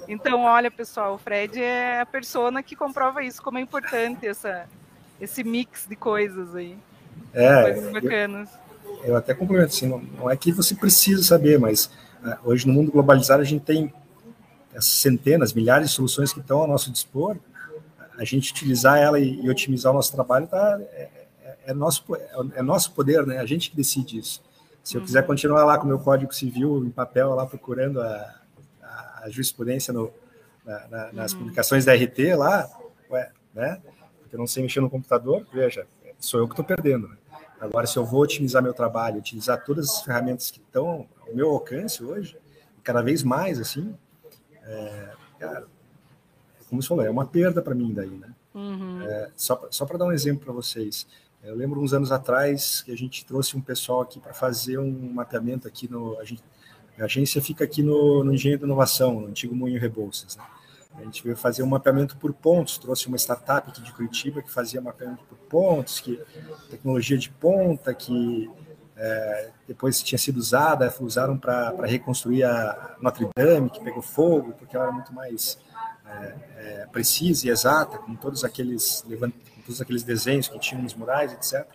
Então, 0.08 0.44
olha, 0.44 0.70
pessoal, 0.70 1.16
o 1.16 1.18
Fred 1.18 1.62
é 1.62 2.02
a 2.02 2.06
persona 2.06 2.62
que 2.62 2.76
comprova 2.76 3.24
isso, 3.24 3.42
como 3.42 3.58
é 3.58 3.62
importante 3.62 4.28
essa, 4.28 4.68
esse 5.20 5.44
mix 5.44 5.88
de 5.88 5.96
coisas 5.96 6.56
aí. 6.56 6.78
É, 7.34 7.74
coisas 7.74 7.92
bacanas. 7.92 8.50
Eu, 8.84 9.06
eu 9.06 9.16
até 9.16 9.34
complemento, 9.34 9.74
assim, 9.74 9.88
não, 9.88 10.00
não, 10.00 10.30
é 10.30 10.38
que 10.38 10.52
você 10.52 10.76
precisa 10.76 11.24
saber, 11.24 11.60
mas 11.60 11.86
uh, 12.24 12.38
hoje 12.44 12.68
no 12.68 12.74
mundo 12.74 12.92
globalizado 12.92 13.42
a 13.42 13.46
gente 13.46 13.64
tem 13.64 13.94
centenas, 14.80 15.54
milhares 15.54 15.90
de 15.90 15.96
soluções 15.96 16.34
que 16.34 16.40
estão 16.40 16.60
ao 16.60 16.68
nosso 16.68 16.92
dispor, 16.92 17.38
a 18.18 18.24
gente 18.24 18.52
utilizar 18.52 18.98
ela 18.98 19.20
e, 19.20 19.42
e 19.42 19.50
otimizar 19.50 19.92
o 19.92 19.96
nosso 19.96 20.12
trabalho 20.12 20.48
tá, 20.48 20.80
é, 20.94 21.25
é, 21.66 21.74
nosso, 21.74 22.04
é, 22.54 22.62
nosso 22.62 22.92
poder, 22.92 23.26
né? 23.26 23.40
A 23.40 23.46
gente 23.46 23.70
que 23.70 23.76
decide 23.76 24.20
isso. 24.20 24.42
Se 24.84 24.98
eu 24.98 25.02
quiser 25.02 25.22
uhum. 25.22 25.28
continuar 25.28 25.66
lá 25.66 25.78
com 25.78 25.86
o 25.86 25.88
meu 25.88 26.00
Código 26.00 26.34
Civil 26.34 26.86
em 26.86 26.92
papel, 26.92 27.34
lá 27.34 27.46
procurando 27.46 28.02
a, 28.02 28.36
a, 28.82 29.22
a 29.24 29.30
jurisprudência 29.30 29.92
no, 29.92 30.12
na, 30.64 30.88
na, 30.88 31.14
nas 31.14 31.34
uhum. 31.34 31.40
publicações 31.40 31.86
da 31.86 31.94
RT 31.94 32.36
lá, 32.38 32.70
ué, 33.10 33.32
né? 33.54 33.82
Porque 34.22 34.36
eu 34.36 34.40
não 34.40 34.48
sei 34.48 34.64
mexer 34.64 34.82
no 34.82 34.90
computador, 34.90 35.46
veja, 35.52 35.88
sou 36.20 36.40
eu 36.40 36.48
que 36.48 36.54
estou 36.54 36.66
perdendo. 36.66 37.08
Né? 37.08 37.18
Agora, 37.60 37.88
se 37.88 37.98
eu 37.98 38.06
vou 38.06 38.22
otimizar 38.22 38.62
meu 38.62 38.74
trabalho, 38.74 39.18
utilizar 39.18 39.64
todas 39.64 39.90
as 39.90 40.02
ferramentas 40.02 40.52
que 40.52 40.60
estão 40.60 41.08
ao 41.28 41.34
meu 41.34 41.50
alcance 41.50 42.04
hoje, 42.04 42.38
cada 42.84 43.02
vez 43.02 43.24
mais, 43.24 43.60
assim, 43.60 43.96
é, 44.64 45.10
cara, 45.40 45.66
como 46.70 46.82
você 46.82 46.88
falou, 46.88 47.06
é 47.06 47.10
uma 47.10 47.26
perda 47.26 47.62
para 47.62 47.74
mim 47.74 47.94
daí, 47.94 48.10
né? 48.10 48.34
Uhum. 48.54 49.02
É, 49.02 49.32
só 49.36 49.68
só 49.70 49.86
para 49.86 49.98
dar 49.98 50.06
um 50.06 50.12
exemplo 50.12 50.46
para 50.46 50.54
vocês, 50.54 51.08
Eu 51.46 51.56
lembro 51.56 51.80
uns 51.80 51.94
anos 51.94 52.12
atrás 52.12 52.82
que 52.82 52.92
a 52.92 52.98
gente 52.98 53.24
trouxe 53.24 53.56
um 53.56 53.62
pessoal 53.62 54.02
aqui 54.02 54.20
para 54.20 54.34
fazer 54.34 54.80
um 54.80 55.14
mapeamento 55.14 55.68
aqui 55.68 55.88
no. 55.88 56.18
A, 56.20 56.26
gente, 56.26 56.42
a 57.00 57.04
agência 57.04 57.40
fica 57.40 57.64
aqui 57.64 57.84
no, 57.84 58.24
no 58.24 58.34
Engenho 58.34 58.58
da 58.58 58.66
Inovação, 58.66 59.22
no 59.22 59.28
antigo 59.28 59.56
Moinho 59.56 59.80
Rebouças. 59.80 60.36
Né? 60.36 60.44
A 60.98 61.04
gente 61.04 61.24
veio 61.24 61.38
fazer 61.38 61.62
um 61.62 61.68
mapeamento 61.68 62.18
por 62.18 62.34
pontos, 62.34 62.80
trouxe 62.80 63.08
uma 63.08 63.18
startup 63.18 63.70
aqui 63.70 63.80
de 63.80 63.94
Curitiba 63.94 64.42
que 64.42 64.52
fazia 64.52 64.82
mapeamento 64.82 65.24
por 65.26 65.38
pontos, 65.38 66.00
que 66.00 66.20
tecnologia 66.72 67.18
de 67.18 67.30
ponta, 67.30 67.94
que 67.94 68.50
é, 68.98 69.52
depois 69.68 70.02
tinha 70.02 70.18
sido 70.18 70.38
usada, 70.38 70.92
usaram 71.00 71.38
para 71.38 71.86
reconstruir 71.86 72.44
a 72.44 72.96
Notre 73.00 73.28
Dame, 73.38 73.70
que 73.70 73.84
pegou 73.84 74.02
fogo, 74.02 74.54
porque 74.54 74.76
ela 74.76 74.86
era 74.86 74.94
muito 74.94 75.14
mais 75.14 75.60
é, 76.08 76.36
é, 76.58 76.88
precisa 76.92 77.46
e 77.46 77.52
exata, 77.52 78.00
com 78.00 78.16
todos 78.16 78.44
aqueles 78.44 79.04
com 79.04 79.55
todos 79.66 79.82
aqueles 79.82 80.04
desenhos 80.04 80.48
que 80.48 80.60
tinham 80.60 80.82
nos 80.82 80.94
murais, 80.94 81.34
etc. 81.34 81.68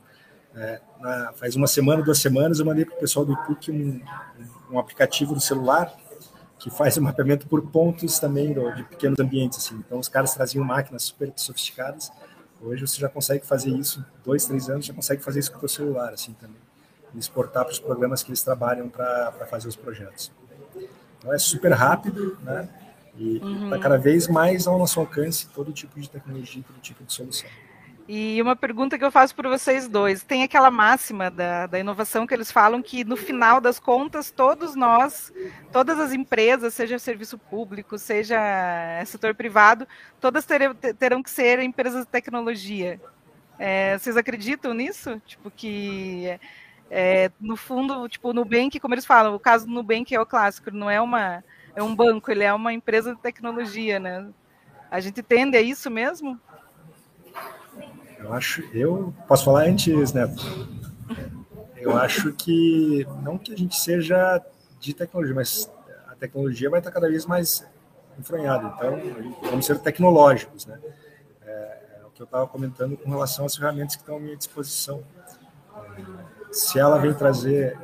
É, 0.55 0.81
na, 1.01 1.33
faz 1.35 1.55
uma 1.55 1.67
semana, 1.67 2.03
duas 2.03 2.19
semanas, 2.19 2.59
eu 2.59 2.67
mandei 2.67 2.85
para 2.85 2.97
o 2.97 2.99
pessoal 2.99 3.25
do 3.25 3.33
IPUC 3.33 3.71
um, 3.71 4.01
um, 4.71 4.79
aplicativo 4.79 5.33
do 5.35 5.41
celular 5.41 5.95
que 6.59 6.71
faz 6.71 6.97
o 6.97 7.03
mapeamento 7.03 7.47
por 7.47 7.63
pontos 7.71 8.19
também 8.19 8.53
do, 8.53 8.71
de 8.73 8.83
pequenos 8.85 9.19
ambientes. 9.19 9.59
Assim. 9.59 9.77
Então, 9.77 9.99
os 9.99 10.09
caras 10.09 10.35
traziam 10.35 10.65
máquinas 10.65 11.05
super 11.05 11.33
sofisticadas. 11.37 12.13
Hoje 12.61 12.87
você 12.87 13.01
já 13.01 13.09
consegue 13.09 13.47
fazer 13.47 13.71
isso, 13.71 14.05
dois, 14.25 14.45
três 14.45 14.69
anos, 14.69 14.85
já 14.85 14.93
consegue 14.93 15.23
fazer 15.23 15.41
isso 15.41 15.51
com 15.53 15.57
o 15.57 15.61
seu 15.61 15.87
celular 15.87 16.13
assim 16.13 16.35
também. 16.35 16.61
E 17.15 17.19
exportar 17.19 17.65
para 17.65 17.73
os 17.73 17.79
programas 17.79 18.23
que 18.23 18.31
eles 18.31 18.43
trabalham 18.43 18.89
para 18.89 19.47
fazer 19.49 19.69
os 19.69 19.77
projetos. 19.77 20.31
Então, 21.19 21.33
é 21.33 21.39
super 21.39 21.73
rápido, 21.73 22.37
né? 22.43 22.69
E 23.17 23.37
está 23.37 23.47
uhum. 23.47 23.81
cada 23.81 23.97
vez 23.97 24.29
mais 24.29 24.67
ao 24.67 24.79
nosso 24.79 25.01
alcance 25.01 25.49
todo 25.49 25.73
tipo 25.73 25.99
de 26.01 26.09
tecnologia, 26.09 26.63
todo 26.67 26.81
tipo 26.81 27.05
de 27.05 27.13
solução. 27.13 27.49
E 28.13 28.43
uma 28.43 28.57
pergunta 28.57 28.99
que 28.99 29.05
eu 29.05 29.11
faço 29.13 29.37
para 29.37 29.49
vocês 29.49 29.87
dois: 29.87 30.25
tem 30.25 30.43
aquela 30.43 30.69
máxima 30.69 31.31
da, 31.31 31.69
da 31.69 31.79
inovação 31.79 32.27
que 32.27 32.35
eles 32.35 32.51
falam 32.51 32.83
que, 32.83 33.05
no 33.05 33.17
final 33.17 33.61
das 33.61 33.79
contas, 33.79 34.33
todos 34.33 34.75
nós, 34.75 35.33
todas 35.71 35.97
as 36.01 36.13
empresas, 36.13 36.75
seja 36.75 36.99
serviço 36.99 37.39
público, 37.39 37.97
seja 37.97 38.37
setor 39.07 39.33
privado, 39.33 39.87
todas 40.21 40.45
terão, 40.45 40.75
terão 40.75 41.23
que 41.23 41.31
ser 41.31 41.61
empresas 41.61 42.05
de 42.05 42.11
tecnologia. 42.11 43.01
É, 43.57 43.97
vocês 43.97 44.17
acreditam 44.17 44.75
nisso? 44.75 45.23
Tipo, 45.25 45.49
que 45.49 46.37
é, 46.91 47.31
no 47.41 47.57
fundo, 47.57 48.09
tipo, 48.09 48.31
o 48.31 48.35
Nubank, 48.35 48.81
como 48.81 48.93
eles 48.93 49.07
falam, 49.07 49.37
o 49.37 49.39
caso 49.39 49.67
do 49.69 49.73
Nubank 49.73 50.13
é 50.13 50.21
o 50.21 50.27
clássico, 50.27 50.73
não 50.73 50.91
é 50.91 51.01
uma 51.01 51.45
é 51.77 51.83
um 51.83 51.95
banco, 51.95 52.29
ele 52.33 52.43
é 52.43 52.53
uma 52.53 52.73
empresa 52.73 53.15
de 53.15 53.21
tecnologia, 53.21 54.01
né? 54.01 54.27
A 54.91 54.99
gente 54.99 55.23
tende 55.23 55.57
a 55.57 55.63
isso 55.63 55.89
mesmo? 55.89 56.41
Eu 58.23 58.33
acho, 58.33 58.63
eu 58.75 59.15
posso 59.27 59.45
falar 59.45 59.65
antes, 59.65 60.13
Neto. 60.13 60.43
Eu 61.77 61.97
acho 61.97 62.33
que 62.35 63.07
não 63.23 63.39
que 63.39 63.53
a 63.53 63.57
gente 63.57 63.77
seja 63.77 64.41
de 64.79 64.93
tecnologia, 64.93 65.35
mas 65.35 65.71
a 66.09 66.15
tecnologia 66.15 66.69
vai 66.69 66.81
estar 66.81 66.91
cada 66.91 67.09
vez 67.09 67.25
mais 67.25 67.67
enfranhada. 68.19 68.75
Então, 68.77 69.01
vamos 69.51 69.65
ser 69.65 69.79
tecnológicos, 69.79 70.67
né? 70.67 70.79
É, 71.43 72.01
é 72.03 72.07
o 72.07 72.11
que 72.11 72.21
eu 72.21 72.25
estava 72.25 72.47
comentando 72.47 72.97
com 72.97 73.09
relação 73.09 73.47
às 73.47 73.57
ferramentas 73.57 73.97
que 73.97 74.03
estão 74.03 74.17
à 74.17 74.21
minha 74.21 74.37
disposição. 74.37 75.03
Se 76.53 76.79
ela 76.79 76.99
vem 76.99 77.15
trazer 77.15 77.79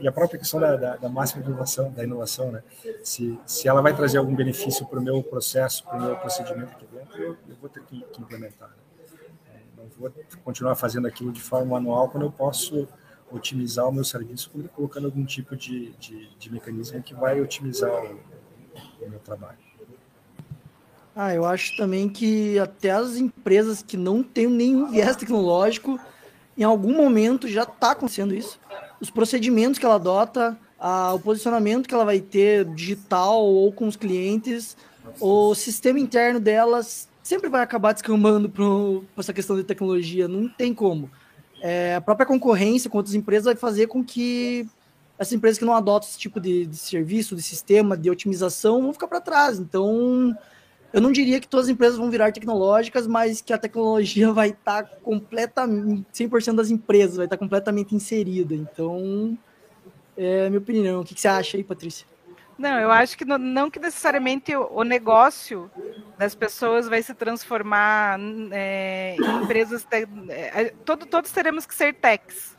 e 0.00 0.06
a 0.06 0.12
própria 0.12 0.38
questão 0.38 0.60
da, 0.60 0.76
da, 0.76 0.96
da, 0.96 1.08
máxima 1.08 1.44
inovação, 1.44 1.90
da 1.90 2.04
inovação, 2.04 2.52
né? 2.52 2.62
Se, 3.02 3.38
se 3.44 3.66
ela 3.66 3.82
vai 3.82 3.94
trazer 3.94 4.18
algum 4.18 4.34
benefício 4.34 4.86
para 4.86 5.00
o 5.00 5.02
meu 5.02 5.22
processo, 5.22 5.82
para 5.84 5.98
o 5.98 6.02
meu 6.02 6.16
procedimento 6.16 6.72
aqui 6.72 6.86
dentro, 6.86 7.20
eu, 7.20 7.36
eu 7.48 7.56
vou 7.60 7.68
ter 7.68 7.82
que, 7.82 8.00
que 8.12 8.20
implementar. 8.20 8.68
Né? 8.68 8.74
Vou 10.02 10.12
continuar 10.44 10.74
fazendo 10.74 11.06
aquilo 11.06 11.30
de 11.30 11.40
forma 11.40 11.66
manual 11.66 12.08
quando 12.08 12.24
eu 12.24 12.32
posso 12.32 12.88
otimizar 13.30 13.88
o 13.88 13.92
meu 13.92 14.02
serviço 14.02 14.50
colocando 14.74 15.06
algum 15.06 15.24
tipo 15.24 15.56
de, 15.56 15.92
de, 15.92 16.28
de 16.36 16.52
mecanismo 16.52 17.00
que 17.00 17.14
vai 17.14 17.40
otimizar 17.40 17.90
o, 17.90 18.18
o 19.00 19.08
meu 19.08 19.20
trabalho. 19.20 19.58
Ah, 21.14 21.32
eu 21.32 21.44
acho 21.44 21.76
também 21.76 22.08
que 22.08 22.58
até 22.58 22.90
as 22.90 23.16
empresas 23.16 23.82
que 23.82 23.96
não 23.96 24.22
têm 24.22 24.48
nenhum 24.48 24.90
viés 24.90 25.14
tecnológico, 25.14 26.00
em 26.58 26.64
algum 26.64 26.96
momento 26.96 27.46
já 27.46 27.62
está 27.62 27.92
acontecendo 27.92 28.34
isso. 28.34 28.58
Os 29.00 29.08
procedimentos 29.08 29.78
que 29.78 29.84
ela 29.84 29.96
adota, 29.96 30.58
a, 30.78 31.14
o 31.14 31.20
posicionamento 31.20 31.86
que 31.86 31.94
ela 31.94 32.04
vai 32.04 32.20
ter 32.20 32.64
digital 32.64 33.40
ou 33.44 33.72
com 33.72 33.86
os 33.86 33.94
clientes, 33.94 34.76
o 35.20 35.54
sistema 35.54 36.00
interno 36.00 36.40
delas 36.40 37.08
sempre 37.32 37.48
vai 37.48 37.62
acabar 37.62 37.94
descambando 37.94 38.50
para 38.50 38.62
essa 39.16 39.32
questão 39.32 39.56
de 39.56 39.64
tecnologia, 39.64 40.28
não 40.28 40.46
tem 40.46 40.74
como. 40.74 41.10
É, 41.62 41.94
a 41.94 42.00
própria 42.00 42.26
concorrência 42.26 42.90
com 42.90 42.98
outras 42.98 43.14
empresas 43.14 43.46
vai 43.46 43.56
fazer 43.56 43.86
com 43.86 44.04
que 44.04 44.68
essas 45.18 45.32
empresas 45.32 45.58
que 45.58 45.64
não 45.64 45.74
adotam 45.74 46.10
esse 46.10 46.18
tipo 46.18 46.38
de, 46.38 46.66
de 46.66 46.76
serviço, 46.76 47.34
de 47.34 47.42
sistema, 47.42 47.96
de 47.96 48.10
otimização, 48.10 48.82
vão 48.82 48.92
ficar 48.92 49.08
para 49.08 49.18
trás. 49.18 49.58
Então, 49.58 50.36
eu 50.92 51.00
não 51.00 51.10
diria 51.10 51.40
que 51.40 51.48
todas 51.48 51.66
as 51.66 51.72
empresas 51.72 51.96
vão 51.96 52.10
virar 52.10 52.32
tecnológicas, 52.32 53.06
mas 53.06 53.40
que 53.40 53.52
a 53.54 53.58
tecnologia 53.58 54.30
vai 54.34 54.50
estar 54.50 54.82
tá 54.82 54.96
completamente, 55.02 56.04
100% 56.12 56.54
das 56.54 56.70
empresas 56.70 57.16
vai 57.16 57.24
estar 57.24 57.38
tá 57.38 57.40
completamente 57.40 57.94
inserida. 57.94 58.54
Então, 58.54 59.38
é 60.18 60.46
a 60.46 60.50
minha 60.50 60.60
opinião. 60.60 61.00
O 61.00 61.04
que, 61.04 61.14
que 61.14 61.20
você 61.20 61.28
acha 61.28 61.56
aí, 61.56 61.64
Patrícia? 61.64 62.11
Não, 62.62 62.78
eu 62.78 62.92
acho 62.92 63.18
que 63.18 63.24
não, 63.24 63.38
não 63.38 63.68
que 63.68 63.80
necessariamente 63.80 64.54
o, 64.54 64.68
o, 64.72 64.84
negócio 64.84 65.68
das 66.16 66.32
pessoas 66.32 66.88
vai 66.88 67.02
se 67.02 67.12
transformar 67.12 68.20
é, 68.52 69.16
em 69.18 69.42
empresas. 69.42 69.84
Te, 69.84 70.06
é, 70.28 70.72
todo, 70.84 71.04
todos 71.04 71.32
teremos 71.32 71.66
que 71.66 71.74
ser 71.74 71.92
techs 71.92 72.56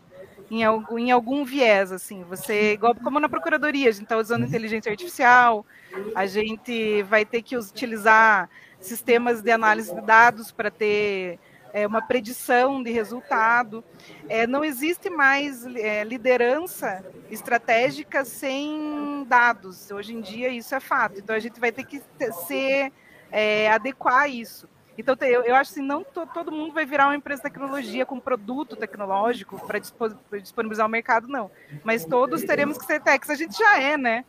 em 0.52 0.62
algum, 0.62 1.00
em 1.00 1.10
algum 1.10 1.46
viés, 1.46 1.90
assim. 1.90 2.22
Você, 2.26 2.74
igual 2.74 2.94
como 2.96 3.18
na 3.18 3.30
procuradoria, 3.30 3.88
a 3.88 3.92
gente 3.94 4.04
está 4.04 4.18
usando 4.18 4.46
inteligência 4.46 4.92
artificial, 4.92 5.66
a 6.14 6.26
gente 6.26 7.02
vai 7.04 7.24
ter 7.24 7.42
que 7.42 7.56
utilizar 7.56 8.50
sistemas 8.82 9.42
de 9.42 9.52
análise 9.52 9.96
de 9.96 10.02
dados 10.02 10.52
para 10.52 10.70
ter 10.70 11.40
é, 11.74 11.88
uma 11.88 12.02
predição 12.02 12.82
de 12.82 12.92
resultado. 12.92 13.84
É, 14.30 14.46
não 14.46 14.64
existe 14.64 15.10
mais 15.10 15.66
é, 15.66 16.04
liderança 16.04 17.04
estratégica 17.32 18.24
sem 18.24 19.26
dados. 19.28 19.90
Hoje 19.92 20.14
em 20.14 20.22
dia 20.22 20.50
isso 20.50 20.76
é 20.76 20.80
fato. 20.80 21.20
Então 21.20 21.36
a 21.36 21.40
gente 21.40 21.60
vai 21.60 21.72
ter 21.72 21.84
que 21.84 22.02
ser 22.48 22.94
é, 23.32 23.72
adequar 23.72 24.30
isso. 24.30 24.70
Então, 24.98 25.16
eu, 25.22 25.42
eu 25.42 25.56
acho 25.56 25.72
assim, 25.72 25.82
não 25.82 26.04
to, 26.04 26.28
todo 26.34 26.52
mundo 26.52 26.72
vai 26.72 26.86
virar 26.86 27.08
uma 27.08 27.16
empresa 27.16 27.42
de 27.42 27.50
tecnologia 27.50 28.06
com 28.06 28.20
produto 28.20 28.76
tecnológico 28.76 29.60
para 29.66 29.80
disponibilizar 29.80 30.86
o 30.86 30.90
mercado, 30.90 31.28
não. 31.28 31.50
Mas 31.84 32.06
todos 32.06 32.44
teremos 32.44 32.78
que 32.78 32.86
ser 32.86 33.02
techs. 33.02 33.30
A 33.30 33.36
gente 33.36 33.58
já 33.58 33.80
é, 33.82 33.98
né? 33.98 34.24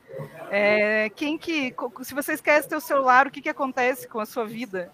É, 0.50 1.10
quem 1.10 1.36
que, 1.36 1.74
se 2.02 2.14
você 2.14 2.32
esquece 2.32 2.68
seu 2.68 2.80
celular, 2.80 3.26
o 3.26 3.30
que, 3.30 3.42
que 3.42 3.48
acontece 3.48 4.08
com 4.08 4.20
a 4.20 4.26
sua 4.26 4.46
vida? 4.46 4.90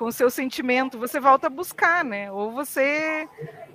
Com 0.00 0.06
o 0.06 0.12
seu 0.12 0.30
sentimento, 0.30 0.98
você 0.98 1.20
volta 1.20 1.48
a 1.48 1.50
buscar, 1.50 2.02
né? 2.02 2.32
Ou 2.32 2.50
você 2.50 3.28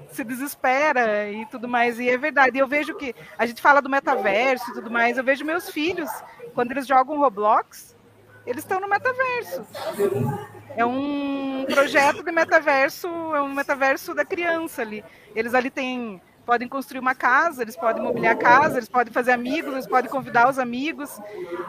se 0.10 0.24
desespera 0.24 1.30
e 1.30 1.46
tudo 1.46 1.68
mais. 1.68 2.00
E 2.00 2.10
é 2.10 2.18
verdade. 2.18 2.58
Eu 2.58 2.68
vejo 2.68 2.96
que 2.96 3.14
a 3.38 3.46
gente 3.46 3.62
fala 3.62 3.80
do 3.80 3.88
metaverso 3.88 4.72
e 4.72 4.74
tudo 4.74 4.90
mais. 4.90 5.20
Eu 5.20 5.24
vejo 5.24 5.46
meus 5.46 5.70
filhos, 5.70 6.10
quando 6.56 6.72
eles 6.72 6.88
jogam 6.88 7.20
Roblox, 7.20 7.96
eles 8.44 8.64
estão 8.64 8.80
no 8.80 8.90
metaverso. 8.90 9.68
É 10.76 10.84
um 10.84 11.64
projeto 11.70 12.24
de 12.24 12.32
metaverso, 12.32 13.08
é 13.08 13.42
um 13.44 13.54
metaverso 13.54 14.16
da 14.16 14.26
criança 14.26 14.82
ali. 14.82 15.06
Eles 15.36 15.54
ali 15.54 15.70
têm 15.70 16.20
podem 16.44 16.68
construir 16.68 17.00
uma 17.00 17.14
casa, 17.16 17.62
eles 17.62 17.76
podem 17.76 18.02
mobiliar 18.04 18.34
a 18.34 18.38
casa, 18.38 18.78
eles 18.78 18.90
podem 18.90 19.14
fazer 19.14 19.32
amigos, 19.32 19.74
eles 19.74 19.88
podem 19.88 20.10
convidar 20.10 20.50
os 20.50 20.58
amigos. 20.58 21.20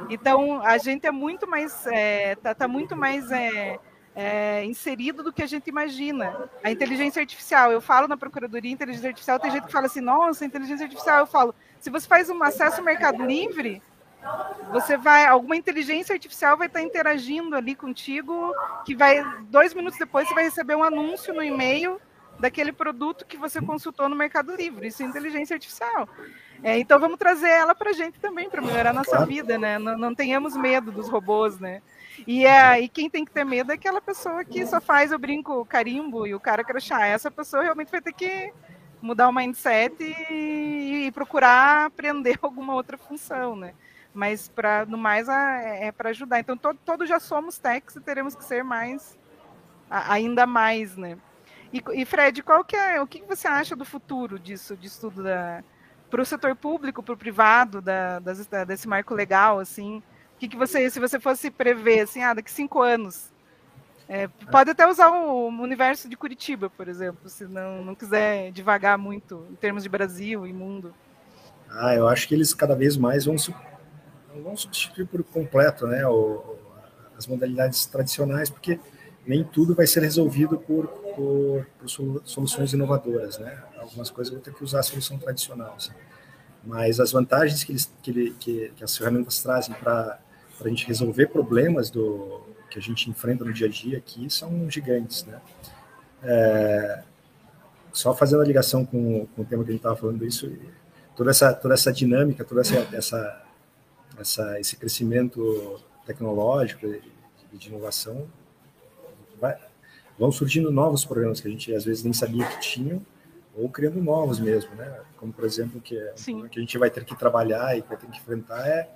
Então 0.09 0.63
a 0.63 0.79
gente 0.79 1.07
é 1.07 1.11
muito 1.11 1.47
mais, 1.47 1.87
é, 1.87 2.37
tá, 2.37 2.55
tá 2.55 2.69
muito 2.69 2.95
mais 2.97 3.31
é, 3.31 3.79
é, 4.17 4.65
inserido 4.65 5.23
do 5.23 5.31
que 5.31 5.43
a 5.43 5.47
gente 5.47 5.69
imagina. 5.69 6.49
A 6.65 6.71
inteligência 6.71 7.21
artificial, 7.21 7.71
eu 7.71 7.83
falo 7.83 8.09
na 8.09 8.17
Procuradoria 8.17 8.73
Inteligência 8.73 9.11
Artificial, 9.11 9.39
tem 9.39 9.51
gente 9.51 9.67
que 9.67 9.73
fala 9.73 9.87
assim, 9.87 10.01
nossa, 10.01 10.45
inteligência 10.45 10.85
artificial, 10.85 11.19
eu 11.19 11.27
falo, 11.27 11.55
se 11.79 11.91
você 11.91 12.09
faz 12.09 12.31
um 12.31 12.43
acesso 12.43 12.79
ao 12.79 12.85
Mercado 12.85 13.23
Livre, 13.23 13.83
você 14.73 14.97
vai, 14.97 15.27
alguma 15.27 15.55
inteligência 15.55 16.15
artificial 16.15 16.57
vai 16.57 16.67
estar 16.67 16.81
interagindo 16.81 17.55
ali 17.55 17.75
contigo, 17.75 18.53
que 18.87 18.95
vai, 18.95 19.23
dois 19.51 19.75
minutos 19.75 19.99
depois, 19.99 20.27
você 20.27 20.35
vai 20.35 20.45
receber 20.45 20.75
um 20.75 20.83
anúncio 20.83 21.35
no 21.35 21.43
e-mail 21.43 22.01
daquele 22.41 22.73
produto 22.73 23.27
que 23.27 23.37
você 23.37 23.61
consultou 23.61 24.09
no 24.09 24.17
Mercado 24.17 24.55
Livre. 24.57 24.89
Isso 24.89 25.03
é 25.03 25.07
inteligência 25.07 25.55
artificial. 25.55 26.09
É, 26.63 26.79
então 26.79 26.99
vamos 26.99 27.19
trazer 27.19 27.49
ela 27.49 27.75
para 27.75 27.91
a 27.91 27.93
gente 27.93 28.19
também, 28.19 28.49
para 28.49 28.63
melhorar 28.63 28.91
a 28.91 28.95
nossa 28.95 29.25
vida, 29.27 29.59
né? 29.59 29.79
Não, 29.79 29.97
não 29.97 30.15
tenhamos 30.15 30.57
medo 30.57 30.91
dos 30.91 31.09
robôs, 31.09 31.59
né? 31.61 31.83
E, 32.27 32.47
é, 32.47 32.81
e 32.81 32.89
quem 32.89 33.11
tem 33.11 33.25
que 33.25 33.33
ter 33.33 33.45
medo 33.45 33.73
é 33.73 33.75
aquela 33.75 34.01
pessoa 34.01 34.45
que 34.45 34.65
só 34.67 34.81
faz 34.81 35.13
o 35.13 35.19
brinco 35.19 35.65
carimbo 35.67 36.27
e 36.27 36.35
o 36.35 36.41
cara 36.41 36.63
crachá. 36.63 37.07
Essa 37.07 37.31
pessoa 37.31 37.63
realmente 37.63 37.91
vai 37.91 38.01
ter 38.01 38.13
que 38.13 38.53
mudar 39.03 39.29
o 39.29 39.33
mindset 39.33 39.95
e, 40.31 41.07
e 41.07 41.13
procurar 41.13 41.87
aprender 41.87 42.39
alguma 42.43 42.75
outra 42.75 42.97
função, 42.97 43.57
né? 43.57 43.75
Mas 44.15 44.49
para 44.49 44.87
no 44.87 44.97
mais 44.97 45.29
é, 45.29 45.87
é 45.89 45.93
para 45.93 46.11
ajudar. 46.11 46.41
Então 46.41 46.57
todos 46.57 46.81
todo 46.85 47.07
já 47.07 47.21
somos 47.21 47.59
techs 47.59 47.97
e 47.97 48.01
teremos 48.01 48.35
que 48.35 48.45
ser 48.45 48.63
mais 48.65 49.19
ainda 49.91 50.47
mais, 50.47 50.97
né? 50.97 51.17
E, 51.73 51.83
e 51.95 52.05
Fred, 52.05 52.43
qual 52.43 52.65
que 52.65 52.77
é, 52.77 53.01
o 53.01 53.07
que 53.07 53.23
você 53.23 53.49
acha 53.49 53.77
do 53.77 53.85
futuro 53.85 54.39
disso, 54.39 54.77
de 54.77 54.87
estudo 54.87 55.23
para 56.09 56.23
o 56.23 56.25
setor 56.25 56.55
público, 56.55 57.03
para 57.03 57.15
o 57.15 57.17
privado, 57.17 57.81
da, 57.81 58.19
das, 58.19 58.47
da, 58.47 58.65
desse 58.65 58.89
marco 58.89 59.15
legal, 59.15 59.59
assim? 59.59 60.03
O 60.37 60.39
que, 60.39 60.49
que 60.49 60.57
você, 60.57 60.91
se 60.91 61.01
você 61.01 61.19
fosse 61.19 61.51
prever, 61.51 62.01
assim, 62.01 62.23
ah, 62.23 62.35
daqui 62.35 62.51
cinco 62.51 62.83
anos, 62.83 63.31
é, 64.07 64.29
pode 64.51 64.71
até 64.71 64.87
usar 64.87 65.11
o 65.11 65.49
universo 65.49 66.09
de 66.09 66.17
Curitiba, 66.17 66.69
por 66.69 66.89
exemplo, 66.89 67.29
se 67.29 67.45
não, 67.47 67.83
não 67.83 67.95
quiser 67.95 68.53
devagar 68.53 68.99
muito 68.99 69.47
em 69.51 69.55
termos 69.55 69.83
de 69.83 69.89
Brasil 69.89 70.47
e 70.47 70.53
mundo. 70.53 70.95
Ah, 71.71 71.95
eu 71.95 72.07
acho 72.07 72.29
que 72.29 72.35
eles 72.35 72.53
cada 72.53 72.75
vez 72.75 72.99
mais 72.99 73.25
vão, 73.25 73.35
vão 74.43 74.57
substituir 74.57 75.07
por 75.07 75.25
completo 75.25 75.87
né, 75.87 76.07
o, 76.07 76.57
as 77.17 77.27
modalidades 77.27 77.87
tradicionais, 77.87 78.51
porque 78.51 78.79
nem 79.27 79.43
tudo 79.43 79.75
vai 79.75 79.87
ser 79.87 80.01
resolvido 80.01 80.59
por, 80.59 80.87
por, 80.87 81.67
por 81.79 82.23
soluções 82.25 82.73
inovadoras. 82.73 83.39
Né? 83.39 83.59
Algumas 83.79 84.11
coisas 84.11 84.33
vão 84.33 84.43
ter 84.43 84.55
que 84.55 84.63
usar 84.63 84.81
a 84.81 84.83
solução 84.85 85.19
tradicional. 85.19 85.75
Assim. 85.77 85.93
Mas 86.63 87.01
as 87.01 87.11
vantagens 87.11 87.65
que, 87.65 87.73
eles, 87.73 87.93
que, 88.03 88.11
ele, 88.11 88.37
que, 88.39 88.73
que 88.77 88.85
as 88.85 88.97
ferramentas 88.97 89.43
trazem 89.43 89.75
para 89.75 90.21
a 90.63 90.69
gente 90.69 90.87
resolver 90.87 91.27
problemas 91.27 91.91
do, 91.91 92.43
que 92.71 92.79
a 92.79 92.83
gente 92.83 93.09
enfrenta 93.09 93.45
no 93.45 93.53
dia 93.53 93.67
a 93.67 93.71
dia 93.71 93.99
aqui 93.99 94.29
são 94.29 94.71
gigantes, 94.71 95.25
né? 95.25 95.41
É, 96.23 97.03
só 97.93 98.15
fazendo 98.15 98.43
a 98.43 98.45
ligação 98.45 98.85
com, 98.85 99.27
com 99.35 99.43
o 99.43 99.45
tema 99.45 99.65
que 99.65 99.71
a 99.71 99.73
gente 99.73 99.81
estava 99.81 99.97
falando 99.97 100.25
isso, 100.27 100.53
toda 101.17 101.31
essa 101.31 101.55
toda 101.55 101.75
essa 101.75 101.93
dinâmica, 101.93 102.45
toda 102.45 102.61
essa, 102.61 102.77
essa, 102.95 103.45
essa 104.19 104.61
esse 104.61 104.77
crescimento 104.77 105.81
tecnológico 106.05 106.87
de, 106.87 107.01
de, 107.53 107.69
inovação, 107.69 108.29
vai, 109.41 109.57
vão 110.19 110.31
surgindo 110.31 110.71
novos 110.71 111.05
programas 111.05 111.41
que 111.41 111.49
a 111.49 111.51
gente 111.51 111.75
às 111.75 111.85
vezes 111.85 112.05
nem 112.05 112.13
sabia 112.13 112.47
que 112.47 112.61
tinham 112.61 113.05
ou 113.55 113.71
criando 113.71 114.03
novos 114.03 114.39
mesmo, 114.39 114.75
né? 114.75 115.01
Como 115.17 115.33
por 115.33 115.45
exemplo 115.45 115.81
que, 115.81 115.97
é 115.97 116.13
que 116.51 116.59
a 116.59 116.61
gente 116.61 116.77
vai 116.77 116.91
ter 116.91 117.05
que 117.05 117.17
trabalhar 117.17 117.77
e 117.77 117.81
vai 117.81 117.97
ter 117.97 118.07
que 118.07 118.19
enfrentar 118.19 118.67
é, 118.67 118.91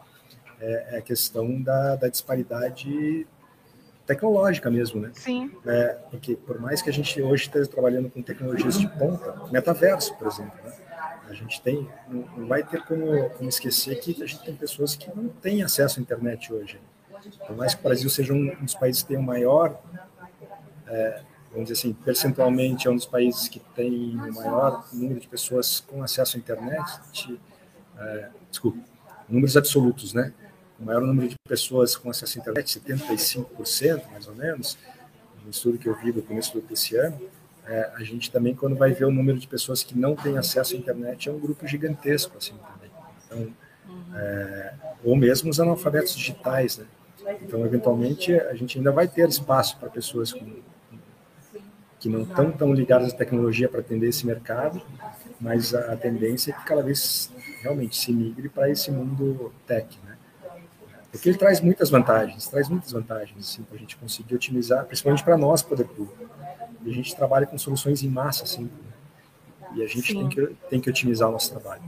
é, 0.61 0.94
é 0.94 0.98
a 0.98 1.02
questão 1.02 1.61
da, 1.61 1.96
da 1.96 2.08
disparidade 2.08 3.26
tecnológica 4.06 4.70
mesmo, 4.70 5.00
né? 5.00 5.11
Sim. 5.14 5.52
É, 5.64 5.96
porque 6.11 6.34
por 6.34 6.61
mais 6.61 6.82
que 6.82 6.90
a 6.90 6.92
gente 6.92 7.20
hoje 7.22 7.44
esteja 7.44 7.68
trabalhando 7.68 8.11
com 8.11 8.20
tecnologias 8.22 8.78
de 8.78 8.88
ponta, 8.88 9.34
metaverso, 9.52 10.14
por 10.16 10.26
exemplo, 10.26 10.58
né? 10.64 10.72
a 11.28 11.32
gente 11.32 11.62
tem, 11.62 11.88
não 12.08 12.46
vai 12.48 12.64
ter 12.64 12.82
como, 12.84 13.30
como, 13.30 13.48
esquecer 13.48 14.00
que 14.00 14.20
a 14.20 14.26
gente 14.26 14.42
tem 14.42 14.54
pessoas 14.56 14.96
que 14.96 15.08
não 15.14 15.28
têm 15.28 15.62
acesso 15.62 16.00
à 16.00 16.02
internet 16.02 16.52
hoje. 16.52 16.80
Por 17.46 17.56
mais 17.56 17.72
que 17.72 17.80
o 17.80 17.84
Brasil 17.84 18.11
seja 18.11 18.32
um, 18.32 18.50
um 18.50 18.64
dos 18.64 18.74
países 18.74 19.02
que 19.02 19.08
tem 19.08 19.16
o 19.16 19.22
maior, 19.22 19.80
é, 20.88 21.22
vamos 21.52 21.68
dizer 21.68 21.78
assim, 21.78 21.92
percentualmente 21.92 22.88
é 22.88 22.90
um 22.90 22.96
dos 22.96 23.06
países 23.06 23.46
que 23.46 23.61
tem 23.61 24.16
o 24.16 24.34
maior 24.34 24.88
número 24.92 25.20
de 25.20 25.28
pessoas 25.28 25.78
com 25.78 26.02
acesso 26.02 26.36
à 26.36 26.40
internet, 26.40 27.40
é, 27.96 28.28
desculpa, 28.50 28.80
números 29.28 29.56
absolutos, 29.56 30.12
né? 30.12 30.32
O 30.81 30.85
maior 30.85 31.03
número 31.03 31.28
de 31.28 31.37
pessoas 31.47 31.95
com 31.95 32.11
acesso 32.11 32.39
à 32.39 32.41
internet, 32.41 32.81
75% 32.81 34.11
mais 34.11 34.26
ou 34.26 34.35
menos, 34.35 34.78
no 35.45 35.51
estudo 35.51 35.78
que 35.78 35.89
eu 35.89 35.95
vi 35.95 36.11
do 36.11 36.22
começo 36.22 36.59
desse 36.62 36.97
ano, 36.97 37.20
é, 37.66 37.91
a 37.95 38.03
gente 38.03 38.31
também, 38.31 38.55
quando 38.55 38.74
vai 38.74 38.93
ver 38.93 39.05
o 39.05 39.11
número 39.11 39.39
de 39.39 39.47
pessoas 39.47 39.85
que 39.85 39.97
não 39.97 40.16
têm 40.16 40.39
acesso 40.39 40.74
à 40.74 40.78
internet, 40.78 41.28
é 41.28 41.33
um 41.33 41.39
grupo 41.39 41.66
gigantesco, 41.66 42.37
assim, 42.37 42.55
também. 42.55 42.91
Então, 43.26 43.55
é, 44.16 44.72
ou 45.05 45.14
mesmo 45.14 45.51
os 45.51 45.61
analfabetos 45.61 46.16
digitais, 46.16 46.78
né? 46.78 46.87
Então, 47.43 47.64
eventualmente, 47.64 48.35
a 48.35 48.55
gente 48.55 48.78
ainda 48.78 48.91
vai 48.91 49.07
ter 49.07 49.28
espaço 49.28 49.78
para 49.78 49.89
pessoas 49.89 50.33
com, 50.33 50.57
que 52.01 52.09
não 52.09 52.22
estão 52.22 52.51
tão 52.51 52.72
ligadas 52.72 53.12
à 53.12 53.16
tecnologia 53.16 53.68
para 53.68 53.81
atender 53.81 54.09
esse 54.09 54.26
mercado, 54.26 54.81
mas 55.41 55.74
a, 55.74 55.93
a 55.93 55.97
tendência 55.97 56.51
é 56.51 56.55
que 56.55 56.64
cada 56.64 56.83
vez 56.83 57.31
realmente 57.61 57.97
se 57.97 58.12
migre 58.12 58.49
para 58.49 58.70
esse 58.70 58.91
mundo 58.91 59.53
tech, 59.66 59.99
né? 60.05 60.09
Porque 61.11 61.28
ele 61.28 61.38
traz 61.38 61.61
muitas 61.61 61.90
vantagens, 61.90 62.46
traz 62.46 62.68
muitas 62.68 62.92
vantagens, 62.92 63.38
assim, 63.38 63.62
para 63.62 63.76
a 63.76 63.78
gente 63.78 63.96
conseguir 63.96 64.34
otimizar, 64.34 64.84
principalmente 64.84 65.24
para 65.24 65.36
nós, 65.36 65.62
poder 65.62 65.84
público. 65.84 66.30
E 66.84 66.90
a 66.90 66.94
gente 66.94 67.14
trabalha 67.14 67.46
com 67.46 67.58
soluções 67.58 68.02
em 68.02 68.08
massa, 68.08 68.44
assim, 68.44 68.70
e 69.74 69.82
a 69.82 69.86
gente 69.86 70.14
tem 70.14 70.28
que, 70.28 70.46
tem 70.68 70.80
que 70.80 70.88
otimizar 70.88 71.28
o 71.28 71.32
nosso 71.32 71.50
trabalho. 71.50 71.82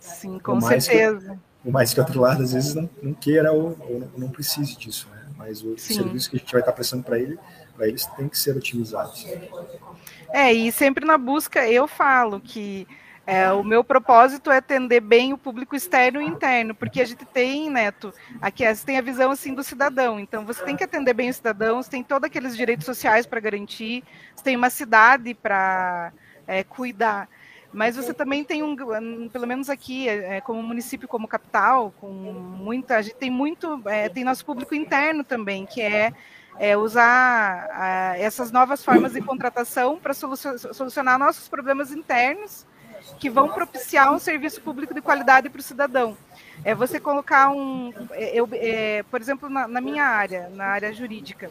Sim, 0.00 0.38
com 0.38 0.60
certeza. 0.60 1.32
Que, 1.32 1.62
por 1.62 1.72
mais 1.72 1.92
que 1.92 2.00
o 2.00 2.02
outro 2.02 2.20
lado, 2.20 2.42
às 2.42 2.52
vezes, 2.52 2.74
não, 2.74 2.90
não 3.02 3.14
queira 3.14 3.52
ou, 3.52 3.76
ou 3.80 4.00
não, 4.00 4.08
não, 4.16 4.28
precise 4.30 4.76
disso, 4.76 5.08
né? 5.10 5.26
Mas 5.36 5.62
o 5.62 5.76
Sim. 5.78 5.94
serviço 5.94 6.30
que 6.30 6.36
a 6.36 6.38
gente 6.38 6.52
vai 6.52 6.60
estar 6.60 6.72
prestando 6.72 7.04
para 7.04 7.18
ele, 7.18 7.38
para 7.76 7.86
eles, 7.86 8.06
tem 8.06 8.28
que 8.28 8.38
ser 8.38 8.56
otimizado. 8.56 9.12
É, 10.32 10.52
e 10.52 10.70
sempre 10.72 11.04
na 11.04 11.16
busca, 11.16 11.68
eu 11.68 11.86
falo 11.86 12.40
que 12.40 12.86
é, 13.30 13.52
o 13.52 13.62
meu 13.62 13.84
propósito 13.84 14.50
é 14.50 14.56
atender 14.56 15.00
bem 15.00 15.34
o 15.34 15.38
público 15.38 15.76
externo 15.76 16.18
e 16.18 16.24
interno, 16.24 16.74
porque 16.74 16.98
a 16.98 17.04
gente 17.04 17.26
tem, 17.26 17.68
Neto, 17.68 18.10
aqui 18.40 18.64
você 18.66 18.86
tem 18.86 18.96
a 18.96 19.02
visão 19.02 19.30
assim 19.30 19.52
do 19.52 19.62
cidadão. 19.62 20.18
Então 20.18 20.46
você 20.46 20.64
tem 20.64 20.74
que 20.74 20.82
atender 20.82 21.12
bem 21.12 21.28
os 21.28 21.36
cidadãos, 21.36 21.88
tem 21.88 22.02
todos 22.02 22.26
aqueles 22.26 22.56
direitos 22.56 22.86
sociais 22.86 23.26
para 23.26 23.38
garantir, 23.38 24.02
você 24.34 24.42
tem 24.42 24.56
uma 24.56 24.70
cidade 24.70 25.34
para 25.34 26.10
é, 26.46 26.64
cuidar. 26.64 27.28
Mas 27.70 27.96
você 27.96 28.14
também 28.14 28.44
tem 28.44 28.62
um, 28.62 29.28
pelo 29.28 29.46
menos 29.46 29.68
aqui, 29.68 30.08
é, 30.08 30.40
como 30.40 30.62
município, 30.62 31.06
como 31.06 31.28
capital, 31.28 31.92
com 32.00 32.08
muita, 32.08 32.96
a 32.96 33.02
gente 33.02 33.16
tem 33.16 33.30
muito, 33.30 33.82
é, 33.84 34.08
tem 34.08 34.24
nosso 34.24 34.42
público 34.42 34.74
interno 34.74 35.22
também, 35.22 35.66
que 35.66 35.82
é 35.82 36.14
é, 36.58 36.78
usar 36.78 38.16
essas 38.18 38.50
novas 38.50 38.82
formas 38.82 39.12
de 39.12 39.20
contratação 39.20 39.98
para 39.98 40.14
solucionar 40.14 41.18
nossos 41.18 41.46
problemas 41.46 41.92
internos 41.92 42.66
que 43.18 43.30
vão 43.30 43.48
propiciar 43.48 44.12
um 44.12 44.18
serviço 44.18 44.60
público 44.60 44.94
de 44.94 45.00
qualidade 45.00 45.48
para 45.48 45.60
o 45.60 45.62
cidadão. 45.62 46.16
É 46.64 46.74
você 46.74 46.98
colocar 46.98 47.50
um, 47.50 47.92
é, 48.12 48.38
eu, 48.38 48.48
é, 48.52 49.02
por 49.04 49.20
exemplo, 49.20 49.48
na, 49.48 49.68
na, 49.68 49.80
minha 49.80 50.04
área, 50.04 50.48
na 50.50 50.66
área 50.66 50.92
jurídica, 50.92 51.50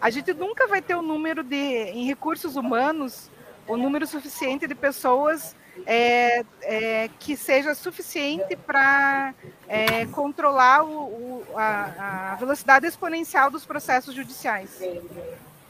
a 0.00 0.08
gente 0.10 0.32
nunca 0.32 0.66
vai 0.66 0.80
ter 0.80 0.94
o 0.94 1.00
um 1.00 1.02
número 1.02 1.42
de, 1.42 1.56
em 1.56 2.06
recursos 2.06 2.56
humanos, 2.56 3.30
o 3.66 3.74
um 3.74 3.76
número 3.76 4.06
suficiente 4.06 4.66
de 4.66 4.74
pessoas 4.74 5.54
é, 5.84 6.44
é, 6.62 7.10
que 7.18 7.36
seja 7.36 7.74
suficiente 7.74 8.56
para 8.56 9.34
é, 9.68 10.06
controlar 10.06 10.84
o, 10.84 11.02
o, 11.02 11.46
a, 11.54 12.32
a 12.32 12.34
velocidade 12.36 12.86
exponencial 12.86 13.50
dos 13.50 13.66
processos 13.66 14.14
judiciais. 14.14 14.80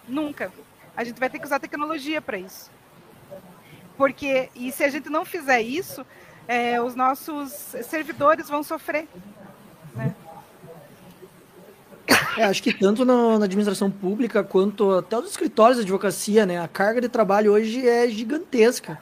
Nunca. 0.06 0.52
A 0.96 1.02
gente 1.02 1.18
vai 1.18 1.28
ter 1.28 1.38
que 1.38 1.44
usar 1.44 1.58
tecnologia 1.58 2.22
para 2.22 2.38
isso. 2.38 2.70
Porque, 3.96 4.48
e 4.54 4.70
se 4.70 4.84
a 4.84 4.88
gente 4.88 5.08
não 5.08 5.24
fizer 5.24 5.60
isso, 5.60 6.04
é, 6.46 6.80
os 6.80 6.94
nossos 6.94 7.52
servidores 7.84 8.48
vão 8.48 8.62
sofrer. 8.62 9.08
Né? 9.94 10.14
É, 12.36 12.44
acho 12.44 12.62
que 12.62 12.72
tanto 12.72 13.04
na, 13.04 13.38
na, 13.38 13.44
administração 13.46 13.90
pública 13.90 14.44
quanto 14.44 14.90
até 14.92 15.18
os 15.18 15.30
escritórios 15.30 15.78
de 15.78 15.82
advocacia, 15.82 16.44
né? 16.44 16.60
A 16.60 16.68
carga 16.68 17.00
de 17.00 17.08
trabalho 17.08 17.52
hoje 17.52 17.86
é 17.86 18.08
gigantesca. 18.08 18.98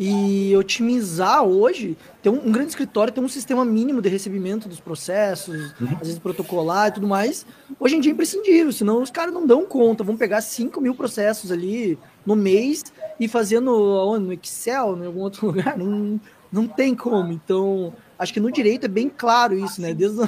E 0.00 0.56
otimizar 0.56 1.44
hoje, 1.44 1.96
ter 2.22 2.28
um, 2.28 2.48
um, 2.48 2.50
grande 2.50 2.70
escritório, 2.70 3.12
ter 3.12 3.20
um 3.20 3.28
sistema 3.28 3.64
mínimo 3.64 4.02
de 4.02 4.08
recebimento 4.08 4.68
dos 4.68 4.80
processos, 4.80 5.72
uhum. 5.80 5.92
às 5.92 6.08
vezes 6.08 6.18
protocolar 6.18 6.88
e 6.88 6.92
tudo 6.92 7.06
mais, 7.06 7.46
hoje 7.78 7.96
em 7.96 8.00
dia 8.00 8.10
é 8.10 8.14
imprescindível, 8.14 8.72
senão 8.72 9.00
os 9.00 9.10
caras 9.10 9.32
não 9.32 9.46
dão 9.46 9.64
conta, 9.64 10.02
vão 10.02 10.16
pegar 10.16 10.40
5 10.40 10.80
mil 10.80 10.94
processos 10.94 11.52
ali 11.52 11.96
no 12.26 12.34
mês 12.34 12.82
e 13.18 13.28
fazendo 13.28 13.70
no 14.18 14.32
Excel, 14.32 14.96
em 14.96 15.06
algum 15.06 15.20
outro 15.20 15.46
lugar, 15.52 15.76
não, 15.76 16.20
não 16.50 16.66
tem 16.66 16.94
como. 16.94 17.32
Então, 17.32 17.92
acho 18.18 18.32
que 18.32 18.40
no 18.40 18.50
direito 18.50 18.84
é 18.86 18.88
bem 18.88 19.08
claro 19.08 19.54
isso, 19.54 19.80
né? 19.80 19.94
Desde 19.94 20.20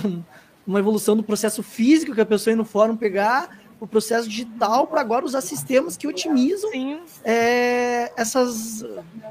uma 0.66 0.78
evolução 0.78 1.16
do 1.16 1.22
processo 1.22 1.62
físico 1.62 2.14
que 2.14 2.20
a 2.20 2.26
pessoa 2.26 2.52
ia 2.52 2.56
no 2.56 2.64
fórum 2.64 2.96
pegar, 2.96 3.58
o 3.80 3.86
processo 3.86 4.28
digital 4.28 4.86
para 4.86 5.00
agora 5.00 5.24
usar 5.24 5.40
sistemas 5.40 5.96
que 5.96 6.06
otimizam 6.06 6.70
é, 7.22 8.12
essas 8.16 8.84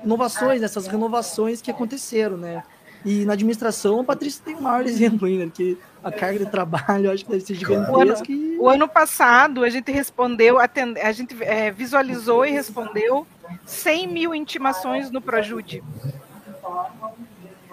inovações, 0.04 0.62
essas 0.62 0.86
renovações 0.86 1.62
que 1.62 1.72
aconteceram, 1.72 2.38
né? 2.38 2.64
E 3.06 3.26
na 3.26 3.34
administração, 3.34 4.00
a 4.00 4.04
Patrícia 4.04 4.42
tem 4.46 4.56
o 4.56 4.62
maior 4.62 4.86
exemplo 4.88 5.28
ainda, 5.28 5.50
que 5.50 5.78
a 6.04 6.12
carga 6.12 6.40
de 6.40 6.52
trabalho 6.52 7.12
acho 7.12 7.26
que 7.26 7.32
deve 7.32 7.46
ser 7.46 7.56
gigantesca. 7.56 7.92
O 7.98 8.02
ano, 8.02 8.16
e... 8.30 8.58
o 8.60 8.70
ano 8.70 8.88
passado, 8.88 9.64
a 9.64 9.70
gente 9.70 9.92
respondeu, 9.92 10.58
a 10.60 11.12
gente 11.12 11.36
é, 11.44 11.72
visualizou 11.72 12.46
e 12.46 12.52
respondeu 12.52 13.26
100 13.66 14.08
mil 14.08 14.36
intimações 14.36 15.12
no 15.12 15.22
Projude. 15.22 15.84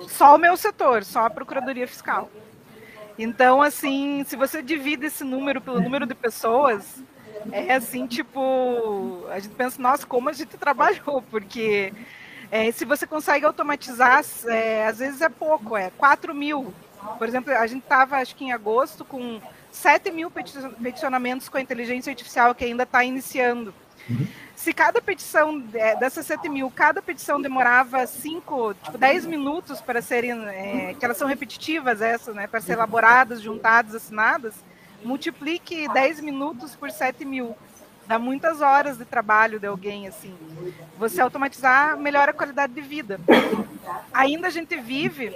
Só 0.08 0.34
o 0.34 0.38
meu 0.38 0.56
setor, 0.56 1.04
só 1.04 1.26
a 1.26 1.30
Procuradoria 1.30 1.86
Fiscal. 1.86 2.30
Então, 3.18 3.60
assim, 3.60 4.24
se 4.26 4.34
você 4.34 4.62
divide 4.62 5.06
esse 5.06 5.22
número 5.24 5.60
pelo 5.60 5.80
número 5.80 6.06
de 6.06 6.14
pessoas, 6.14 7.02
é 7.52 7.74
assim, 7.74 8.06
tipo, 8.06 9.26
a 9.30 9.38
gente 9.38 9.54
pensa, 9.54 9.80
nossa, 9.80 10.06
como 10.06 10.28
a 10.28 10.32
gente 10.32 10.56
trabalhou, 10.58 11.22
porque 11.30 11.92
é, 12.50 12.70
se 12.72 12.84
você 12.84 13.06
consegue 13.06 13.44
automatizar, 13.44 14.24
é, 14.46 14.86
às 14.86 14.98
vezes 14.98 15.20
é 15.20 15.28
pouco, 15.28 15.76
é 15.76 15.90
4 15.98 16.34
mil. 16.34 16.72
Por 17.18 17.28
exemplo, 17.28 17.52
a 17.52 17.66
gente 17.66 17.82
estava, 17.82 18.16
acho 18.16 18.34
que 18.34 18.44
em 18.44 18.52
agosto, 18.52 19.04
com 19.04 19.40
7 19.70 20.10
mil 20.10 20.30
peticionamentos 20.30 21.48
com 21.48 21.56
a 21.56 21.60
inteligência 21.60 22.10
artificial 22.10 22.54
que 22.54 22.64
ainda 22.64 22.82
está 22.82 23.04
iniciando. 23.04 23.72
Uhum. 24.08 24.26
Se 24.60 24.74
cada 24.74 25.00
petição 25.00 25.64
é, 25.72 25.96
dessas 25.96 26.26
7 26.26 26.46
mil, 26.50 26.70
cada 26.70 27.00
petição 27.00 27.40
demorava 27.40 28.06
5, 28.06 28.74
tipo, 28.74 28.98
10 28.98 29.24
minutos 29.24 29.80
para 29.80 30.02
serem, 30.02 30.32
é, 30.48 30.94
que 30.98 31.02
elas 31.02 31.16
são 31.16 31.26
repetitivas 31.26 32.02
essas, 32.02 32.34
né, 32.34 32.46
para 32.46 32.60
ser 32.60 32.72
elaboradas, 32.72 33.40
juntadas, 33.40 33.94
assinadas, 33.94 34.54
multiplique 35.02 35.88
10 35.88 36.20
minutos 36.20 36.76
por 36.76 36.90
7 36.90 37.24
mil. 37.24 37.56
Dá 38.10 38.18
muitas 38.18 38.60
horas 38.60 38.98
de 38.98 39.04
trabalho 39.04 39.60
de 39.60 39.68
alguém, 39.68 40.08
assim. 40.08 40.34
Você 40.98 41.20
automatizar 41.20 41.96
melhora 41.96 42.32
a 42.32 42.34
qualidade 42.34 42.72
de 42.72 42.80
vida. 42.80 43.20
Ainda 44.12 44.48
a 44.48 44.50
gente 44.50 44.76
vive, 44.76 45.32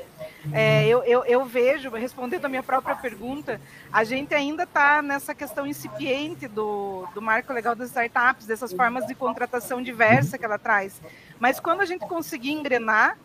é, 0.52 0.84
eu, 0.88 1.04
eu, 1.04 1.24
eu, 1.24 1.44
vejo, 1.44 1.88
respondendo 1.90 2.46
a 2.46 2.48
minha 2.48 2.64
própria 2.64 2.96
pergunta, 2.96 3.60
a 3.92 4.02
gente 4.02 4.34
ainda 4.34 4.64
está 4.64 5.00
nessa 5.02 5.32
questão 5.36 5.64
incipiente 5.68 6.48
do, 6.48 7.06
do 7.14 7.22
marco 7.22 7.52
legal 7.52 7.76
das 7.76 7.90
startups, 7.90 8.44
dessas 8.44 8.72
formas 8.72 9.06
de 9.06 9.14
contratação 9.14 9.80
diversa 9.80 10.36
que 10.36 10.44
ela 10.44 10.58
traz. 10.58 11.00
Mas 11.38 11.60
quando 11.60 11.80
a 11.80 11.86
gente 11.86 12.04
conseguir 12.08 12.50
engrenar, 12.50 13.16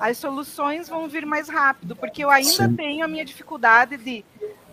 as 0.00 0.16
soluções 0.16 0.88
vão 0.88 1.08
vir 1.08 1.26
mais 1.26 1.46
rápido, 1.46 1.94
porque 1.94 2.24
eu 2.24 2.30
ainda 2.30 2.68
Sim. 2.68 2.74
tenho 2.74 3.04
a 3.04 3.08
minha 3.08 3.26
dificuldade 3.26 3.98
de 3.98 4.24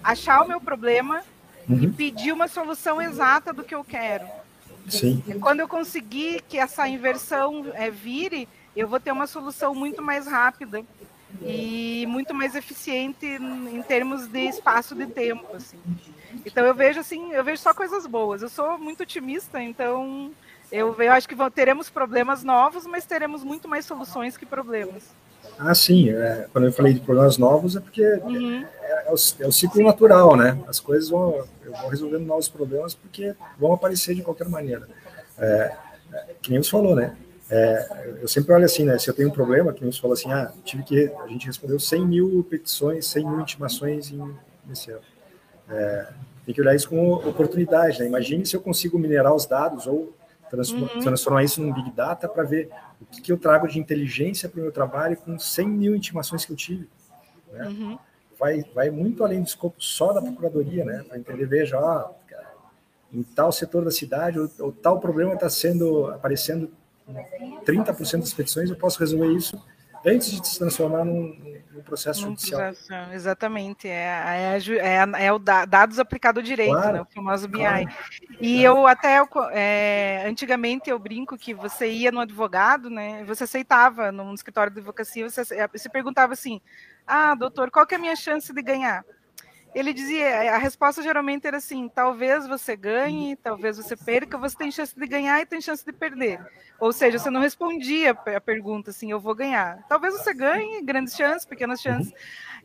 achar 0.02 0.42
o 0.42 0.48
meu 0.48 0.62
problema 0.62 1.22
uhum. 1.70 1.84
e 1.84 1.88
pedir 1.88 2.32
uma 2.32 2.48
solução 2.48 3.02
exata 3.02 3.54
do 3.54 3.64
que 3.64 3.76
eu 3.76 3.84
quero. 3.84 4.26
Sim. 4.88 5.24
Quando 5.40 5.60
eu 5.60 5.68
conseguir 5.68 6.42
que 6.48 6.58
essa 6.58 6.88
inversão 6.88 7.66
é, 7.74 7.90
vire, 7.90 8.48
eu 8.76 8.88
vou 8.88 9.00
ter 9.00 9.12
uma 9.12 9.28
solução 9.28 9.76
muito 9.76 10.02
mais 10.02 10.28
rápida 10.28 10.84
e 11.42 12.06
muito 12.08 12.34
mais 12.34 12.56
eficiente 12.56 13.26
em 13.26 13.82
termos 13.84 14.28
de 14.28 14.42
espaço 14.42 14.96
de 14.96 15.08
tempo, 15.08 15.56
assim. 15.56 15.78
Então 16.46 16.66
eu 16.66 16.74
vejo 16.74 17.00
assim, 17.00 17.32
eu 17.32 17.44
vejo 17.44 17.62
só 17.62 17.74
coisas 17.74 18.06
boas. 18.06 18.42
Eu 18.42 18.50
sou 18.50 18.78
muito 18.78 19.04
otimista, 19.04 19.62
então 19.62 20.32
eu, 20.72 20.96
eu 21.00 21.12
acho 21.12 21.28
que 21.28 21.36
vão, 21.36 21.50
teremos 21.50 21.90
problemas 21.90 22.44
novos, 22.44 22.86
mas 22.86 23.06
teremos 23.06 23.44
muito 23.44 23.68
mais 23.68 23.86
soluções 23.86 24.38
que 24.38 24.46
problemas. 24.46 25.04
Ah, 25.58 25.76
sim. 25.76 26.10
É, 26.10 26.48
quando 26.52 26.66
eu 26.66 26.74
falei 26.74 26.94
de 26.94 27.00
problemas 27.00 27.38
novos, 27.38 27.76
é 27.76 27.80
porque 27.80 28.06
uhum. 28.06 28.66
é, 28.82 29.06
é, 29.08 29.12
o, 29.12 29.16
é, 29.44 29.48
o, 29.48 29.52
ciclo 29.52 29.84
natural, 29.84 30.36
né? 30.36 30.58
As 30.68 30.80
coisas 30.80 31.10
vão, 31.10 31.44
vão 31.66 31.90
resolvendo 31.90 32.26
novos 32.26 32.50
problemas 32.50 32.94
porque 32.94 33.36
vão 33.60 33.74
aparecer 33.74 34.16
de 34.16 34.22
qualquer 34.22 34.50
maneira. 34.50 34.88
É, 35.38 35.76
é 36.14 36.26
que 36.42 36.52
nem 36.52 36.62
você 36.62 36.70
falou, 36.70 36.96
né? 36.96 37.16
É, 37.50 38.18
eu 38.22 38.28
sempre 38.28 38.54
olho 38.54 38.66
assim, 38.66 38.86
né? 38.86 38.98
Se 38.98 39.10
eu 39.10 39.14
tenho 39.14 39.30
um 39.30 39.34
problema, 39.34 39.74
que 39.74 39.84
nem 39.84 39.92
você 39.92 40.00
falou 40.00 40.14
assim, 40.14 40.32
ah, 40.32 40.52
tive 40.64 40.84
que. 40.84 41.12
A 41.24 41.28
gente 41.28 41.46
respondeu 41.46 41.80
100 41.80 42.08
mil 42.08 42.48
petições, 42.50 43.06
100 43.08 43.26
mil 43.26 43.40
intimações 43.42 44.12
em, 44.12 44.34
nesse 44.66 44.92
ano. 44.92 45.02
tem 46.46 46.56
que 46.56 46.62
olhar 46.62 46.76
isso 46.76 46.90
como 46.90 47.16
oportunidade, 47.16 48.00
né? 48.00 48.08
Imagine 48.08 48.46
se 48.46 48.56
eu 48.56 48.62
consigo 48.62 48.98
minerar 48.98 49.34
os 49.34 49.46
dados 49.46 49.86
ou 49.86 50.14
transformar, 50.52 50.94
uhum. 50.94 51.02
transformar 51.02 51.44
isso 51.44 51.62
num 51.62 51.74
Big 51.74 51.92
Data 51.92 52.28
para 52.28 52.44
ver 52.44 52.70
o 53.02 53.06
que, 53.06 53.22
que, 53.22 53.32
eu 53.32 53.38
trago 53.38 53.68
de 53.68 53.80
inteligência 53.80 54.50
para 54.50 54.60
o 54.60 54.64
meu 54.64 54.72
trabalho 54.72 55.18
com 55.18 55.40
100 55.40 55.68
mil 55.68 55.96
intimações 55.96 56.46
que 56.46 56.52
eu 56.52 56.56
tive. 56.56 56.88
Né? 57.52 57.68
Uhum. 57.68 58.00
Vai, 58.38 58.64
vai 58.76 58.90
muito 58.90 59.24
além 59.24 59.42
do 59.42 59.48
escopo 59.48 59.82
só 59.82 60.12
da 60.12 60.22
procuradoria, 60.22 60.84
né? 60.84 61.04
Para 61.08 61.18
entender, 61.18 61.46
veja, 61.46 61.80
ó, 61.80 62.12
em 63.14 63.24
tal 63.24 63.52
setor 63.52 63.86
da 63.86 63.92
cidade, 63.92 64.40
ou, 64.40 64.50
ou 64.60 64.72
tal 64.72 65.00
problema 65.00 65.34
está 65.34 65.50
sendo 65.50 66.08
aparecendo 66.08 66.72
30% 67.66 68.20
das 68.20 68.34
petições, 68.34 68.70
eu 68.70 68.76
posso 68.76 69.00
resolver 69.00 69.32
isso 69.34 69.62
antes 70.06 70.40
de 70.40 70.48
se 70.48 70.60
transformar 70.60 71.06
num, 71.06 71.62
num 71.72 71.82
processo 71.82 72.22
judicial. 72.22 72.74
Exatamente, 73.14 73.88
é, 73.88 74.58
é, 74.58 74.60
é, 74.80 75.26
é, 75.26 75.34
o 75.34 75.40
dados 75.40 76.00
aplicado 76.00 76.40
ao 76.40 76.44
direito, 76.44 76.74
claro, 76.74 76.94
né, 76.94 77.02
o 77.02 77.06
famoso 77.06 77.48
BI. 77.48 77.60
Claro. 77.60 77.90
E 78.40 78.64
eu 78.64 78.88
até, 78.88 79.22
é, 79.52 80.26
antigamente 80.28 80.90
eu 80.90 80.98
brinco 80.98 81.38
que 81.38 81.54
você 81.54 81.90
ia 81.90 82.12
no 82.12 82.20
advogado, 82.20 82.90
né, 82.90 83.24
você 83.26 83.44
aceitava 83.44 84.12
num 84.12 84.34
escritório 84.34 84.72
de 84.72 84.80
advocacia, 84.80 85.30
você, 85.30 85.44
você 85.68 85.90
perguntava 85.90 86.34
assim, 86.34 86.62
ah, 87.06 87.36
doutor, 87.36 87.70
qual 87.70 87.86
que 87.86 87.96
é 87.96 87.98
a 87.98 88.02
minha 88.02 88.16
chance 88.16 88.52
de 88.54 88.62
ganhar? 88.62 89.04
Ele 89.74 89.94
dizia, 89.94 90.54
a 90.54 90.58
resposta 90.58 91.02
geralmente 91.02 91.48
era 91.48 91.58
assim: 91.58 91.88
talvez 91.90 92.48
você 92.48 92.76
ganhe, 92.76 93.36
talvez 93.38 93.78
você 93.78 93.96
perca, 93.96 94.38
você 94.38 94.56
tem 94.56 94.72
chance 94.72 94.94
de 94.98 95.08
ganhar 95.08 95.40
e 95.42 95.46
tem 95.46 95.62
chance 95.62 95.86
de 95.86 95.94
perder. 95.94 96.40
Ou 96.80 96.92
seja, 96.92 97.20
você 97.20 97.30
não 97.30 97.42
respondia 97.42 98.12
a 98.12 98.42
pergunta 98.42 98.90
assim: 98.90 99.12
eu 99.12 99.20
vou 99.20 99.36
ganhar. 99.36 99.84
Talvez 99.88 100.14
você 100.14 100.34
ganhe, 100.34 100.82
grandes 100.82 101.16
chances, 101.16 101.46
pequenas 101.46 101.82
chances. 101.82 102.12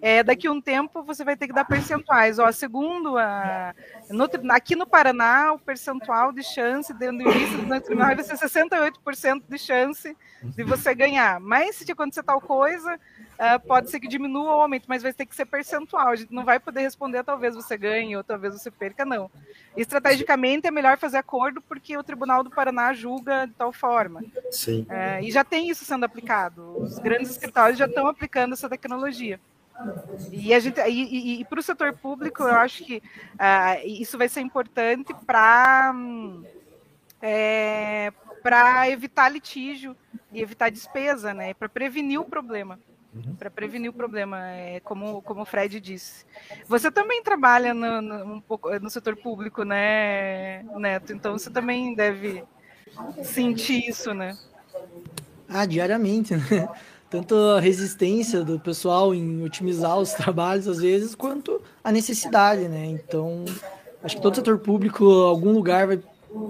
É, 0.01 0.22
daqui 0.22 0.47
a 0.47 0.53
um 0.53 0.61
tempo 0.61 1.03
você 1.03 1.24
vai 1.24 1.36
ter 1.36 1.47
que 1.47 1.53
dar 1.53 1.64
percentuais. 1.64 2.38
Ó, 2.38 2.51
segundo 2.53 3.16
a, 3.16 3.74
no, 4.11 4.28
aqui 4.51 4.76
no 4.76 4.86
Paraná, 4.86 5.53
o 5.53 5.59
percentual 5.59 6.32
de 6.32 6.42
chance 6.42 6.92
dentro 6.92 7.24
do 7.24 7.30
início 7.30 7.59
do 7.59 7.80
tribunal 7.80 8.14
vai 8.14 8.24
ser 8.24 8.34
68% 8.34 9.42
de 9.49 9.59
chance 9.59 10.16
de 10.42 10.62
você 10.62 10.94
ganhar. 10.94 11.40
Mas 11.40 11.76
se 11.76 11.84
te 11.84 11.92
acontecer 11.92 12.22
tal 12.22 12.40
coisa, 12.40 12.94
uh, 12.94 13.66
pode 13.66 13.90
ser 13.90 14.01
que 14.01 14.09
diminua 14.09 14.55
ou 14.55 14.62
aumente, 14.62 14.86
mas 14.88 15.03
vai 15.03 15.12
ter 15.12 15.26
que 15.26 15.34
ser 15.34 15.47
percentual. 15.47 16.09
A 16.09 16.16
gente 16.16 16.32
não 16.32 16.44
vai 16.44 16.61
poder 16.61 16.82
responder 16.82 17.24
talvez 17.24 17.55
você 17.55 17.76
ganhe 17.76 18.16
ou 18.16 18.24
talvez 18.24 18.53
você 18.55 18.70
perca, 18.70 19.05
não. 19.05 19.30
Estrategicamente 19.76 20.66
é 20.66 20.70
melhor 20.70 20.99
fazer 20.99 21.18
acordo 21.18 21.61
porque 21.62 21.97
o 21.97 22.05
Tribunal 22.05 22.42
do 22.42 22.51
Paraná 22.51 22.92
julga 22.92 23.47
de 23.47 23.55
tal 23.55 23.72
forma. 23.72 24.22
Sim. 24.51 24.82
Uh, 24.82 25.24
e 25.24 25.30
já 25.30 25.44
tem 25.44 25.68
isso 25.68 25.84
sendo 25.84 26.05
aplicado. 26.05 26.76
Os 26.78 26.99
grandes 26.99 27.30
escritórios 27.30 27.78
já 27.78 27.86
estão 27.86 28.07
aplicando 28.07 28.53
essa 28.53 28.68
tecnologia. 28.68 29.40
E, 30.33 30.55
a 30.55 30.61
gente, 30.61 30.81
e, 30.81 30.91
e, 30.91 31.41
e 31.41 31.45
para 31.45 31.61
o 31.61 31.62
setor 31.62 31.93
público, 31.93 32.43
eu 32.43 32.55
acho 32.55 32.85
que 32.85 33.03
uh, 33.35 33.87
isso 33.87 34.16
vai 34.16 34.29
ser 34.29 34.41
importante 34.41 35.14
para 35.27 35.95
é, 37.20 38.12
para 38.43 38.89
evitar 38.91 39.29
litígio 39.29 39.97
e 40.33 40.41
evitar 40.41 40.70
despesa, 40.70 41.35
né? 41.35 41.53
Para 41.55 41.68
prevenir 41.68 42.20
o 42.20 42.24
problema. 42.24 42.79
Uhum. 43.14 43.35
Para 43.35 43.51
prevenir 43.51 43.91
o 43.91 43.95
problema, 43.95 44.51
é, 44.51 44.81
como, 44.81 45.22
como 45.22 45.43
o 45.43 45.47
Fred 45.47 45.81
disse. 45.81 46.24
Você 46.68 46.91
também 46.91 47.22
trabalha 47.22 47.72
no, 47.72 48.03
no, 48.03 48.35
um 48.35 48.41
pouco 48.41 48.70
no 48.79 48.91
setor 48.91 49.16
público, 49.16 49.64
né, 49.64 50.62
Neto? 50.77 51.12
Então 51.12 51.33
você 51.33 51.51
também 51.51 51.95
deve 51.95 52.45
sentir 53.24 53.89
isso, 53.89 54.12
né? 54.12 54.37
Ah, 55.49 55.64
diariamente, 55.64 56.37
né? 56.37 56.68
Tanto 57.11 57.34
a 57.34 57.61
resistência 57.61 58.42
do 58.42 58.59
pessoal 58.59 59.14
em 59.14 59.42
otimizar 59.42 59.98
os 59.98 60.12
trabalhos 60.12 60.66
às 60.66 60.78
vezes, 60.78 61.14
quanto 61.14 61.61
a 61.82 61.92
necessidade, 61.92 62.68
né? 62.68 62.86
Então, 62.86 63.44
acho 64.02 64.16
que 64.16 64.22
todo 64.22 64.36
setor 64.36 64.59
público, 64.59 65.04
algum 65.04 65.52
lugar 65.52 65.86
vai 65.86 66.00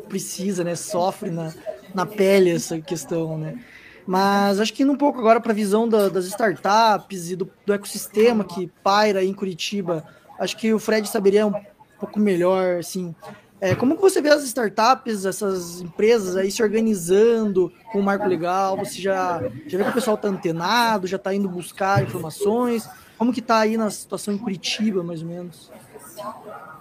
precisa, 0.09 0.64
né? 0.64 0.74
Sofre 0.74 1.30
na, 1.30 1.52
na 1.94 2.07
pele 2.07 2.50
essa 2.50 2.80
questão, 2.80 3.38
né? 3.38 3.59
Mas 4.07 4.61
acho 4.61 4.72
que 4.72 4.82
indo 4.82 4.92
um 4.92 4.96
pouco 4.96 5.18
agora 5.18 5.40
para 5.40 5.52
a 5.52 5.54
visão 5.54 5.88
da, 5.88 6.09
das 6.09 6.26
startups 6.26 7.30
e 7.30 7.36
do, 7.36 7.50
do, 7.64 7.72
ecossistema 7.72 8.44
que 8.44 8.70
paira 8.82 9.24
em 9.24 9.34
Curitiba, 9.34 10.04
acho 10.38 10.57
que 10.57 10.72
o 10.72 10.78
Fred 10.78 11.09
saberia 11.09 11.46
um 11.46 11.52
pouco 11.98 12.20
melhor, 12.20 12.78
assim, 12.78 13.14
é, 13.61 13.74
como 13.74 13.96
que 13.96 14.02
você 14.02 14.20
vê 14.20 14.28
as 14.28 14.42
startups, 14.44 15.24
essas 15.24 15.80
empresas 15.80 16.36
aí 16.36 16.50
se 16.50 16.62
organizando 16.62 17.72
com 17.90 18.00
o 18.00 18.02
marco 18.02 18.26
legal? 18.26 18.76
Você 18.76 19.00
já, 19.00 19.40
já 19.66 19.78
vê 19.78 19.84
que 19.84 19.90
o 19.90 19.94
pessoal 19.94 20.16
está 20.16 20.28
antenado, 20.28 21.07
já 21.07 21.16
está 21.16 21.34
indo 21.34 21.48
buscar 21.48 22.02
informações? 22.02 22.88
Como 23.16 23.32
que 23.32 23.40
está 23.40 23.59
aí 23.61 23.78
na 23.78 23.90
situação 23.90 24.34
em 24.34 24.38
Curitiba, 24.38 25.02
mais 25.02 25.22
ou 25.22 25.28
menos? 25.28 25.70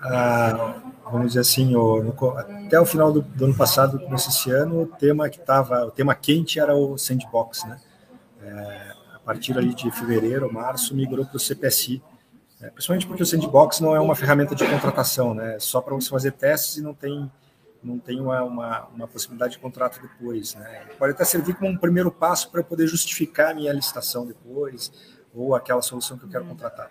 Ah, 0.02 0.76
vamos 1.06 1.28
dizer 1.28 1.40
assim, 1.40 1.74
até 2.66 2.80
o 2.80 2.86
final 2.86 3.12
do, 3.12 3.22
do, 3.22 3.46
ano 3.46 3.56
passado, 3.56 4.00
começo 4.00 4.30
esse 4.30 4.52
ano, 4.52 4.82
o 4.82 4.86
tema 4.86 5.30
que 5.30 5.40
estava, 5.40 5.86
o 5.86 5.92
tema 5.92 6.14
quente 6.14 6.60
era 6.60 6.76
o 6.76 6.98
sandbox, 6.98 7.64
né? 7.64 7.80
É, 8.44 8.92
a 9.16 9.20
partir 9.20 9.58
ali 9.58 9.74
de 9.74 9.90
fevereiro, 9.92 10.52
março, 10.52 10.94
migrou 10.94 11.26
para 11.26 11.38
o 11.38 11.40
CPSI, 11.40 12.04
é, 12.62 12.70
principalmente 12.70 13.06
porque 13.06 13.24
o 13.24 13.26
sandbox 13.26 13.80
não 13.80 13.96
é 13.96 14.00
uma 14.00 14.16
ferramenta 14.16 14.56
de 14.56 14.66
contratação, 14.68 15.34
né? 15.34 15.56
É 15.56 15.60
só 15.60 15.82
para 15.82 15.94
você 15.94 16.10
fazer 16.10 16.32
testes 16.32 16.78
e 16.78 16.82
não 16.82 16.94
tem 16.94 17.30
não 17.84 18.00
tem 18.00 18.20
uma, 18.20 18.42
uma, 18.42 18.88
uma, 18.88 19.08
possibilidade 19.08 19.54
de 19.54 19.60
contrato 19.60 20.02
depois, 20.02 20.56
né? 20.56 20.88
Pode 20.98 21.14
até 21.14 21.24
servir 21.24 21.54
como 21.54 21.70
um 21.70 21.78
primeiro 21.78 22.12
passo 22.12 22.50
para 22.50 22.64
poder 22.64 22.88
justificar 22.88 23.52
a 23.52 23.54
minha 23.54 23.72
licitação 23.72 24.26
depois 24.26 24.92
ou 25.32 25.54
aquela 25.54 25.84
solução 25.84 26.18
que 26.18 26.26
eu 26.26 26.30
quero 26.30 26.46
contratar. 26.46 26.90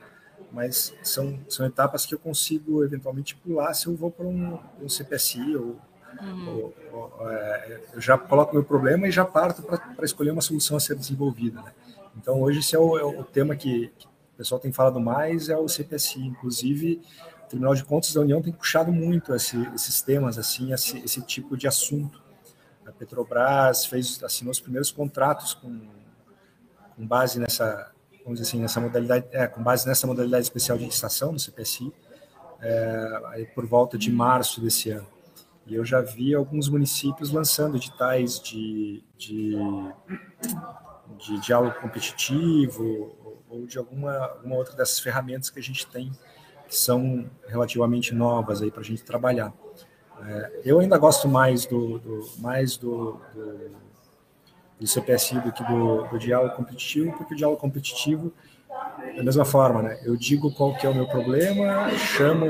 Mas 0.52 0.94
são, 1.02 1.40
são 1.48 1.66
etapas 1.66 2.06
que 2.06 2.14
eu 2.14 2.18
consigo 2.18 2.84
eventualmente 2.84 3.34
pular 3.34 3.74
se 3.74 3.88
eu 3.88 3.96
vou 3.96 4.08
para 4.08 4.24
um, 4.24 4.56
um 4.80 4.88
CPSI 4.88 5.56
ou, 5.56 5.80
uhum. 6.22 6.72
é, 7.28 7.80
eu 7.92 8.00
já 8.00 8.16
coloco 8.16 8.54
meu 8.54 8.62
problema 8.62 9.08
e 9.08 9.10
já 9.10 9.24
parto 9.24 9.62
para 9.62 10.04
escolher 10.04 10.30
uma 10.30 10.42
solução 10.42 10.76
a 10.76 10.80
ser 10.80 10.94
desenvolvida. 10.94 11.60
Né? 11.60 11.72
Então 12.16 12.40
hoje 12.40 12.60
esse 12.60 12.76
é 12.76 12.78
o, 12.78 12.96
é 12.96 13.04
o 13.04 13.24
tema 13.24 13.56
que, 13.56 13.90
que 13.98 14.06
o 14.34 14.36
pessoal 14.36 14.60
tem 14.60 14.72
falado 14.72 15.00
mais 15.00 15.48
é 15.48 15.56
o 15.56 15.68
CPSI. 15.68 16.26
Inclusive, 16.26 17.00
o 17.44 17.48
Tribunal 17.48 17.74
de 17.74 17.84
Contas 17.84 18.12
da 18.12 18.20
União 18.20 18.42
tem 18.42 18.52
puxado 18.52 18.92
muito 18.92 19.32
esse, 19.32 19.56
esses 19.72 20.02
temas, 20.02 20.36
assim, 20.36 20.72
esse, 20.72 20.98
esse, 20.98 21.22
tipo 21.22 21.56
de 21.56 21.68
assunto. 21.68 22.20
A 22.84 22.90
Petrobras 22.90 23.86
fez, 23.86 24.22
assinou 24.24 24.50
os 24.50 24.58
primeiros 24.58 24.90
contratos 24.90 25.54
com, 25.54 25.88
com 26.96 27.06
base 27.06 27.38
nessa, 27.38 27.92
vamos 28.24 28.40
dizer 28.40 28.50
assim, 28.50 28.60
nessa 28.60 28.80
modalidade, 28.80 29.26
é, 29.30 29.46
com 29.46 29.62
base 29.62 29.86
nessa 29.86 30.06
modalidade 30.06 30.42
especial 30.42 30.76
de 30.76 30.84
licitação 30.84 31.30
no 31.30 31.38
CPSI, 31.38 31.92
é, 32.60 33.48
por 33.54 33.64
volta 33.66 33.96
de 33.96 34.10
março 34.10 34.60
desse 34.60 34.90
ano. 34.90 35.06
E 35.64 35.76
eu 35.76 35.84
já 35.84 36.00
vi 36.00 36.34
alguns 36.34 36.68
municípios 36.68 37.30
lançando 37.30 37.76
editais 37.76 38.38
de, 38.40 39.02
de, 39.16 39.56
de 41.18 41.40
diálogo 41.40 41.80
competitivo 41.80 43.23
ou 43.54 43.66
de 43.66 43.78
alguma, 43.78 44.12
alguma 44.16 44.56
outra 44.56 44.74
dessas 44.74 44.98
ferramentas 44.98 45.50
que 45.50 45.58
a 45.58 45.62
gente 45.62 45.86
tem 45.86 46.10
que 46.66 46.76
são 46.76 47.24
relativamente 47.46 48.14
novas 48.14 48.62
aí 48.62 48.70
para 48.70 48.80
a 48.80 48.84
gente 48.84 49.02
trabalhar. 49.02 49.52
É, 50.26 50.60
eu 50.64 50.80
ainda 50.80 50.96
gosto 50.96 51.28
mais 51.28 51.66
do, 51.66 51.98
do 51.98 52.28
mais 52.38 52.76
do, 52.76 53.20
do, 53.34 53.70
do, 54.80 54.86
CPSI 54.86 55.40
do 55.40 55.52
que 55.52 55.62
do, 55.64 56.04
do 56.04 56.18
diálogo 56.18 56.54
competitivo, 56.54 57.12
porque 57.16 57.34
o 57.34 57.36
diálogo 57.36 57.60
competitivo 57.60 58.32
da 59.16 59.22
mesma 59.22 59.44
forma, 59.44 59.82
né? 59.82 60.00
Eu 60.04 60.16
digo 60.16 60.52
qual 60.52 60.76
que 60.76 60.86
é 60.86 60.90
o 60.90 60.94
meu 60.94 61.06
problema, 61.06 61.90
chamo, 61.96 62.46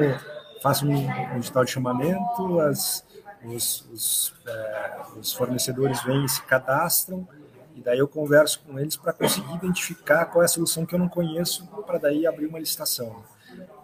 faço 0.63 0.87
um, 0.87 1.35
um 1.35 1.41
digital 1.41 1.65
de 1.65 1.71
chamamento, 1.71 2.61
as, 2.61 3.05
os, 3.45 3.87
os, 3.93 4.35
é, 4.47 5.01
os 5.19 5.33
fornecedores 5.33 6.03
vêm 6.03 6.25
e 6.25 6.29
se 6.29 6.43
cadastram, 6.43 7.27
e 7.75 7.81
daí 7.81 7.99
eu 7.99 8.07
converso 8.07 8.63
com 8.65 8.79
eles 8.79 8.97
para 8.97 9.13
conseguir 9.13 9.55
identificar 9.55 10.27
qual 10.27 10.43
é 10.43 10.45
a 10.45 10.49
solução 10.49 10.87
que 10.87 10.95
eu 10.95 10.99
não 10.99 11.09
conheço, 11.09 11.67
para 11.85 11.99
daí 11.99 12.27
abrir 12.27 12.47
uma 12.47 12.59
licitação. 12.59 13.23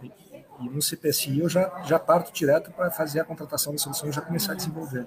E, 0.02 0.10
no 0.60 0.80
CPSI 0.80 1.40
eu 1.40 1.48
já, 1.48 1.82
já 1.84 1.98
parto 1.98 2.32
direto 2.32 2.70
para 2.70 2.90
fazer 2.90 3.20
a 3.20 3.24
contratação 3.24 3.72
da 3.72 3.78
solução 3.78 4.08
e 4.08 4.12
já 4.12 4.20
começar 4.20 4.52
a 4.52 4.54
desenvolver. 4.54 5.06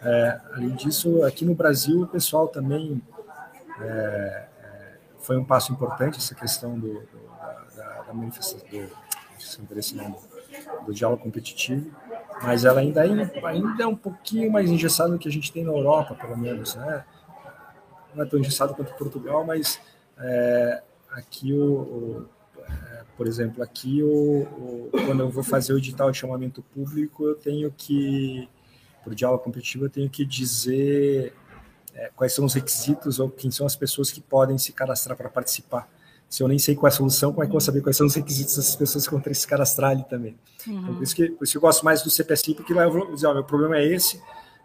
É, 0.00 0.40
além 0.54 0.70
disso, 0.70 1.24
aqui 1.24 1.44
no 1.44 1.54
Brasil, 1.54 2.02
o 2.02 2.06
pessoal 2.06 2.46
também 2.46 3.02
é, 3.80 4.46
foi 5.18 5.36
um 5.36 5.44
passo 5.44 5.72
importante 5.72 6.18
essa 6.18 6.34
questão 6.34 6.78
do, 6.78 7.00
do 7.00 7.26
da, 7.76 8.02
da, 8.02 8.14
manifestação 8.14 8.60
do, 9.60 10.86
do 10.86 10.94
diálogo 10.94 11.22
competitivo, 11.22 11.90
mas 12.42 12.64
ela 12.64 12.80
ainda, 12.80 13.02
ainda 13.02 13.82
é 13.82 13.86
um 13.86 13.96
pouquinho 13.96 14.50
mais 14.52 14.70
engessada 14.70 15.10
do 15.10 15.18
que 15.18 15.28
a 15.28 15.32
gente 15.32 15.52
tem 15.52 15.64
na 15.64 15.72
Europa, 15.72 16.14
pelo 16.14 16.36
menos, 16.36 16.76
né? 16.76 17.04
Não 18.16 18.24
é 18.24 18.26
tão 18.26 18.40
engessado 18.40 18.74
quanto 18.74 18.94
Portugal, 18.94 19.44
mas 19.44 19.78
é, 20.18 20.82
aqui 21.12 21.52
o, 21.52 21.64
o 21.64 22.28
é, 22.68 23.04
por 23.16 23.26
exemplo, 23.26 23.62
aqui 23.62 24.02
o, 24.02 24.08
o, 24.08 24.90
quando 24.90 25.20
eu 25.20 25.30
vou 25.30 25.44
fazer 25.44 25.72
o 25.72 25.78
edital 25.78 26.10
de 26.10 26.18
chamamento 26.18 26.62
público, 26.62 27.26
eu 27.26 27.34
tenho 27.34 27.70
que, 27.70 28.48
por 29.04 29.14
diálogo 29.14 29.44
competitivo, 29.44 29.84
eu 29.84 29.90
tenho 29.90 30.10
que 30.10 30.24
dizer 30.24 31.32
é, 31.94 32.10
quais 32.16 32.34
são 32.34 32.44
os 32.44 32.54
requisitos 32.54 33.20
ou 33.20 33.30
quem 33.30 33.50
são 33.50 33.66
as 33.66 33.76
pessoas 33.76 34.10
que 34.10 34.20
podem 34.20 34.58
se 34.58 34.72
cadastrar 34.72 35.16
para 35.16 35.28
participar. 35.28 35.88
Se 36.28 36.42
eu 36.42 36.48
nem 36.48 36.58
sei 36.58 36.74
qual 36.74 36.88
é 36.88 36.92
a 36.92 36.96
solução, 36.96 37.32
como 37.32 37.44
é 37.44 37.46
que 37.46 37.50
eu 37.50 37.52
vou 37.52 37.60
saber 37.60 37.80
quais 37.80 37.96
são 37.96 38.06
os 38.06 38.14
requisitos 38.14 38.56
dessas 38.56 38.74
pessoas 38.74 39.06
que 39.06 39.12
vão 39.12 39.20
ter 39.20 39.30
que 39.30 39.36
se 39.36 39.46
cadastrar 39.46 39.92
ali 39.92 40.04
também? 40.04 40.36
Uhum. 40.66 40.78
Então, 40.78 40.94
por, 40.94 41.02
isso 41.02 41.14
que, 41.14 41.30
por 41.30 41.44
isso 41.44 41.52
que 41.52 41.56
eu 41.58 41.62
gosto 41.62 41.84
mais 41.84 42.02
do 42.02 42.10
CPSI, 42.10 42.54
porque 42.54 42.74
lá 42.74 42.82
eu 42.82 42.92
vou 42.92 43.14
dizer, 43.14 43.28
ó, 43.28 43.34
meu 43.34 43.44
problema 43.44 43.76
é 43.76 43.86
esse, 43.86 44.20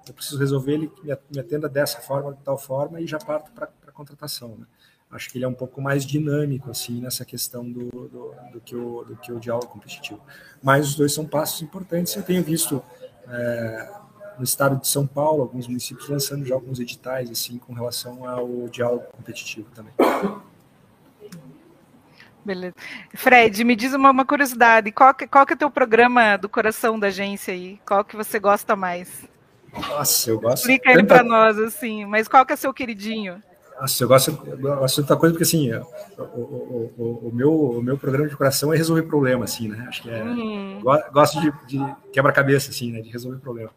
eu 0.08 0.14
preciso 0.14 0.38
resolver 0.39 0.74
ele, 0.74 0.91
me 1.30 1.39
atenda 1.39 1.70
dessa 1.70 1.99
forma, 1.99 2.34
de 2.34 2.41
tal 2.43 2.58
forma, 2.58 2.99
e 2.99 3.08
já 3.08 3.20
parto 3.20 3.52
para 3.52 3.70
a 3.88 3.91
contratação. 3.91 4.56
Né? 4.58 4.66
Acho 5.12 5.30
que 5.30 5.38
ele 5.38 5.45
é 5.45 5.47
um 5.47 5.54
pouco 5.54 5.82
mais 5.82 6.06
dinâmico, 6.06 6.72
assim, 6.72 7.02
nessa 7.02 7.26
questão 7.26 7.70
do, 7.70 7.89
do, 7.89 8.36
do, 8.54 8.62
que, 8.62 8.76
o, 8.76 9.04
do 9.04 9.16
que 9.18 9.32
o 9.32 9.39
diálogo 9.39 9.68
competitivo. 9.68 10.22
Mas 10.62 10.89
os 10.89 10.95
dois 10.95 11.14
são 11.14 11.26
passos 11.26 11.62
importantes, 11.62 12.16
eu 12.16 12.24
tenho 12.24 12.43
visto... 12.43 12.84
É, 13.28 14.02
no 14.38 14.43
estado 14.43 14.80
de 14.80 14.88
São 14.88 15.06
Paulo, 15.06 15.43
alguns 15.43 15.68
municípios 15.68 16.10
lançando 16.10 16.43
já 16.45 16.56
alguns 16.56 16.80
editais 16.80 17.30
assim 17.30 17.60
com 17.60 17.74
relação 17.74 18.28
ao 18.28 18.68
diálogo 18.70 19.06
competitivo 19.12 19.70
também. 19.76 19.93
Beleza. 22.43 22.74
Fred, 23.14 23.64
me 23.64 23.76
diz 23.76 23.93
uma, 23.93 24.10
uma 24.10 24.26
curiosidade, 24.26 24.91
qual 24.91 25.14
que, 25.14 25.28
qual 25.28 25.45
que 25.45 25.54
é 25.54 25.56
o 25.56 25.60
teu 25.60 25.70
programa 25.70 26.38
do 26.38 26.49
coração 26.49 26.99
da 26.99 27.08
agência 27.08 27.54
aí? 27.54 27.80
Qual 27.86 28.04
que 28.04 28.16
você 28.16 28.39
gosta 28.39 28.76
mais? 28.76 29.30
Nossa, 29.74 30.30
eu 30.30 30.39
gosto. 30.39 30.61
Explica 30.61 30.91
ele 30.91 31.03
para 31.03 31.24
nós, 31.24 31.57
assim, 31.57 32.05
mas 32.05 32.28
qual 32.28 32.45
que 32.45 32.53
é 32.53 32.55
seu 32.55 32.74
queridinho? 32.74 33.41
Nossa, 33.80 34.03
eu 34.03 34.07
gosto, 34.07 34.30
eu 34.45 34.57
gosto 34.57 34.95
de 34.95 35.01
outra 35.01 35.15
coisa, 35.17 35.34
porque 35.34 35.43
assim, 35.43 35.72
o, 35.74 36.24
o, 36.24 36.93
o, 36.97 37.30
o, 37.30 37.32
meu, 37.34 37.53
o 37.53 37.82
meu 37.82 37.97
programa 37.97 38.30
de 38.30 38.36
coração 38.36 38.72
é 38.72 38.78
resolver 38.78 39.03
problema, 39.03 39.45
assim, 39.45 39.67
né? 39.67 39.86
Acho 39.88 40.03
que 40.03 40.09
é. 40.09 40.22
Uhum. 40.24 40.82
Gosto 41.11 41.41
de, 41.41 41.51
de 41.65 41.95
quebra-cabeça, 42.11 42.69
assim, 42.69 42.91
né? 42.91 43.01
De 43.01 43.09
resolver 43.09 43.39
problema 43.39 43.72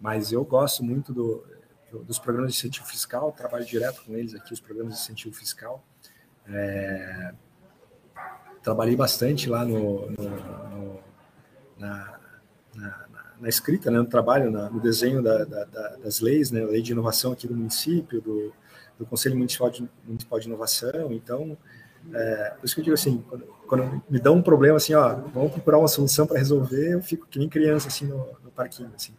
mas 0.00 0.32
eu 0.32 0.42
gosto 0.44 0.82
muito 0.82 1.12
do, 1.12 1.44
do, 1.92 2.02
dos 2.02 2.18
programas 2.18 2.52
de 2.52 2.58
incentivo 2.58 2.86
fiscal, 2.86 3.30
trabalho 3.32 3.66
direto 3.66 4.02
com 4.04 4.16
eles 4.16 4.34
aqui, 4.34 4.54
os 4.54 4.60
programas 4.60 4.94
de 4.94 5.00
incentivo 5.00 5.34
fiscal. 5.34 5.84
É, 6.48 7.34
trabalhei 8.62 8.96
bastante 8.96 9.48
lá 9.48 9.64
no, 9.64 10.10
no, 10.10 10.30
no 10.30 11.00
na, 11.76 12.18
na, 12.74 13.06
na, 13.40 13.48
escrita, 13.48 13.90
né, 13.90 13.98
no 13.98 14.06
trabalho, 14.06 14.50
na, 14.50 14.68
no 14.70 14.80
desenho 14.80 15.22
da, 15.22 15.44
da, 15.44 15.64
das 16.02 16.20
leis, 16.20 16.50
né, 16.50 16.64
lei 16.64 16.82
de 16.82 16.92
inovação 16.92 17.32
aqui 17.32 17.46
do 17.46 17.54
município, 17.54 18.20
do, 18.20 18.52
do 18.98 19.06
Conselho 19.06 19.36
Municipal 19.36 19.70
de, 19.70 19.88
Municipal 20.04 20.38
de 20.38 20.46
Inovação. 20.46 21.12
Então, 21.12 21.56
é, 22.12 22.54
por 22.58 22.64
isso 22.64 22.74
que 22.74 22.80
eu 22.80 22.84
digo 22.84 22.94
assim, 22.94 23.24
quando, 23.28 23.44
quando, 23.66 24.02
me 24.08 24.18
dão 24.18 24.36
um 24.36 24.42
problema 24.42 24.76
assim, 24.76 24.94
ó, 24.94 25.14
vamos 25.14 25.52
procurar 25.52 25.78
uma 25.78 25.88
solução 25.88 26.26
para 26.26 26.38
resolver, 26.38 26.94
eu 26.94 27.02
fico 27.02 27.26
que 27.26 27.38
nem 27.38 27.48
criança 27.48 27.88
assim 27.88 28.06
no, 28.06 28.26
no 28.42 28.50
parquinho, 28.50 28.90
assim, 28.94 29.14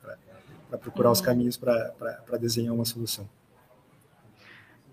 para 0.69 0.77
procurar 0.77 1.11
os 1.11 1.21
caminhos 1.21 1.57
para 1.57 2.37
desenhar 2.39 2.73
uma 2.73 2.85
solução. 2.85 3.27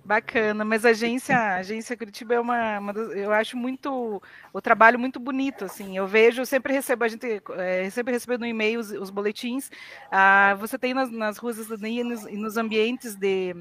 Bacana, 0.09 0.65
mas 0.65 0.87
a 0.87 0.89
agência, 0.89 1.37
a 1.37 1.57
agência 1.57 1.95
Curitiba 1.95 2.33
é 2.33 2.41
uma, 2.41 2.79
uma 2.79 2.93
eu 2.93 3.31
acho 3.31 3.59
muito 3.59 4.23
o 4.55 4.61
trabalho 4.63 4.99
muito 4.99 5.21
bonito, 5.21 5.67
assim. 5.67 5.99
Eu 5.99 6.07
vejo, 6.07 6.41
eu 6.41 6.47
sempre 6.47 6.73
recebo 6.73 7.05
a 7.05 7.09
gente 7.09 7.43
é, 7.59 7.91
sempre 7.91 8.15
recebendo 8.15 8.41
no 8.41 8.47
e-mail 8.47 8.81
os, 8.81 8.91
os 8.91 9.11
boletins. 9.11 9.71
Ah, 10.11 10.57
você 10.59 10.79
tem 10.79 10.95
nas, 10.95 11.11
nas 11.11 11.37
ruas 11.37 11.59
e 11.59 12.03
nos, 12.03 12.25
e 12.25 12.37
nos 12.39 12.57
ambientes 12.57 13.17
de 13.17 13.55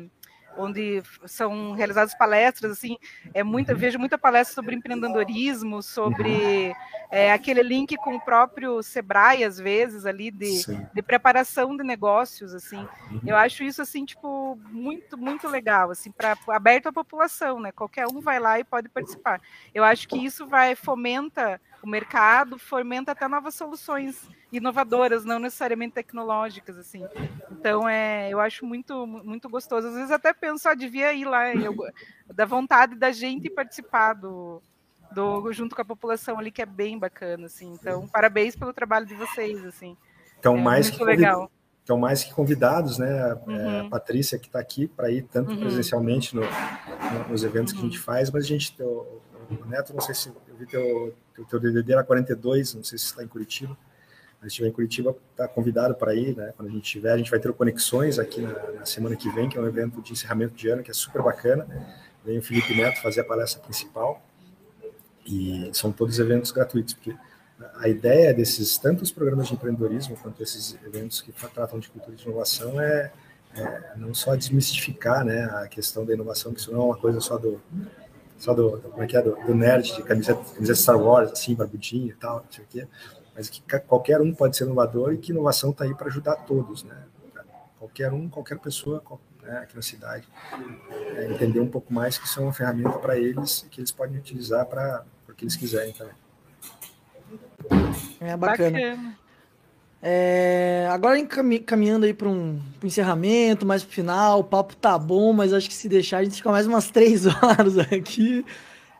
onde 0.57 1.01
são 1.25 1.73
realizadas 1.73 2.17
palestras, 2.17 2.71
assim, 2.71 2.97
é 3.33 3.43
muita, 3.43 3.73
uhum. 3.73 3.79
vejo 3.79 3.99
muita 3.99 4.17
palestra 4.17 4.55
sobre 4.55 4.75
empreendedorismo, 4.75 5.81
sobre 5.81 6.73
é, 7.11 7.31
aquele 7.31 7.63
link 7.63 7.95
com 7.97 8.15
o 8.15 8.19
próprio 8.21 8.81
Sebrae, 8.81 9.43
às 9.43 9.59
vezes, 9.59 10.05
ali, 10.05 10.31
de, 10.31 10.63
de 10.93 11.01
preparação 11.01 11.75
de 11.75 11.83
negócios, 11.83 12.53
assim. 12.53 12.87
Uhum. 13.11 13.21
Eu 13.25 13.35
acho 13.35 13.63
isso, 13.63 13.81
assim, 13.81 14.05
tipo, 14.05 14.57
muito, 14.71 15.17
muito 15.17 15.47
legal, 15.47 15.91
assim, 15.91 16.11
para 16.11 16.37
aberto 16.49 16.87
à 16.87 16.93
população, 16.93 17.59
né? 17.59 17.71
Qualquer 17.71 18.07
um 18.07 18.19
vai 18.19 18.39
lá 18.39 18.59
e 18.59 18.63
pode 18.63 18.89
participar. 18.89 19.41
Eu 19.73 19.83
acho 19.83 20.07
que 20.07 20.17
isso 20.17 20.47
vai, 20.47 20.75
fomenta 20.75 21.61
o 21.81 21.87
mercado, 21.87 22.57
fomenta 22.57 23.11
até 23.11 23.27
novas 23.27 23.55
soluções 23.55 24.27
inovadoras, 24.51 25.25
não 25.25 25.39
necessariamente 25.39 25.95
tecnológicas, 25.95 26.77
assim. 26.77 27.03
Então, 27.51 27.87
é, 27.87 28.29
eu 28.31 28.39
acho 28.39 28.65
muito, 28.65 29.05
muito 29.05 29.49
gostoso. 29.49 29.87
Às 29.87 29.93
vezes 29.93 30.11
até 30.11 30.33
penso, 30.33 30.67
ah, 30.67 30.73
devia 30.73 31.13
ir 31.13 31.25
lá, 31.25 31.53
eu, 31.53 31.75
da 32.33 32.45
vontade 32.45 32.95
da 32.95 33.11
gente 33.11 33.49
participar 33.49 34.13
do, 34.13 34.61
do, 35.11 35.51
junto 35.51 35.75
com 35.75 35.81
a 35.81 35.85
população 35.85 36.39
ali, 36.39 36.51
que 36.51 36.61
é 36.61 36.65
bem 36.65 36.97
bacana, 36.97 37.45
assim. 37.47 37.71
Então, 37.73 38.07
parabéns 38.07 38.55
pelo 38.55 38.73
trabalho 38.73 39.05
de 39.05 39.15
vocês, 39.15 39.63
assim. 39.65 39.95
Então, 40.39 40.55
é 40.57 40.61
mais 40.61 40.89
que 40.89 41.03
legal. 41.03 41.51
Então, 41.83 41.97
mais 41.97 42.21
que 42.21 42.33
convidados, 42.33 42.97
né? 42.97 43.33
Uhum. 43.47 43.87
a 43.87 43.89
Patrícia 43.89 44.37
que 44.37 44.47
está 44.47 44.59
aqui 44.59 44.87
para 44.87 45.09
ir 45.09 45.23
tanto 45.23 45.51
uhum. 45.51 45.59
presencialmente 45.59 46.35
no, 46.35 46.41
no, 46.41 47.29
nos 47.29 47.45
eventos 47.45 47.71
uhum. 47.71 47.79
que 47.79 47.85
a 47.85 47.89
gente 47.89 47.99
faz, 47.99 48.29
mas 48.29 48.43
a 48.43 48.47
gente, 48.47 48.75
o, 48.81 49.21
o 49.49 49.65
Neto, 49.65 49.93
não 49.93 50.01
sei 50.01 50.13
se 50.13 50.27
eu 50.27 50.35
vi 50.57 50.65
teu, 50.65 51.15
teu, 51.45 51.45
teu 51.45 51.59
DDD 51.59 51.93
era 51.93 52.03
42, 52.03 52.73
não 52.73 52.83
sei 52.83 52.97
se 52.97 53.05
está 53.05 53.23
em 53.23 53.27
Curitiba 53.27 53.77
se 54.41 54.47
estiver 54.47 54.67
em 54.67 54.71
Curitiba, 54.71 55.15
está 55.31 55.47
convidado 55.47 55.95
para 55.95 56.13
ir, 56.13 56.35
né? 56.35 56.53
Quando 56.55 56.69
a 56.69 56.71
gente 56.71 56.83
tiver, 56.83 57.11
a 57.11 57.17
gente 57.17 57.29
vai 57.29 57.39
ter 57.39 57.49
o 57.49 57.53
Conexões 57.53 58.19
aqui 58.19 58.41
na, 58.41 58.53
na, 58.71 58.85
semana 58.85 59.15
que 59.15 59.29
vem, 59.29 59.49
que 59.49 59.57
é 59.57 59.61
um 59.61 59.67
evento 59.67 60.01
de 60.01 60.13
encerramento 60.13 60.53
de 60.53 60.69
ano, 60.69 60.83
que 60.83 60.91
é 60.91 60.93
super 60.93 61.21
bacana. 61.21 61.67
Vem 62.23 62.37
o 62.37 62.41
Felipe 62.41 62.75
Neto 62.75 63.01
fazer 63.01 63.21
a 63.21 63.23
palestra 63.23 63.61
principal. 63.61 64.21
E 65.25 65.69
são 65.73 65.91
todos 65.91 66.19
eventos 66.19 66.51
gratuitos, 66.51 66.93
porque 66.93 67.15
a 67.75 67.89
ideia 67.89 68.33
desses, 68.33 68.77
tanto 68.77 69.03
os 69.03 69.11
programas 69.11 69.47
de 69.47 69.55
empreendedorismo, 69.55 70.15
quanto 70.15 70.41
esses 70.41 70.77
eventos 70.85 71.19
que 71.19 71.31
tratam 71.31 71.79
de 71.79 71.89
cultura 71.89 72.15
de 72.15 72.23
inovação, 72.23 72.79
é, 72.79 73.11
é 73.55 73.93
não 73.97 74.13
só 74.13 74.35
desmistificar 74.35 75.25
né, 75.25 75.45
a 75.45 75.67
questão 75.67 76.05
da 76.05 76.13
inovação, 76.13 76.53
que 76.53 76.59
isso 76.59 76.71
não 76.71 76.81
é 76.81 76.85
uma 76.85 76.97
coisa 76.97 77.19
só 77.19 77.37
do, 77.37 77.59
só 78.37 78.53
do, 78.53 78.79
como 78.79 79.03
é 79.03 79.07
que 79.07 79.17
é, 79.17 79.21
do, 79.21 79.35
do 79.45 79.55
nerd, 79.55 79.95
de 79.95 80.03
camiseta, 80.03 80.41
camiseta 80.53 80.79
Star 80.79 80.99
Wars, 80.99 81.31
assim, 81.31 81.55
barbudinho 81.55 82.09
e 82.09 82.13
tal, 82.13 82.37
não 82.37 82.51
sei 82.51 82.63
o 82.63 82.67
quê, 82.67 82.87
mas 83.35 83.49
que 83.49 83.61
qualquer 83.81 84.21
um 84.21 84.33
pode 84.33 84.57
ser 84.57 84.65
inovador 84.65 85.13
e 85.13 85.17
que 85.17 85.31
inovação 85.31 85.71
está 85.71 85.83
aí 85.83 85.93
para 85.93 86.07
ajudar 86.07 86.35
todos, 86.37 86.83
né? 86.83 86.97
Qualquer 87.79 88.11
um, 88.11 88.27
qualquer 88.27 88.57
pessoa 88.57 89.03
né, 89.43 89.59
aqui 89.59 89.75
na 89.75 89.81
cidade, 89.81 90.27
é, 91.15 91.31
entender 91.31 91.59
um 91.59 91.69
pouco 91.69 91.93
mais 91.93 92.17
que 92.17 92.25
isso 92.25 92.39
é 92.39 92.43
uma 92.43 92.53
ferramenta 92.53 92.97
para 92.99 93.17
eles 93.17 93.63
e 93.63 93.69
que 93.69 93.79
eles 93.79 93.91
podem 93.91 94.17
utilizar 94.17 94.65
para 94.65 95.05
o 95.29 95.33
que 95.33 95.45
eles 95.45 95.55
quiserem 95.55 95.93
também. 95.93 96.15
É 98.19 98.35
bacana. 98.35 98.79
bacana. 98.79 99.26
É, 100.01 100.87
agora 100.91 101.17
caminhando 101.65 102.05
aí 102.05 102.13
para 102.13 102.29
um 102.29 102.59
pro 102.79 102.87
encerramento, 102.87 103.65
mais 103.65 103.83
para 103.83 103.91
o 103.91 103.93
final, 103.93 104.39
o 104.39 104.43
papo 104.43 104.75
tá 104.75 104.97
bom, 104.97 105.33
mas 105.33 105.53
acho 105.53 105.67
que 105.67 105.73
se 105.73 105.89
deixar 105.89 106.19
a 106.19 106.23
gente 106.23 106.37
fica 106.37 106.51
mais 106.51 106.67
umas 106.67 106.89
três 106.91 107.25
horas 107.25 107.77
aqui. 107.77 108.45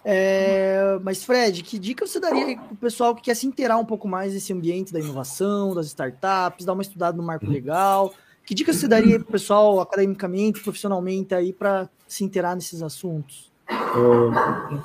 É, 0.04 0.98
mas, 1.04 1.24
Fred, 1.24 1.64
que 1.64 1.78
dica 1.78 2.08
você 2.08 2.20
daria 2.20 2.56
para 2.56 2.74
o 2.74 2.78
pessoal 2.78 3.14
que 3.14 3.24
quer 3.24 3.36
se 3.36 3.46
inteirar 3.46 3.78
um 3.78 3.86
pouco 3.86 4.08
mais 4.08 4.34
desse 4.34 4.54
ambiente 4.54 4.94
da 4.94 5.00
inovação, 5.00 5.76
das 5.76 5.88
startups, 5.88 6.66
dar 6.66 6.74
uma 6.74 6.82
estudada 6.82 7.18
no 7.18 7.24
marco 7.24 7.46
legal? 7.46 8.14
Que 8.46 8.56
dica 8.56 8.72
você 8.72 8.88
daria 8.88 9.20
para 9.20 9.28
o 9.28 9.32
pessoal, 9.32 9.82
academicamente, 9.82 10.62
profissionalmente, 10.62 11.36
aí 11.36 11.52
para 11.52 11.90
se 12.08 12.24
inteirar 12.24 12.56
nesses 12.56 12.82
assuntos? 12.82 13.52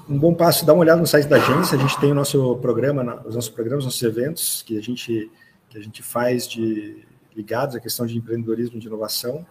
Um 0.09 0.19
bom 0.19 0.35
passo, 0.35 0.67
dá 0.67 0.73
uma 0.73 0.81
olhada 0.81 1.01
no 1.01 1.07
site 1.07 1.29
da 1.29 1.37
agência. 1.37 1.79
A 1.79 1.81
gente 1.81 1.97
tem 2.01 2.11
o 2.11 2.15
nosso 2.15 2.57
programa, 2.57 3.23
os 3.25 3.37
nossos 3.37 3.51
programas, 3.51 3.85
nossos 3.85 4.03
eventos 4.03 4.63
que 4.63 4.77
a 4.77 4.83
gente 4.83 5.31
que 5.73 5.79
a 5.79 5.83
gente 5.83 6.03
faz 6.03 6.47
de 6.47 7.03
ligados 7.35 7.75
à 7.75 7.81
questão 7.81 8.05
de 8.05 8.19
empreendedorismo, 8.19 8.79
de 8.79 8.87
inovação. 8.87 9.45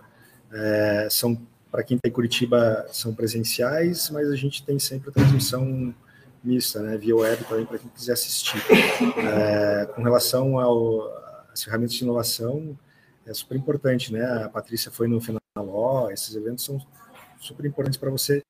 É, 0.54 1.08
são 1.10 1.36
para 1.72 1.84
quem 1.84 1.96
está 1.98 2.08
em 2.08 2.12
Curitiba 2.12 2.86
são 2.92 3.16
presenciais, 3.16 4.10
mas 4.12 4.30
a 4.30 4.36
gente 4.36 4.64
tem 4.64 4.78
sempre 4.78 5.10
a 5.10 5.14
transmissão 5.14 5.96
mista, 6.44 6.82
né, 6.82 6.98
via 6.98 7.16
web 7.16 7.44
também 7.46 7.66
para 7.66 7.80
quem 7.80 7.90
quiser 7.90 8.14
assistir. 8.14 8.62
É, 9.18 9.86
com 9.88 10.04
relação 10.04 10.60
ao, 10.60 11.08
às 11.52 11.64
ferramentas 11.64 11.96
de 11.96 12.04
inovação, 12.04 12.78
é 13.26 13.34
super 13.34 13.56
importante, 13.56 14.12
né? 14.12 14.24
A 14.44 14.50
Patrícia 14.50 14.92
foi 14.92 15.08
no 15.08 15.22
Finaló, 15.22 16.10
esses 16.12 16.36
eventos 16.36 16.66
são 16.66 16.80
super 17.40 17.66
importantes 17.66 17.98
para 17.98 18.10
você 18.10 18.44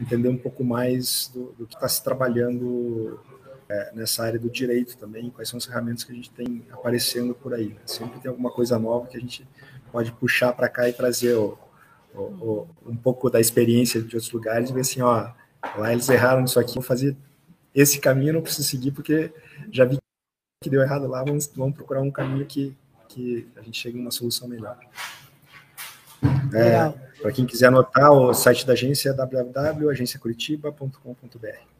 entender 0.00 0.28
um 0.28 0.38
pouco 0.38 0.64
mais 0.64 1.30
do, 1.32 1.52
do 1.58 1.66
que 1.66 1.74
está 1.74 1.88
se 1.88 2.02
trabalhando 2.02 3.20
é, 3.68 3.92
nessa 3.94 4.24
área 4.24 4.38
do 4.38 4.48
direito 4.48 4.96
também, 4.96 5.30
quais 5.30 5.48
são 5.48 5.58
as 5.58 5.64
ferramentas 5.64 6.04
que 6.04 6.12
a 6.12 6.14
gente 6.14 6.30
tem 6.30 6.64
aparecendo 6.70 7.34
por 7.34 7.54
aí. 7.54 7.68
Né? 7.68 7.80
Sempre 7.84 8.20
tem 8.20 8.28
alguma 8.28 8.50
coisa 8.50 8.78
nova 8.78 9.06
que 9.06 9.16
a 9.16 9.20
gente 9.20 9.46
pode 9.90 10.12
puxar 10.12 10.52
para 10.52 10.68
cá 10.68 10.88
e 10.88 10.92
trazer 10.92 11.34
o, 11.34 11.58
o, 12.14 12.20
o, 12.20 12.68
um 12.86 12.96
pouco 12.96 13.28
da 13.30 13.40
experiência 13.40 14.00
de 14.00 14.14
outros 14.14 14.32
lugares 14.32 14.70
e 14.70 14.72
ver 14.72 14.80
assim, 14.80 15.00
ó, 15.00 15.30
lá 15.76 15.92
eles 15.92 16.08
erraram 16.08 16.42
nisso 16.42 16.60
aqui, 16.60 16.74
vou 16.74 16.82
fazer 16.82 17.16
esse 17.74 17.98
caminho, 17.98 18.34
não 18.34 18.42
preciso 18.42 18.68
seguir 18.68 18.92
porque 18.92 19.32
já 19.70 19.84
vi 19.84 19.98
que 20.62 20.70
deu 20.70 20.82
errado 20.82 21.06
lá, 21.06 21.22
vamos, 21.22 21.50
vamos 21.54 21.74
procurar 21.74 22.00
um 22.00 22.10
caminho 22.10 22.46
que, 22.46 22.74
que 23.08 23.46
a 23.56 23.62
gente 23.62 23.78
chegue 23.78 23.98
a 23.98 24.00
uma 24.00 24.10
solução 24.10 24.48
melhor. 24.48 24.78
É, 26.54 26.90
para 27.20 27.32
quem 27.32 27.44
quiser 27.44 27.66
anotar, 27.66 28.10
o 28.12 28.32
site 28.32 28.66
da 28.66 28.72
agência 28.72 29.10
é 29.10 29.12
www.agenciacuritiba.com.br. 29.12 31.75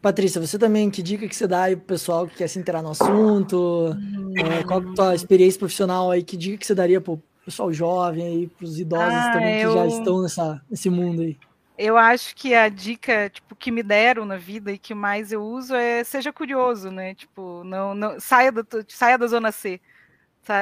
Patrícia, 0.00 0.40
você 0.40 0.58
também, 0.58 0.90
que 0.90 1.02
dica 1.02 1.26
que 1.26 1.34
você 1.34 1.46
dá 1.46 1.64
aí 1.64 1.76
pro 1.76 1.86
pessoal 1.86 2.26
que 2.26 2.36
quer 2.36 2.48
se 2.48 2.58
inteirar 2.58 2.82
no 2.82 2.90
assunto? 2.90 3.96
Hum. 3.96 4.32
É, 4.36 4.62
qual 4.64 4.80
é 4.82 4.84
a 4.84 4.94
tua 4.94 5.14
experiência 5.14 5.58
profissional 5.58 6.10
aí? 6.10 6.22
Que 6.22 6.36
dica 6.36 6.58
que 6.58 6.66
você 6.66 6.74
daria 6.74 7.00
pro 7.00 7.20
pessoal 7.44 7.72
jovem 7.72 8.26
aí, 8.26 8.46
pros 8.48 8.78
idosos 8.78 9.14
ah, 9.14 9.32
também 9.32 9.60
eu... 9.60 9.70
que 9.70 9.78
já 9.78 9.86
estão 9.86 10.22
nessa, 10.22 10.62
nesse 10.70 10.90
mundo 10.90 11.22
aí? 11.22 11.38
Eu 11.78 11.96
acho 11.98 12.34
que 12.34 12.54
a 12.54 12.68
dica, 12.68 13.28
tipo, 13.28 13.54
que 13.54 13.70
me 13.70 13.82
deram 13.82 14.24
na 14.24 14.36
vida 14.36 14.72
e 14.72 14.78
que 14.78 14.94
mais 14.94 15.30
eu 15.30 15.42
uso 15.42 15.74
é 15.74 16.02
seja 16.04 16.32
curioso, 16.32 16.90
né? 16.90 17.14
Tipo, 17.14 17.62
não, 17.64 17.94
não 17.94 18.18
saia 18.18 18.50
da 18.50 18.64
saia 18.88 19.18
da 19.18 19.26
zona 19.26 19.52
C. 19.52 19.80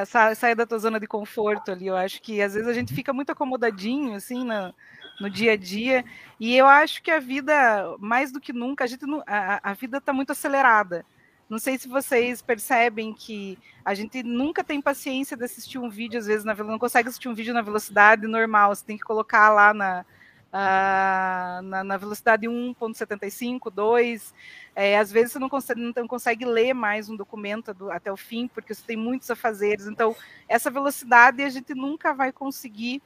Sa, 0.06 0.34
saia 0.34 0.56
da 0.56 0.66
tua 0.66 0.78
zona 0.78 0.98
de 0.98 1.06
conforto 1.06 1.70
ali. 1.70 1.86
Eu 1.86 1.96
acho 1.96 2.20
que 2.20 2.42
às 2.42 2.54
vezes 2.54 2.68
a 2.68 2.72
gente 2.72 2.92
fica 2.92 3.12
muito 3.12 3.30
acomodadinho 3.30 4.14
assim 4.14 4.44
na, 4.44 4.74
no 5.20 5.30
dia 5.30 5.52
a 5.52 5.56
dia. 5.56 6.04
E 6.38 6.56
eu 6.56 6.66
acho 6.66 7.02
que 7.02 7.10
a 7.10 7.20
vida, 7.20 7.96
mais 7.98 8.32
do 8.32 8.40
que 8.40 8.52
nunca, 8.52 8.84
a, 8.84 8.86
gente, 8.86 9.04
a, 9.26 9.70
a 9.70 9.74
vida 9.74 9.98
está 9.98 10.12
muito 10.12 10.32
acelerada. 10.32 11.04
Não 11.48 11.58
sei 11.58 11.78
se 11.78 11.86
vocês 11.86 12.40
percebem 12.40 13.12
que 13.12 13.58
a 13.84 13.94
gente 13.94 14.22
nunca 14.22 14.64
tem 14.64 14.80
paciência 14.80 15.36
de 15.36 15.44
assistir 15.44 15.78
um 15.78 15.90
vídeo, 15.90 16.18
às 16.18 16.26
vezes, 16.26 16.44
na, 16.44 16.54
não 16.54 16.78
consegue 16.78 17.08
assistir 17.08 17.28
um 17.28 17.34
vídeo 17.34 17.52
na 17.52 17.60
velocidade 17.60 18.26
normal, 18.26 18.74
você 18.74 18.84
tem 18.84 18.96
que 18.96 19.04
colocar 19.04 19.50
lá 19.50 19.74
na, 19.74 20.04
uh, 20.50 21.62
na, 21.62 21.84
na, 21.84 21.96
velocidade 21.98 22.46
1.75, 22.46 23.70
2. 23.70 24.34
É, 24.74 24.98
às 24.98 25.12
vezes 25.12 25.32
você 25.32 25.38
não 25.38 25.48
consegue, 25.50 25.92
não 25.94 26.08
consegue 26.08 26.44
ler 26.46 26.72
mais 26.72 27.10
um 27.10 27.16
documento 27.16 27.74
do, 27.74 27.90
até 27.90 28.10
o 28.10 28.16
fim, 28.16 28.48
porque 28.48 28.74
você 28.74 28.82
tem 28.82 28.96
muitos 28.96 29.30
afazeres. 29.30 29.86
Então, 29.86 30.16
essa 30.48 30.70
velocidade 30.70 31.42
a 31.42 31.48
gente 31.50 31.74
nunca 31.74 32.14
vai 32.14 32.32
conseguir 32.32 33.02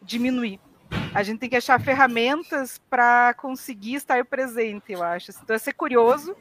diminuir. 0.00 0.60
A 1.14 1.22
gente 1.22 1.40
tem 1.40 1.48
que 1.48 1.56
achar 1.56 1.78
ferramentas 1.78 2.80
para 2.88 3.34
conseguir 3.34 3.96
estar 3.96 4.24
presente, 4.24 4.92
eu 4.92 5.02
acho. 5.02 5.30
Então, 5.42 5.54
é 5.54 5.58
ser 5.58 5.74
curioso 5.74 6.34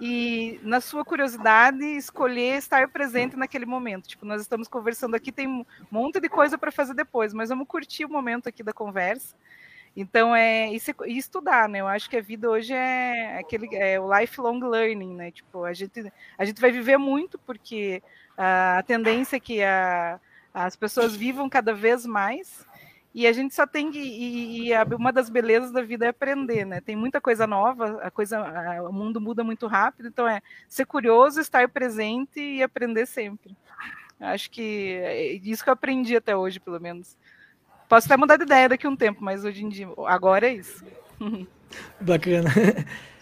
e 0.00 0.58
na 0.62 0.80
sua 0.80 1.04
curiosidade 1.04 1.84
escolher 1.84 2.56
estar 2.56 2.88
presente 2.88 3.36
naquele 3.36 3.64
momento. 3.64 4.08
Tipo, 4.08 4.26
nós 4.26 4.40
estamos 4.40 4.66
conversando 4.66 5.14
aqui, 5.14 5.30
tem 5.30 5.46
um 5.46 5.64
monte 5.88 6.18
de 6.18 6.28
coisa 6.28 6.58
para 6.58 6.72
fazer 6.72 6.94
depois, 6.94 7.32
mas 7.32 7.48
vamos 7.48 7.68
curtir 7.68 8.04
o 8.04 8.08
momento 8.08 8.48
aqui 8.48 8.62
da 8.62 8.72
conversa. 8.72 9.36
Então 9.96 10.34
é 10.34 10.72
isso 10.72 10.92
e 11.06 11.16
estudar, 11.16 11.68
né? 11.68 11.80
Eu 11.80 11.88
acho 11.88 12.10
que 12.10 12.16
a 12.16 12.20
vida 12.20 12.48
hoje 12.50 12.72
é 12.72 13.38
aquele 13.38 13.68
é 13.74 13.98
o 13.98 14.18
lifelong 14.18 14.60
learning, 14.60 15.14
né? 15.14 15.30
Tipo, 15.30 15.64
a 15.64 15.72
gente 15.72 16.12
a 16.36 16.44
gente 16.44 16.60
vai 16.60 16.70
viver 16.70 16.98
muito 16.98 17.38
porque 17.38 18.02
a, 18.36 18.78
a 18.78 18.82
tendência 18.82 19.36
é 19.36 19.40
que 19.40 19.62
a, 19.62 20.20
as 20.52 20.76
pessoas 20.76 21.16
vivam 21.16 21.48
cada 21.48 21.72
vez 21.74 22.04
mais 22.06 22.66
e 23.14 23.26
a 23.26 23.32
gente 23.32 23.54
só 23.54 23.66
tem 23.66 23.90
que. 23.90 23.98
E, 23.98 24.70
e, 24.70 24.94
uma 24.94 25.12
das 25.12 25.30
belezas 25.30 25.72
da 25.72 25.82
vida 25.82 26.06
é 26.06 26.08
aprender, 26.08 26.64
né? 26.64 26.80
Tem 26.80 26.94
muita 26.94 27.20
coisa 27.20 27.46
nova, 27.46 28.00
a 28.02 28.10
coisa, 28.10 28.38
a, 28.38 28.82
o 28.88 28.92
mundo 28.92 29.20
muda 29.20 29.42
muito 29.42 29.66
rápido, 29.66 30.08
então 30.08 30.28
é 30.28 30.40
ser 30.68 30.84
curioso, 30.84 31.40
estar 31.40 31.68
presente 31.68 32.40
e 32.40 32.62
aprender 32.62 33.06
sempre. 33.06 33.56
Acho 34.20 34.50
que 34.50 34.98
é 35.02 35.32
isso 35.34 35.62
que 35.62 35.70
eu 35.70 35.74
aprendi 35.74 36.16
até 36.16 36.36
hoje, 36.36 36.60
pelo 36.60 36.80
menos. 36.80 37.16
Posso 37.88 38.06
até 38.06 38.16
mudar 38.16 38.36
de 38.36 38.42
ideia 38.42 38.68
daqui 38.68 38.86
a 38.86 38.90
um 38.90 38.96
tempo, 38.96 39.22
mas 39.22 39.44
hoje 39.44 39.64
em 39.64 39.68
dia, 39.68 39.88
agora 40.06 40.48
é 40.48 40.54
isso. 40.54 40.84
Bacana. 42.00 42.50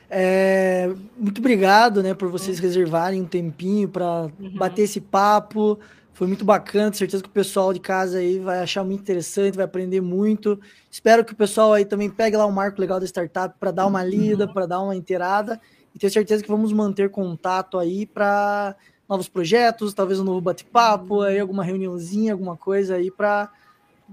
É, 0.08 0.88
muito 1.16 1.38
obrigado, 1.38 2.02
né, 2.02 2.14
por 2.14 2.30
vocês 2.30 2.58
reservarem 2.58 3.22
um 3.22 3.26
tempinho 3.26 3.88
para 3.88 4.30
uhum. 4.38 4.56
bater 4.56 4.82
esse 4.82 5.00
papo. 5.00 5.78
Foi 6.16 6.26
muito 6.26 6.46
bacana, 6.46 6.84
tenho 6.84 6.94
certeza 6.94 7.22
que 7.22 7.28
o 7.28 7.32
pessoal 7.32 7.74
de 7.74 7.78
casa 7.78 8.20
aí 8.20 8.38
vai 8.38 8.60
achar 8.60 8.82
muito 8.82 9.02
interessante, 9.02 9.54
vai 9.54 9.66
aprender 9.66 10.00
muito. 10.00 10.58
Espero 10.90 11.22
que 11.22 11.34
o 11.34 11.36
pessoal 11.36 11.74
aí 11.74 11.84
também 11.84 12.08
pegue 12.08 12.34
lá 12.38 12.46
o 12.46 12.50
marco 12.50 12.80
legal 12.80 12.98
da 12.98 13.04
startup 13.04 13.54
para 13.60 13.70
dar 13.70 13.86
uma 13.86 14.02
lida, 14.02 14.48
para 14.48 14.64
dar 14.64 14.80
uma 14.80 14.96
inteirada. 14.96 15.60
E 15.94 15.98
tenho 15.98 16.10
certeza 16.10 16.42
que 16.42 16.48
vamos 16.48 16.72
manter 16.72 17.10
contato 17.10 17.78
aí 17.78 18.06
para 18.06 18.74
novos 19.06 19.28
projetos, 19.28 19.92
talvez 19.92 20.18
um 20.18 20.24
novo 20.24 20.40
bate-papo, 20.40 21.20
aí 21.20 21.38
alguma 21.38 21.62
reuniãozinha, 21.62 22.32
alguma 22.32 22.56
coisa 22.56 22.94
aí 22.94 23.10
para 23.10 23.50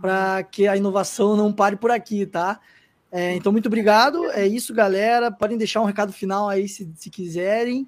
para 0.02 0.44
que 0.44 0.68
a 0.68 0.76
inovação 0.76 1.38
não 1.38 1.54
pare 1.54 1.78
por 1.78 1.90
aqui, 1.90 2.26
tá? 2.26 2.60
É, 3.10 3.34
então, 3.34 3.50
muito 3.50 3.68
obrigado. 3.68 4.26
É 4.32 4.46
isso, 4.46 4.74
galera. 4.74 5.32
Podem 5.32 5.58
deixar 5.58 5.80
um 5.80 5.86
recado 5.86 6.12
final 6.12 6.50
aí 6.50 6.68
se, 6.68 6.92
se 6.96 7.10
quiserem. 7.10 7.88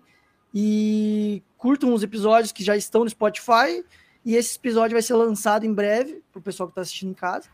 E 0.53 1.43
curtam 1.57 1.93
os 1.93 2.01
episódios 2.01 2.53
que 2.53 2.63
já 2.63 2.78
estão 2.78 3.03
no 3.03 3.09
Spotify. 3.09 3.84
E 4.26 4.36
esse 4.36 4.57
episódio 4.57 4.95
vai 4.95 5.01
ser 5.03 5.13
lançado 5.13 5.65
em 5.65 5.73
breve 5.73 6.23
para 6.32 6.39
o 6.39 6.41
pessoal 6.41 6.67
que 6.67 6.71
está 6.71 6.82
assistindo 6.82 7.11
em 7.11 7.13
casa. 7.13 7.47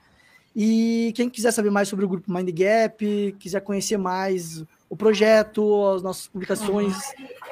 E 0.56 1.12
quem 1.16 1.30
quiser 1.30 1.52
saber 1.52 1.70
mais 1.70 1.88
sobre 1.88 2.06
o 2.06 2.08
grupo 2.08 2.32
Mind 2.32 2.50
Gap, 2.50 3.36
quiser 3.40 3.62
conhecer 3.62 3.98
mais 3.98 4.64
o 4.90 4.96
projeto, 4.96 5.94
as 5.96 6.02
nossas 6.02 6.28
publicações, 6.28 6.96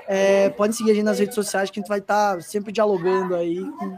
é, 0.07 0.49
podem 0.49 0.73
seguir 0.73 0.91
a 0.91 0.93
gente 0.93 1.05
nas 1.05 1.19
redes 1.19 1.35
sociais 1.35 1.69
que 1.69 1.79
a 1.79 1.81
gente 1.81 1.89
vai 1.89 1.99
estar 1.99 2.35
tá 2.35 2.41
sempre 2.41 2.71
dialogando 2.71 3.35
aí 3.35 3.59
com, 3.71 3.97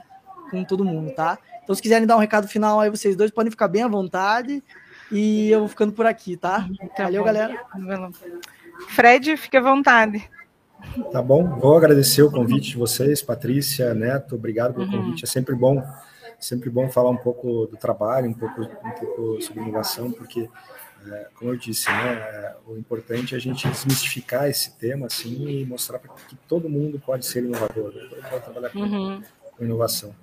com 0.51 0.63
todo 0.63 0.85
mundo, 0.85 1.13
tá? 1.13 1.39
Então, 1.63 1.75
se 1.75 1.81
quiserem 1.81 2.07
dar 2.07 2.17
um 2.17 2.19
recado 2.19 2.47
final 2.47 2.79
aí, 2.79 2.89
vocês 2.89 3.15
dois 3.15 3.31
podem 3.31 3.49
ficar 3.49 3.67
bem 3.67 3.83
à 3.83 3.87
vontade. 3.87 4.63
E 5.11 5.49
eu 5.49 5.59
vou 5.59 5.67
ficando 5.67 5.93
por 5.93 6.05
aqui, 6.05 6.37
tá? 6.37 6.67
tá 6.95 7.03
Valeu, 7.03 7.23
galera. 7.23 7.65
Fred, 8.89 9.37
fique 9.37 9.57
à 9.57 9.61
vontade. 9.61 10.29
Tá 11.11 11.21
bom, 11.21 11.59
vou 11.59 11.77
agradecer 11.77 12.21
o 12.21 12.31
convite 12.31 12.71
de 12.71 12.77
vocês, 12.77 13.21
Patrícia, 13.21 13.93
Neto, 13.93 14.35
obrigado 14.35 14.73
pelo 14.73 14.85
uhum. 14.85 14.91
convite. 14.91 15.23
É 15.23 15.27
sempre 15.27 15.55
bom, 15.55 15.83
sempre 16.39 16.69
bom 16.69 16.89
falar 16.89 17.09
um 17.09 17.17
pouco 17.17 17.67
do 17.67 17.77
trabalho, 17.77 18.29
um 18.29 18.33
pouco, 18.33 18.61
um 18.61 18.91
pouco 18.91 19.41
sobre 19.41 19.61
inovação, 19.61 20.11
porque, 20.11 20.49
é, 21.07 21.27
como 21.35 21.51
eu 21.51 21.57
disse, 21.57 21.89
né, 21.89 22.55
o 22.67 22.77
importante 22.77 23.33
é 23.33 23.37
a 23.37 23.41
gente 23.41 23.67
desmistificar 23.67 24.49
esse 24.49 24.77
tema 24.77 25.07
assim 25.07 25.47
e 25.47 25.65
mostrar 25.65 25.99
que 25.99 26.35
todo 26.47 26.69
mundo 26.69 26.99
pode 26.99 27.25
ser 27.25 27.43
inovador, 27.43 27.93
né? 27.93 28.09
pode 28.29 28.43
trabalhar 28.43 28.69
com, 28.69 28.79
uhum. 28.79 29.23
com 29.57 29.63
inovação. 29.63 30.13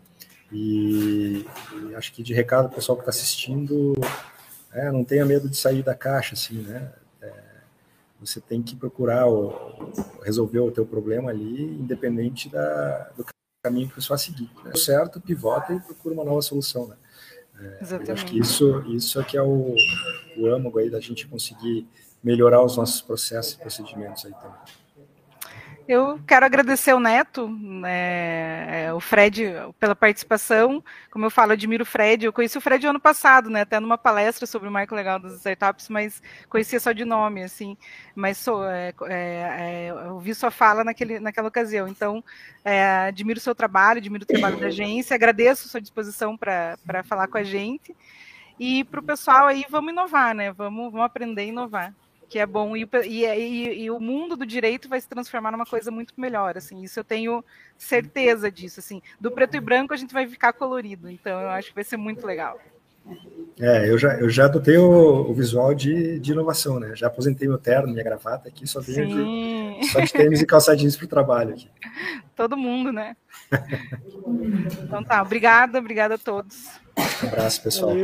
E, 0.53 1.47
e, 1.91 1.95
acho 1.95 2.13
que 2.13 2.23
de 2.23 2.33
recado, 2.33 2.75
pessoal 2.75 2.97
que 2.97 3.03
está 3.03 3.11
assistindo, 3.11 3.95
é, 4.73 4.91
não 4.91 5.05
tenha 5.05 5.25
medo 5.25 5.49
de 5.49 5.57
sair 5.57 5.83
da 5.83 5.95
caixa, 5.95 6.35
assim, 6.35 6.63
né? 6.63 6.91
Você 8.21 8.41
tem 8.41 8.63
que 8.63 8.75
procurar 8.75 9.29
o, 9.29 9.93
resolver 10.25 10.59
o 10.61 10.71
teu 10.71 10.85
problema 10.85 11.31
ali, 11.31 11.65
independente 11.65 12.49
da, 12.49 13.11
do 13.17 13.25
caminho 13.63 13.89
que 13.89 14.01
você 14.01 14.09
vai 14.09 14.19
seguir. 14.19 14.51
Né? 14.65 14.73
Certo, 14.75 15.21
pivota 15.21 15.73
e 15.73 15.81
procura 15.81 16.15
uma 16.15 16.25
nova 16.25 16.43
solução, 16.43 16.89
né? 16.89 16.97
É, 17.61 18.13
acho 18.13 18.27
que 18.27 18.39
isso, 18.39 18.83
isso 18.87 19.21
é 19.21 19.25
que 19.25 19.37
é 19.37 19.43
o, 19.43 19.75
o 20.37 20.47
âmago 20.47 20.79
aí 20.79 20.89
da 20.89 21.01
gente 21.01 21.27
conseguir 21.27 21.89
melhorar 22.23 22.63
os 22.65 22.77
nossos 22.77 23.01
processos 23.01 23.55
e 23.55 23.59
procedimentos 23.59 24.25
aí 24.25 24.33
também. 24.33 24.59
Eu 25.89 26.21
quero 26.27 26.45
agradecer 26.45 26.93
o 26.93 27.01
Neto, 27.01 27.49
né, 27.49 28.93
o 28.93 29.01
Fred, 29.01 29.55
pela 29.81 29.97
participação. 29.97 30.85
Como 31.11 31.25
eu 31.25 31.31
falo, 31.31 31.53
admiro 31.53 31.83
o 31.83 31.87
Fred. 31.87 32.27
Eu 32.27 32.33
conheci 32.33 32.59
o 32.59 32.61
Fred 32.61 32.87
ano 32.87 33.01
passado, 33.01 33.49
né, 33.49 33.63
até 33.63 33.81
numa 33.81 33.97
palestra 33.97 34.47
sobre 34.47 34.69
o 34.69 34.71
marco 34.71 34.95
legal 34.95 35.19
das 35.19 35.37
startups, 35.37 35.89
mas 35.89 36.23
conhecia 36.47 36.79
só 36.79 36.93
de 36.93 37.07
nome, 37.07 37.43
assim. 37.43 37.75
Mas 38.15 38.37
sou, 38.37 38.69
é, 38.69 38.93
é, 39.07 39.15
é, 39.15 39.89
eu 39.89 40.19
vi 40.21 40.35
sua 40.35 40.51
fala 40.51 40.85
naquele, 40.85 41.19
naquela 41.21 41.49
ocasião. 41.49 41.89
Então, 41.89 42.23
é, 42.63 42.85
admiro 43.09 43.39
o 43.39 43.43
seu 43.43 43.55
trabalho, 43.55 43.97
admiro 43.97 44.25
o 44.25 44.27
trabalho 44.27 44.61
da 44.61 44.67
agência, 44.67 45.15
agradeço 45.15 45.69
a 45.69 45.71
sua 45.71 45.81
disposição 45.81 46.37
para 46.37 47.03
falar 47.05 47.29
com 47.29 47.39
a 47.39 47.43
gente. 47.43 47.97
E 48.61 48.85
para 48.85 49.01
o 49.01 49.03
pessoal 49.03 49.47
aí, 49.47 49.65
vamos 49.71 49.91
inovar, 49.91 50.35
né? 50.35 50.53
Vamos, 50.53 50.93
vamos 50.93 51.07
aprender 51.07 51.43
a 51.43 51.47
inovar 51.47 51.95
que 52.29 52.39
é 52.39 52.47
bom 52.47 52.77
e, 52.77 52.89
e, 53.07 53.83
e, 53.85 53.91
o 53.91 53.99
mundo 53.99 54.37
do 54.37 54.45
direito 54.45 54.89
vai 54.89 55.01
se 55.01 55.09
transformar 55.09 55.51
numa 55.51 55.65
coisa 55.65 55.91
muito 55.91 56.13
melhor, 56.17 56.57
assim, 56.57 56.83
isso 56.83 57.01
eu 57.01 57.05
tenho 57.05 57.45
certeza 57.77 58.51
disso, 58.51 58.81
assim, 58.81 59.01
do 59.19 59.31
preto 59.31 59.57
e 59.57 59.61
branco 59.61 59.95
a 59.95 59.97
gente 59.97 60.13
vai 60.13 60.27
ficar 60.29 60.53
colorido, 60.53 61.11
então 61.11 61.41
eu 61.41 61.49
acho 61.49 61.69
que 61.71 61.75
vai 61.75 61.85
ser 61.85 61.97
muito 61.97 62.27
legal. 62.27 62.61
É, 63.59 63.89
eu 63.89 63.97
já, 63.97 64.15
eu 64.19 64.29
já 64.29 64.45
adotei 64.45 64.77
o, 64.77 65.31
o 65.31 65.33
visual 65.33 65.75
de, 65.75 66.19
de 66.19 66.33
inovação, 66.33 66.79
né, 66.79 66.95
já 66.95 67.07
aposentei 67.07 67.49
meu 67.49 67.59
terno, 67.59 67.89
minha 67.89 68.05
gravata 68.05 68.49
aqui, 68.49 68.67
só 68.67 68.81
venho 68.81 69.07
de, 69.81 69.89
só 69.89 70.01
de 70.01 70.13
tênis 70.13 70.43
e 70.43 70.47
calça 70.47 70.77
jeans 70.77 70.97
para 70.97 71.07
o 71.07 71.09
trabalho 71.09 71.55
aqui. 71.55 71.69
Todo 72.37 72.57
mundo, 72.57 72.93
né? 72.93 73.17
então 74.83 75.03
tá, 75.03 75.23
obrigada, 75.23 75.79
obrigada 75.79 76.17
a 76.17 76.19
todos. 76.19 76.69
Um 77.25 77.29
abraço, 77.29 77.63
pessoal. 77.63 77.95